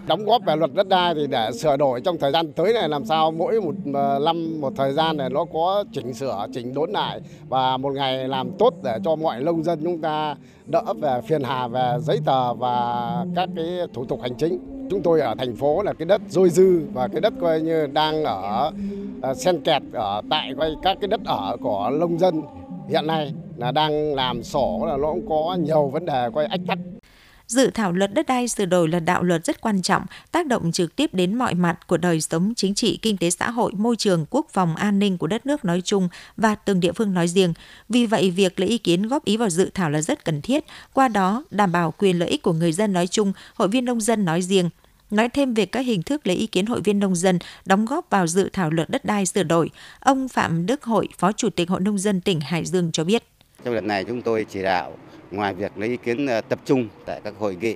đóng 0.08 0.26
góp 0.26 0.46
về 0.46 0.56
luật 0.56 0.74
đất 0.74 0.88
đai 0.88 1.16
thì 1.16 1.28
để 1.28 1.52
sửa 1.52 1.78
đổi 1.78 2.02
trong 2.02 2.18
thời 2.18 2.32
gian 2.32 2.54
tới 2.54 2.74
này, 2.74 2.90
làm 2.90 3.06
sao 3.06 3.32
mỗi 3.32 3.62
một 3.62 3.76
ờ, 3.94 4.20
năm 4.26 4.62
một 4.62 4.74
thời 4.76 4.94
gian 4.94 5.18
này 5.18 5.30
nó 5.30 5.46
có 5.54 5.84
chỉnh 5.94 6.14
sửa, 6.14 6.48
chỉnh 6.54 6.74
đốn 6.74 6.92
lại 6.92 7.22
và 7.50 7.78
một 7.78 7.94
ngày 7.94 8.28
làm 8.28 8.52
tốt 8.60 8.74
để 8.84 8.98
cho 9.06 9.16
mọi 9.16 9.44
nông 9.44 9.64
dân 9.64 9.80
chúng 9.84 10.02
ta 10.02 10.36
đỡ 10.66 10.84
về 11.02 11.22
phiền 11.28 11.44
hà 11.44 11.68
về 11.68 11.94
giấy 12.02 12.20
tờ 12.26 12.54
và 12.54 13.26
các 13.36 13.50
cái 13.56 13.66
thủ 13.94 14.06
tục 14.06 14.22
hành 14.22 14.36
chính. 14.36 14.60
Chúng 14.90 15.02
tôi 15.02 15.22
ở 15.22 15.36
thành 15.38 15.56
phố 15.56 15.84
là 15.84 15.94
cái 15.94 16.06
đất 16.06 16.22
dôi 16.30 16.50
dư 16.50 16.82
và 16.94 17.08
cái 17.08 17.22
đất 17.22 17.34
coi 17.42 17.62
như 17.62 17.88
đang 17.88 18.24
ở 18.24 18.72
ờ, 19.22 19.34
sen 19.34 19.62
kẹt 19.62 19.82
ở 19.94 20.22
tại 20.30 20.54
các 20.82 20.98
cái 21.02 21.08
đất 21.08 21.22
ở 21.26 21.58
của 21.62 21.90
nông 21.94 22.20
dân 22.20 22.42
hiện 22.90 23.08
nay 23.08 23.34
là 23.58 23.72
đang 23.72 24.16
làm 24.16 24.44
sổ 24.44 24.86
là 24.88 24.98
nó 24.98 25.08
cũng 25.08 25.30
có 25.30 25.58
nhiều 25.60 25.88
vấn 25.88 26.06
đề 26.06 26.30
quay 26.34 26.46
ách 26.46 26.62
tắc. 26.68 26.78
Dự 27.52 27.70
thảo 27.74 27.92
luật 27.92 28.14
đất 28.14 28.28
đai 28.28 28.48
sửa 28.48 28.66
đổi 28.66 28.88
là 28.88 29.00
đạo 29.00 29.24
luật 29.24 29.46
rất 29.46 29.62
quan 29.62 29.82
trọng, 29.82 30.06
tác 30.32 30.48
động 30.48 30.72
trực 30.72 30.96
tiếp 30.96 31.14
đến 31.14 31.36
mọi 31.36 31.54
mặt 31.54 31.88
của 31.88 31.98
đời 31.98 32.22
sống 32.22 32.54
chính 32.56 32.76
trị, 32.76 33.00
kinh 33.02 33.18
tế 33.18 33.30
xã 33.30 33.50
hội, 33.50 33.72
môi 33.78 33.96
trường, 33.96 34.26
quốc 34.30 34.48
phòng, 34.54 34.76
an 34.76 35.00
ninh 35.00 35.18
của 35.18 35.28
đất 35.28 35.46
nước 35.46 35.66
nói 35.66 35.82
chung 35.82 36.10
và 36.38 36.56
từng 36.56 36.80
địa 36.80 36.92
phương 36.92 37.14
nói 37.14 37.28
riêng. 37.28 37.54
Vì 37.90 38.06
vậy, 38.06 38.32
việc 38.32 38.60
lấy 38.60 38.70
ý 38.70 38.78
kiến 38.78 39.08
góp 39.08 39.26
ý 39.26 39.38
vào 39.38 39.50
dự 39.50 39.70
thảo 39.74 39.90
là 39.90 40.02
rất 40.02 40.26
cần 40.26 40.42
thiết, 40.42 40.64
qua 40.94 41.08
đó 41.08 41.44
đảm 41.52 41.72
bảo 41.72 41.94
quyền 41.98 42.20
lợi 42.20 42.30
ích 42.30 42.42
của 42.42 42.54
người 42.54 42.72
dân 42.72 42.94
nói 42.94 43.08
chung, 43.08 43.34
hội 43.56 43.68
viên 43.68 43.86
nông 43.86 44.02
dân 44.02 44.26
nói 44.26 44.42
riêng. 44.42 44.70
Nói 45.12 45.30
thêm 45.30 45.54
về 45.54 45.66
các 45.66 45.80
hình 45.80 46.04
thức 46.04 46.28
lấy 46.28 46.36
ý 46.36 46.48
kiến 46.48 46.66
hội 46.66 46.82
viên 46.82 47.00
nông 47.00 47.16
dân 47.16 47.40
đóng 47.66 47.86
góp 47.86 48.10
vào 48.10 48.28
dự 48.28 48.50
thảo 48.54 48.70
luật 48.70 48.90
đất 48.90 49.06
đai 49.06 49.26
sửa 49.26 49.44
đổi, 49.44 49.70
ông 50.00 50.28
Phạm 50.28 50.66
Đức 50.66 50.84
Hội, 50.84 51.08
Phó 51.18 51.32
Chủ 51.32 51.50
tịch 51.50 51.70
Hội 51.70 51.80
Nông 51.80 51.98
dân 51.98 52.22
tỉnh 52.22 52.40
Hải 52.40 52.66
Dương 52.66 52.92
cho 52.92 53.04
biết. 53.04 53.31
Trong 53.64 53.74
lần 53.74 53.88
này 53.88 54.04
chúng 54.04 54.22
tôi 54.22 54.46
chỉ 54.50 54.64
đạo 54.64 54.94
ngoài 55.32 55.54
việc 55.54 55.78
lấy 55.78 55.90
ý 55.90 55.98
kiến 55.98 56.26
ờ, 56.26 56.42
tập 56.42 56.60
trung 56.66 56.88
tại 57.06 57.22
các 57.24 57.34
hội 57.40 57.58
nghị 57.62 57.76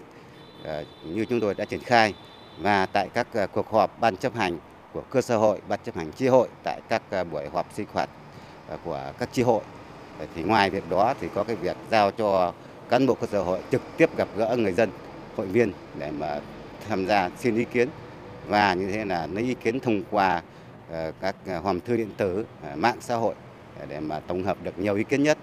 ờ, 0.63 0.83
như 1.03 1.25
chúng 1.25 1.39
tôi 1.39 1.53
đã 1.53 1.65
triển 1.65 1.79
khai 1.79 2.13
và 2.59 2.85
tại 2.85 3.09
các 3.13 3.27
ờ, 3.33 3.47
cuộc 3.47 3.69
họp 3.71 3.99
ban 3.99 4.17
chấp 4.17 4.35
hành 4.35 4.57
của 4.93 5.01
cơ 5.01 5.21
sở 5.21 5.37
hội, 5.37 5.59
ban 5.67 5.79
chấp 5.83 5.95
hành 5.95 6.11
chi 6.11 6.27
hội 6.27 6.47
tại 6.63 6.81
các 6.89 7.01
buổi 7.31 7.49
họp 7.49 7.73
sinh 7.73 7.85
hoạt 7.93 8.09
của 8.83 9.13
các 9.19 9.29
chi 9.33 9.41
hội. 9.41 9.61
Thì 10.35 10.43
ngoài 10.43 10.69
việc 10.69 10.89
đó 10.89 11.13
thì 11.21 11.27
có 11.35 11.43
cái 11.43 11.55
việc 11.55 11.77
giao 11.91 12.11
cho 12.11 12.53
cán 12.89 13.05
bộ 13.07 13.13
cơ 13.13 13.27
sở 13.27 13.43
hội 13.43 13.59
trực 13.71 13.81
tiếp 13.97 14.17
gặp 14.17 14.27
gỡ 14.37 14.55
người 14.59 14.71
dân, 14.71 14.89
hội 15.35 15.47
viên 15.47 15.71
để 15.99 16.11
mà 16.11 16.39
tham 16.89 17.05
gia 17.07 17.29
xin 17.39 17.55
ý 17.55 17.65
kiến 17.73 17.89
và 18.47 18.73
như 18.73 18.91
thế 18.91 19.05
là 19.05 19.27
lấy 19.27 19.43
ý 19.43 19.53
kiến 19.53 19.79
thông 19.79 20.03
qua 20.11 20.41
các 21.21 21.35
hòm 21.63 21.79
thư 21.79 21.97
điện 21.97 22.11
tử, 22.17 22.45
mạng 22.75 22.97
xã 22.99 23.15
hội 23.15 23.35
để 23.87 23.99
mà 23.99 24.19
tổng 24.19 24.43
hợp 24.43 24.57
được 24.63 24.79
nhiều 24.79 24.95
ý 24.95 25.03
kiến 25.03 25.23
nhất 25.23 25.37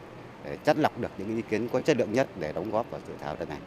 để 0.44 0.56
chất 0.64 0.76
lọc 0.78 0.98
được 1.00 1.10
những 1.18 1.36
ý 1.36 1.42
kiến 1.50 1.68
có 1.72 1.80
chất 1.80 1.96
lượng 1.96 2.12
nhất 2.12 2.28
để 2.40 2.52
đóng 2.52 2.70
góp 2.70 2.90
vào 2.90 3.00
dự 3.08 3.14
thảo 3.20 3.36
lần 3.38 3.48
này. 3.48 3.58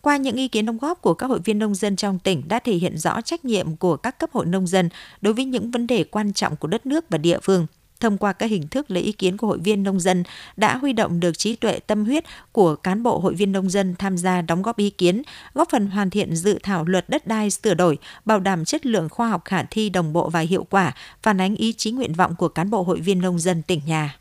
Qua 0.00 0.16
những 0.16 0.36
ý 0.36 0.48
kiến 0.48 0.66
đóng 0.66 0.78
góp 0.78 1.02
của 1.02 1.14
các 1.14 1.26
hội 1.26 1.40
viên 1.44 1.58
nông 1.58 1.74
dân 1.74 1.96
trong 1.96 2.18
tỉnh 2.18 2.42
đã 2.48 2.58
thể 2.58 2.72
hiện 2.72 2.98
rõ 2.98 3.20
trách 3.20 3.44
nhiệm 3.44 3.76
của 3.76 3.96
các 3.96 4.18
cấp 4.18 4.30
hội 4.32 4.46
nông 4.46 4.66
dân 4.66 4.88
đối 5.20 5.34
với 5.34 5.44
những 5.44 5.70
vấn 5.70 5.86
đề 5.86 6.04
quan 6.04 6.32
trọng 6.32 6.56
của 6.56 6.68
đất 6.68 6.86
nước 6.86 7.04
và 7.10 7.18
địa 7.18 7.38
phương. 7.42 7.66
Thông 8.00 8.18
qua 8.18 8.32
các 8.32 8.50
hình 8.50 8.68
thức 8.68 8.90
lấy 8.90 9.02
ý 9.02 9.12
kiến 9.12 9.36
của 9.36 9.46
hội 9.46 9.58
viên 9.58 9.82
nông 9.82 10.00
dân 10.00 10.24
đã 10.56 10.76
huy 10.76 10.92
động 10.92 11.20
được 11.20 11.38
trí 11.38 11.56
tuệ 11.56 11.78
tâm 11.78 12.04
huyết 12.04 12.24
của 12.52 12.76
cán 12.76 13.02
bộ 13.02 13.18
hội 13.18 13.34
viên 13.34 13.52
nông 13.52 13.70
dân 13.70 13.94
tham 13.98 14.18
gia 14.18 14.42
đóng 14.42 14.62
góp 14.62 14.76
ý 14.76 14.90
kiến, 14.90 15.22
góp 15.54 15.70
phần 15.70 15.86
hoàn 15.86 16.10
thiện 16.10 16.36
dự 16.36 16.58
thảo 16.62 16.84
luật 16.84 17.08
đất 17.08 17.26
đai 17.26 17.50
sửa 17.50 17.74
đổi, 17.74 17.98
bảo 18.24 18.40
đảm 18.40 18.64
chất 18.64 18.86
lượng 18.86 19.08
khoa 19.08 19.28
học 19.28 19.42
khả 19.44 19.62
thi 19.62 19.90
đồng 19.90 20.12
bộ 20.12 20.28
và 20.28 20.40
hiệu 20.40 20.66
quả, 20.70 20.94
phản 21.22 21.40
ánh 21.40 21.56
ý 21.56 21.72
chí 21.72 21.90
nguyện 21.90 22.12
vọng 22.12 22.34
của 22.38 22.48
cán 22.48 22.70
bộ 22.70 22.82
hội 22.82 23.00
viên 23.00 23.20
nông 23.20 23.38
dân 23.38 23.62
tỉnh 23.62 23.80
nhà. 23.86 24.16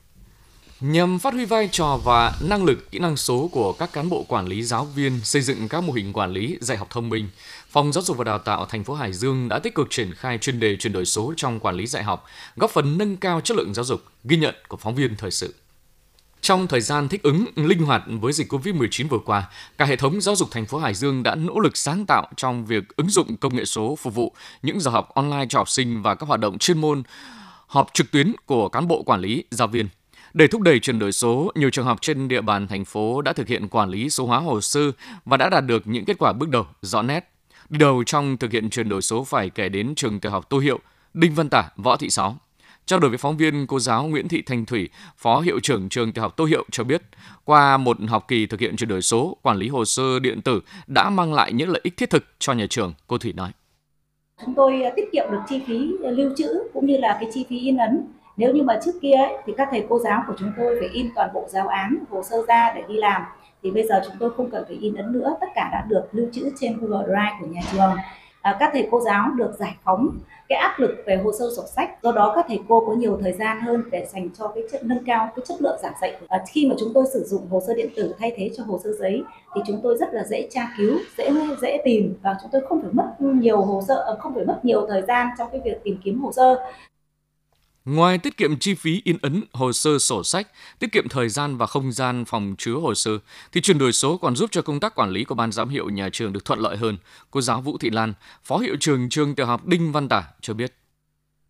Nhằm 0.82 1.20
phát 1.20 1.34
huy 1.34 1.46
vai 1.46 1.70
trò 1.72 2.00
và 2.04 2.34
năng 2.42 2.64
lực 2.64 2.92
kỹ 2.92 3.00
năng 3.00 3.18
số 3.18 3.50
của 3.52 3.74
các 3.74 3.94
cán 3.94 4.10
bộ 4.10 4.26
quản 4.28 4.48
lý 4.48 4.64
giáo 4.64 4.86
viên 4.86 5.20
xây 5.24 5.42
dựng 5.42 5.68
các 5.68 5.84
mô 5.84 5.94
hình 5.94 6.14
quản 6.14 6.32
lý 6.32 6.58
dạy 6.62 6.78
học 6.78 6.88
thông 6.90 7.10
minh, 7.10 7.30
Phòng 7.70 7.94
Giáo 7.94 8.04
dục 8.04 8.18
và 8.18 8.24
Đào 8.24 8.40
tạo 8.40 8.66
thành 8.66 8.84
phố 8.84 8.94
Hải 8.94 9.14
Dương 9.14 9.50
đã 9.50 9.60
tích 9.60 9.76
cực 9.76 9.88
triển 9.90 10.14
khai 10.14 10.38
chuyên 10.38 10.60
đề 10.60 10.76
chuyển 10.76 10.94
đổi 10.94 11.06
số 11.06 11.34
trong 11.38 11.60
quản 11.60 11.76
lý 11.76 11.88
dạy 11.88 12.04
học, 12.04 12.26
góp 12.56 12.72
phần 12.72 12.98
nâng 12.98 13.18
cao 13.18 13.42
chất 13.42 13.58
lượng 13.58 13.74
giáo 13.74 13.86
dục, 13.86 14.04
ghi 14.24 14.38
nhận 14.38 14.56
của 14.68 14.78
phóng 14.78 14.96
viên 14.96 15.16
thời 15.18 15.32
sự. 15.32 15.56
Trong 16.42 16.68
thời 16.68 16.82
gian 16.82 17.08
thích 17.08 17.24
ứng 17.24 17.46
linh 17.56 17.84
hoạt 17.84 18.04
với 18.08 18.34
dịch 18.34 18.54
COVID-19 18.54 19.08
vừa 19.08 19.20
qua, 19.26 19.50
cả 19.78 19.86
hệ 19.86 19.96
thống 19.96 20.22
giáo 20.22 20.36
dục 20.36 20.52
thành 20.52 20.66
phố 20.66 20.78
Hải 20.78 20.94
Dương 20.94 21.24
đã 21.24 21.36
nỗ 21.36 21.60
lực 21.60 21.78
sáng 21.78 22.06
tạo 22.06 22.28
trong 22.36 22.66
việc 22.66 22.84
ứng 22.96 23.10
dụng 23.10 23.38
công 23.38 23.56
nghệ 23.56 23.66
số 23.66 23.96
phục 23.96 24.16
vụ 24.16 24.34
những 24.62 24.80
giờ 24.80 24.92
học 24.92 25.10
online 25.14 25.46
cho 25.50 25.60
học 25.60 25.70
sinh 25.70 26.02
và 26.02 26.16
các 26.16 26.28
hoạt 26.28 26.40
động 26.40 26.58
chuyên 26.58 26.82
môn, 26.82 27.04
họp 27.68 27.88
trực 27.94 28.12
tuyến 28.12 28.34
của 28.46 28.70
cán 28.70 28.88
bộ 28.88 29.04
quản 29.04 29.22
lý, 29.22 29.44
giáo 29.52 29.68
viên. 29.68 29.88
Để 30.36 30.48
thúc 30.48 30.62
đẩy 30.62 30.80
chuyển 30.80 31.00
đổi 31.00 31.12
số, 31.12 31.52
nhiều 31.56 31.70
trường 31.70 31.86
học 31.86 31.98
trên 32.02 32.28
địa 32.28 32.42
bàn 32.42 32.68
thành 32.68 32.86
phố 32.86 33.22
đã 33.22 33.34
thực 33.34 33.48
hiện 33.48 33.68
quản 33.68 33.90
lý 33.90 34.10
số 34.10 34.26
hóa 34.26 34.40
hồ 34.40 34.62
sơ 34.62 34.92
và 35.26 35.38
đã 35.38 35.50
đạt 35.50 35.66
được 35.66 35.88
những 35.88 36.06
kết 36.06 36.18
quả 36.20 36.34
bước 36.34 36.50
đầu 36.50 36.66
rõ 36.82 37.02
nét. 37.02 37.30
Đi 37.70 37.80
đầu 37.80 38.04
trong 38.06 38.38
thực 38.38 38.52
hiện 38.52 38.70
chuyển 38.70 38.90
đổi 38.90 39.02
số 39.02 39.24
phải 39.24 39.50
kể 39.50 39.70
đến 39.70 39.96
trường 39.96 40.20
tiểu 40.20 40.32
học 40.32 40.50
Tô 40.50 40.60
Hiệu, 40.60 40.80
Đinh 41.14 41.34
Văn 41.34 41.50
Tả, 41.50 41.70
Võ 41.76 41.96
Thị 41.98 42.10
Sáu. 42.10 42.38
Trao 42.86 43.00
đổi 43.00 43.10
với 43.10 43.18
phóng 43.18 43.38
viên, 43.38 43.68
cô 43.68 43.80
giáo 43.80 44.08
Nguyễn 44.08 44.28
Thị 44.28 44.42
Thanh 44.42 44.66
Thủy, 44.66 44.90
Phó 45.18 45.40
Hiệu 45.40 45.60
trưởng 45.60 45.90
trường 45.90 46.12
tiểu 46.12 46.22
học 46.22 46.38
Tô 46.38 46.46
Hiệu 46.46 46.66
cho 46.72 46.84
biết, 46.84 47.02
qua 47.44 47.78
một 47.78 47.98
học 48.08 48.26
kỳ 48.28 48.46
thực 48.46 48.60
hiện 48.60 48.76
chuyển 48.76 48.90
đổi 48.90 49.02
số, 49.02 49.38
quản 49.42 49.58
lý 49.58 49.68
hồ 49.68 49.86
sơ 49.86 50.20
điện 50.20 50.42
tử 50.42 50.62
đã 50.88 51.10
mang 51.10 51.34
lại 51.34 51.54
những 51.54 51.70
lợi 51.70 51.82
ích 51.84 51.98
thiết 51.98 52.10
thực 52.10 52.26
cho 52.40 52.54
nhà 52.54 52.66
trường, 52.70 52.94
cô 53.08 53.18
Thủy 53.18 53.34
nói. 53.34 53.52
Chúng 54.46 54.54
tôi 54.56 54.82
tiết 54.96 55.06
kiệm 55.12 55.26
được 55.32 55.42
chi 55.50 55.62
phí 55.68 55.92
lưu 56.02 56.32
trữ 56.38 56.48
cũng 56.74 56.86
như 56.86 56.98
là 56.98 57.18
cái 57.22 57.30
chi 57.34 57.46
phí 57.50 57.60
in 57.60 57.78
ấn 57.78 58.08
nếu 58.38 58.54
như 58.54 58.64
mà 58.64 58.80
trước 58.86 58.92
kia 59.02 59.14
ấy, 59.14 59.38
thì 59.46 59.54
các 59.58 59.68
thầy 59.72 59.86
cô 59.90 60.00
giáo 60.00 60.24
của 60.28 60.34
chúng 60.38 60.52
tôi 60.58 60.78
phải 60.80 60.90
in 60.94 61.10
toàn 61.16 61.30
bộ 61.34 61.46
giáo 61.48 61.68
án 61.68 61.98
hồ 62.10 62.24
sơ 62.24 62.38
ra 62.48 62.74
để 62.76 62.84
đi 62.88 62.96
làm. 62.96 63.22
Thì 63.64 63.72
bây 63.72 63.88
giờ 63.88 64.02
chúng 64.06 64.16
tôi 64.20 64.30
không 64.38 64.52
cần 64.52 64.64
phải 64.68 64.76
in 64.76 64.96
ấn 64.96 65.12
nữa 65.12 65.36
tất 65.42 65.48
cả 65.56 65.70
đã 65.72 65.86
được 65.88 66.04
lưu 66.12 66.28
trữ 66.32 66.50
trên 66.60 66.78
Google 66.78 67.06
Drive 67.06 67.38
của 67.42 67.48
nhà 67.48 67.62
trường. 67.72 67.96
À, 68.42 68.58
các 68.60 68.70
thầy 68.74 68.88
cô 68.92 69.02
giáo 69.02 69.30
được 69.36 69.52
giải 69.60 69.76
phóng 69.84 70.10
cái 70.50 70.60
áp 70.60 70.80
lực 70.80 70.92
về 71.06 71.16
hồ 71.16 71.32
sơ 71.40 71.46
sổ 71.58 71.64
sách. 71.76 72.04
Do 72.04 72.12
đó 72.12 72.34
các 72.36 72.46
thầy 72.48 72.60
cô 72.68 72.86
có 72.88 72.94
nhiều 72.94 73.20
thời 73.22 73.34
gian 73.34 73.62
hơn 73.62 73.84
để 73.92 74.08
dành 74.14 74.30
cho 74.40 74.48
cái 74.48 74.64
chất 74.72 74.84
nâng 74.84 75.06
cao 75.06 75.30
cái 75.36 75.46
chất 75.48 75.62
lượng 75.62 75.80
giảng 75.84 75.94
dạy. 76.02 76.16
À, 76.28 76.44
khi 76.48 76.68
mà 76.70 76.76
chúng 76.80 76.94
tôi 76.94 77.06
sử 77.14 77.24
dụng 77.24 77.48
hồ 77.50 77.62
sơ 77.68 77.74
điện 77.74 77.90
tử 77.96 78.16
thay 78.20 78.34
thế 78.36 78.50
cho 78.58 78.64
hồ 78.64 78.80
sơ 78.84 78.92
giấy 78.92 79.24
thì 79.56 79.62
chúng 79.68 79.80
tôi 79.84 79.98
rất 79.98 80.14
là 80.14 80.24
dễ 80.24 80.48
tra 80.52 80.68
cứu 80.78 80.98
dễ 81.18 81.32
dễ 81.62 81.82
tìm 81.86 82.14
và 82.22 82.36
chúng 82.42 82.52
tôi 82.52 82.62
không 82.70 82.82
phải 82.82 82.92
mất 82.94 83.16
nhiều 83.20 83.62
hồ 83.62 83.82
sơ 83.88 84.06
à, 84.08 84.14
không 84.20 84.34
phải 84.36 84.46
mất 84.46 84.60
nhiều 84.64 84.86
thời 84.90 85.02
gian 85.02 85.28
trong 85.38 85.50
cái 85.52 85.62
việc 85.64 85.84
tìm 85.84 85.98
kiếm 86.04 86.22
hồ 86.24 86.32
sơ. 86.32 86.66
Ngoài 87.86 88.18
tiết 88.18 88.38
kiệm 88.38 88.60
chi 88.60 88.74
phí 88.74 89.02
in 89.04 89.18
ấn 89.22 89.44
hồ 89.54 89.72
sơ 89.72 90.00
sổ 90.00 90.24
sách, 90.24 90.48
tiết 90.80 90.92
kiệm 90.92 91.10
thời 91.10 91.30
gian 91.30 91.58
và 91.58 91.66
không 91.66 91.92
gian 91.92 92.26
phòng 92.26 92.56
chứa 92.58 92.74
hồ 92.74 92.94
sơ, 92.94 93.12
thì 93.52 93.62
chuyển 93.62 93.78
đổi 93.78 93.92
số 93.92 94.18
còn 94.18 94.36
giúp 94.36 94.50
cho 94.52 94.62
công 94.62 94.80
tác 94.80 94.96
quản 94.96 95.10
lý 95.10 95.24
của 95.24 95.36
ban 95.36 95.52
giám 95.52 95.70
hiệu 95.70 95.90
nhà 95.90 96.10
trường 96.12 96.34
được 96.34 96.46
thuận 96.46 96.60
lợi 96.60 96.78
hơn. 96.78 96.98
Cô 97.32 97.42
giáo 97.42 97.62
Vũ 97.62 97.78
Thị 97.78 97.90
Lan, 97.90 98.14
Phó 98.44 98.58
hiệu 98.58 98.76
trường 98.80 99.10
trường 99.10 99.36
tiểu 99.36 99.46
học 99.46 99.66
Đinh 99.66 99.92
Văn 99.92 100.10
Tả 100.10 100.24
cho 100.42 100.54
biết. 100.54 100.74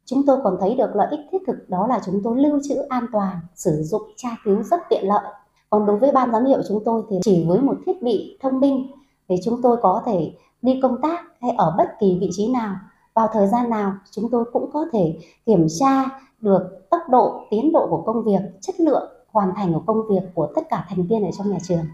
Chúng 0.06 0.26
tôi 0.26 0.38
còn 0.44 0.58
thấy 0.62 0.76
được 0.76 0.90
lợi 0.96 1.08
ích 1.12 1.20
thiết 1.32 1.38
thực 1.48 1.70
đó 1.70 1.88
là 1.90 2.00
chúng 2.06 2.22
tôi 2.24 2.42
lưu 2.42 2.60
trữ 2.70 2.76
an 2.90 3.06
toàn, 3.14 3.40
sử 3.56 3.72
dụng 3.84 4.14
tra 4.18 4.30
cứu 4.44 4.64
rất 4.64 4.80
tiện 4.90 5.08
lợi. 5.08 5.34
Còn 5.70 5.86
đối 5.86 6.00
với 6.00 6.12
ban 6.12 6.32
giám 6.32 6.46
hiệu 6.46 6.62
chúng 6.68 6.84
tôi 6.86 7.04
thì 7.10 7.16
chỉ 7.24 7.46
với 7.48 7.60
một 7.60 7.76
thiết 7.86 8.02
bị 8.02 8.38
thông 8.42 8.60
minh 8.60 8.92
thì 9.30 9.36
chúng 9.46 9.62
tôi 9.62 9.78
có 9.82 10.04
thể 10.06 10.32
đi 10.62 10.80
công 10.82 11.02
tác 11.02 11.24
hay 11.42 11.52
ở 11.58 11.76
bất 11.78 11.88
kỳ 12.00 12.18
vị 12.22 12.30
trí 12.32 12.48
nào 12.48 12.76
vào 13.16 13.30
thời 13.34 13.48
gian 13.48 13.70
nào 13.70 13.94
chúng 14.12 14.30
tôi 14.32 14.46
cũng 14.54 14.70
có 14.74 14.86
thể 14.94 15.20
kiểm 15.46 15.68
tra 15.80 16.04
được 16.42 16.62
tốc 16.90 17.02
độ 17.10 17.48
tiến 17.52 17.72
độ 17.74 17.88
của 17.90 18.04
công 18.06 18.24
việc 18.24 18.42
chất 18.62 18.80
lượng 18.80 19.12
hoàn 19.28 19.50
thành 19.56 19.74
của 19.74 19.84
công 19.86 20.08
việc 20.10 20.30
của 20.34 20.52
tất 20.56 20.62
cả 20.70 20.86
thành 20.90 21.08
viên 21.08 21.24
ở 21.24 21.30
trong 21.38 21.52
nhà 21.52 21.58
trường 21.68 21.86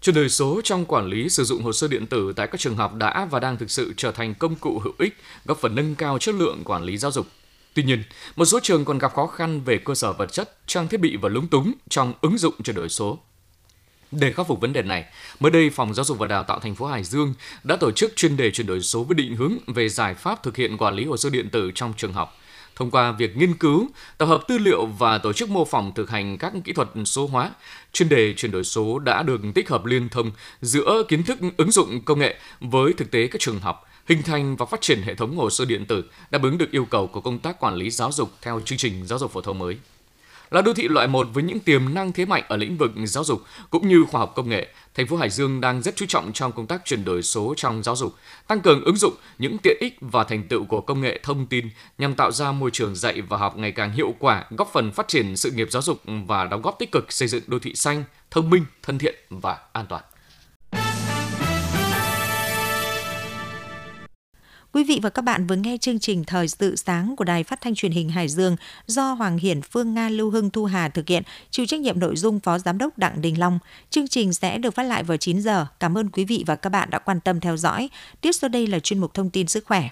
Chuyển 0.00 0.14
đổi 0.14 0.28
số 0.28 0.60
trong 0.64 0.84
quản 0.84 1.06
lý 1.06 1.28
sử 1.28 1.44
dụng 1.44 1.62
hồ 1.62 1.72
sơ 1.72 1.88
điện 1.88 2.06
tử 2.06 2.32
tại 2.36 2.46
các 2.46 2.60
trường 2.60 2.76
học 2.76 2.94
đã 2.94 3.28
và 3.30 3.40
đang 3.40 3.56
thực 3.56 3.70
sự 3.70 3.92
trở 3.96 4.12
thành 4.12 4.34
công 4.34 4.54
cụ 4.54 4.78
hữu 4.84 4.92
ích, 4.98 5.14
góp 5.44 5.58
phần 5.58 5.74
nâng 5.74 5.94
cao 5.94 6.18
chất 6.18 6.34
lượng 6.34 6.62
quản 6.64 6.82
lý 6.82 6.98
giáo 6.98 7.10
dục. 7.10 7.26
Tuy 7.74 7.82
nhiên, 7.82 8.02
một 8.36 8.44
số 8.44 8.60
trường 8.62 8.84
còn 8.84 8.98
gặp 8.98 9.14
khó 9.14 9.26
khăn 9.26 9.60
về 9.64 9.78
cơ 9.78 9.94
sở 9.94 10.12
vật 10.12 10.32
chất, 10.32 10.58
trang 10.66 10.88
thiết 10.88 11.00
bị 11.00 11.16
và 11.16 11.28
lúng 11.28 11.48
túng 11.48 11.72
trong 11.88 12.12
ứng 12.20 12.38
dụng 12.38 12.54
chuyển 12.64 12.76
đổi 12.76 12.88
số. 12.88 13.18
Để 14.10 14.32
khắc 14.32 14.46
phục 14.46 14.60
vấn 14.60 14.72
đề 14.72 14.82
này, 14.82 15.04
mới 15.40 15.50
đây 15.50 15.70
Phòng 15.70 15.94
Giáo 15.94 16.04
dục 16.04 16.18
và 16.18 16.26
Đào 16.26 16.42
tạo 16.42 16.60
thành 16.60 16.74
phố 16.74 16.86
Hải 16.86 17.04
Dương 17.04 17.34
đã 17.64 17.76
tổ 17.76 17.90
chức 17.90 18.16
chuyên 18.16 18.36
đề 18.36 18.50
chuyển 18.50 18.66
đổi 18.66 18.80
số 18.80 19.04
với 19.04 19.14
định 19.14 19.36
hướng 19.36 19.52
về 19.66 19.88
giải 19.88 20.14
pháp 20.14 20.42
thực 20.42 20.56
hiện 20.56 20.76
quản 20.76 20.94
lý 20.94 21.04
hồ 21.04 21.16
sơ 21.16 21.30
điện 21.30 21.48
tử 21.50 21.70
trong 21.74 21.92
trường 21.96 22.12
học. 22.12 22.38
Thông 22.76 22.90
qua 22.90 23.12
việc 23.12 23.36
nghiên 23.36 23.54
cứu, 23.54 23.88
tập 24.18 24.26
hợp 24.26 24.42
tư 24.48 24.58
liệu 24.58 24.86
và 24.86 25.18
tổ 25.18 25.32
chức 25.32 25.50
mô 25.50 25.64
phỏng 25.64 25.92
thực 25.94 26.10
hành 26.10 26.38
các 26.38 26.52
kỹ 26.64 26.72
thuật 26.72 26.88
số 27.04 27.26
hóa, 27.26 27.50
chuyên 27.92 28.08
đề 28.08 28.34
chuyển 28.36 28.52
đổi 28.52 28.64
số 28.64 28.98
đã 28.98 29.22
được 29.22 29.40
tích 29.54 29.68
hợp 29.68 29.84
liên 29.84 30.08
thông 30.08 30.30
giữa 30.60 31.02
kiến 31.08 31.22
thức 31.22 31.38
ứng 31.56 31.70
dụng 31.70 32.00
công 32.04 32.18
nghệ 32.18 32.36
với 32.60 32.92
thực 32.92 33.10
tế 33.10 33.26
các 33.26 33.40
trường 33.40 33.60
học, 33.60 33.90
hình 34.08 34.22
thành 34.22 34.56
và 34.56 34.66
phát 34.66 34.80
triển 34.80 35.02
hệ 35.02 35.14
thống 35.14 35.36
hồ 35.36 35.50
sơ 35.50 35.64
điện 35.64 35.86
tử 35.86 36.04
đáp 36.30 36.42
ứng 36.42 36.58
được 36.58 36.70
yêu 36.70 36.84
cầu 36.84 37.06
của 37.06 37.20
công 37.20 37.38
tác 37.38 37.60
quản 37.60 37.74
lý 37.74 37.90
giáo 37.90 38.12
dục 38.12 38.30
theo 38.42 38.60
chương 38.64 38.78
trình 38.78 39.06
giáo 39.06 39.18
dục 39.18 39.32
phổ 39.32 39.40
thông 39.40 39.58
mới 39.58 39.76
là 40.50 40.62
đô 40.62 40.74
thị 40.74 40.88
loại 40.88 41.08
1 41.08 41.28
với 41.32 41.42
những 41.42 41.60
tiềm 41.60 41.94
năng 41.94 42.12
thế 42.12 42.24
mạnh 42.24 42.42
ở 42.48 42.56
lĩnh 42.56 42.76
vực 42.76 42.90
giáo 43.04 43.24
dục 43.24 43.42
cũng 43.70 43.88
như 43.88 44.04
khoa 44.10 44.18
học 44.18 44.32
công 44.36 44.48
nghệ, 44.48 44.68
thành 44.94 45.06
phố 45.06 45.16
Hải 45.16 45.30
Dương 45.30 45.60
đang 45.60 45.82
rất 45.82 45.96
chú 45.96 46.06
trọng 46.06 46.32
trong 46.32 46.52
công 46.52 46.66
tác 46.66 46.84
chuyển 46.84 47.04
đổi 47.04 47.22
số 47.22 47.54
trong 47.56 47.82
giáo 47.82 47.96
dục, 47.96 48.14
tăng 48.46 48.60
cường 48.60 48.84
ứng 48.84 48.96
dụng 48.96 49.14
những 49.38 49.56
tiện 49.62 49.76
ích 49.80 49.96
và 50.00 50.24
thành 50.24 50.48
tựu 50.48 50.64
của 50.64 50.80
công 50.80 51.00
nghệ 51.00 51.20
thông 51.22 51.46
tin 51.46 51.68
nhằm 51.98 52.14
tạo 52.14 52.32
ra 52.32 52.52
môi 52.52 52.70
trường 52.70 52.94
dạy 52.94 53.20
và 53.20 53.36
học 53.36 53.56
ngày 53.56 53.72
càng 53.72 53.92
hiệu 53.92 54.14
quả, 54.18 54.44
góp 54.50 54.70
phần 54.72 54.92
phát 54.92 55.08
triển 55.08 55.36
sự 55.36 55.50
nghiệp 55.50 55.68
giáo 55.70 55.82
dục 55.82 56.00
và 56.26 56.44
đóng 56.44 56.62
góp 56.62 56.78
tích 56.78 56.92
cực 56.92 57.12
xây 57.12 57.28
dựng 57.28 57.42
đô 57.46 57.58
thị 57.58 57.74
xanh, 57.74 58.04
thông 58.30 58.50
minh, 58.50 58.64
thân 58.82 58.98
thiện 58.98 59.14
và 59.30 59.58
an 59.72 59.86
toàn. 59.88 60.02
Quý 64.78 64.84
vị 64.84 65.00
và 65.02 65.10
các 65.10 65.22
bạn 65.22 65.46
vừa 65.46 65.56
nghe 65.56 65.76
chương 65.80 65.98
trình 65.98 66.24
Thời 66.24 66.48
sự 66.48 66.76
sáng 66.76 67.16
của 67.16 67.24
Đài 67.24 67.44
Phát 67.44 67.60
thanh 67.60 67.74
Truyền 67.74 67.92
hình 67.92 68.08
Hải 68.08 68.28
Dương 68.28 68.56
do 68.86 69.12
Hoàng 69.12 69.38
Hiển, 69.38 69.62
Phương 69.62 69.94
Nga, 69.94 70.08
Lưu 70.08 70.30
Hưng, 70.30 70.50
Thu 70.50 70.64
Hà 70.64 70.88
thực 70.88 71.08
hiện, 71.08 71.22
chịu 71.50 71.66
trách 71.66 71.80
nhiệm 71.80 72.00
nội 72.00 72.16
dung 72.16 72.40
Phó 72.40 72.58
Giám 72.58 72.78
đốc 72.78 72.98
Đặng 72.98 73.20
Đình 73.20 73.40
Long. 73.40 73.58
Chương 73.90 74.08
trình 74.08 74.32
sẽ 74.32 74.58
được 74.58 74.74
phát 74.74 74.82
lại 74.82 75.02
vào 75.02 75.16
9 75.16 75.40
giờ. 75.40 75.66
Cảm 75.80 75.98
ơn 75.98 76.10
quý 76.10 76.24
vị 76.24 76.44
và 76.46 76.56
các 76.56 76.70
bạn 76.70 76.90
đã 76.90 76.98
quan 76.98 77.20
tâm 77.20 77.40
theo 77.40 77.56
dõi. 77.56 77.88
Tiếp 78.20 78.32
sau 78.32 78.48
đây 78.48 78.66
là 78.66 78.78
chuyên 78.78 79.00
mục 79.00 79.14
thông 79.14 79.30
tin 79.30 79.46
sức 79.46 79.64
khỏe. 79.64 79.88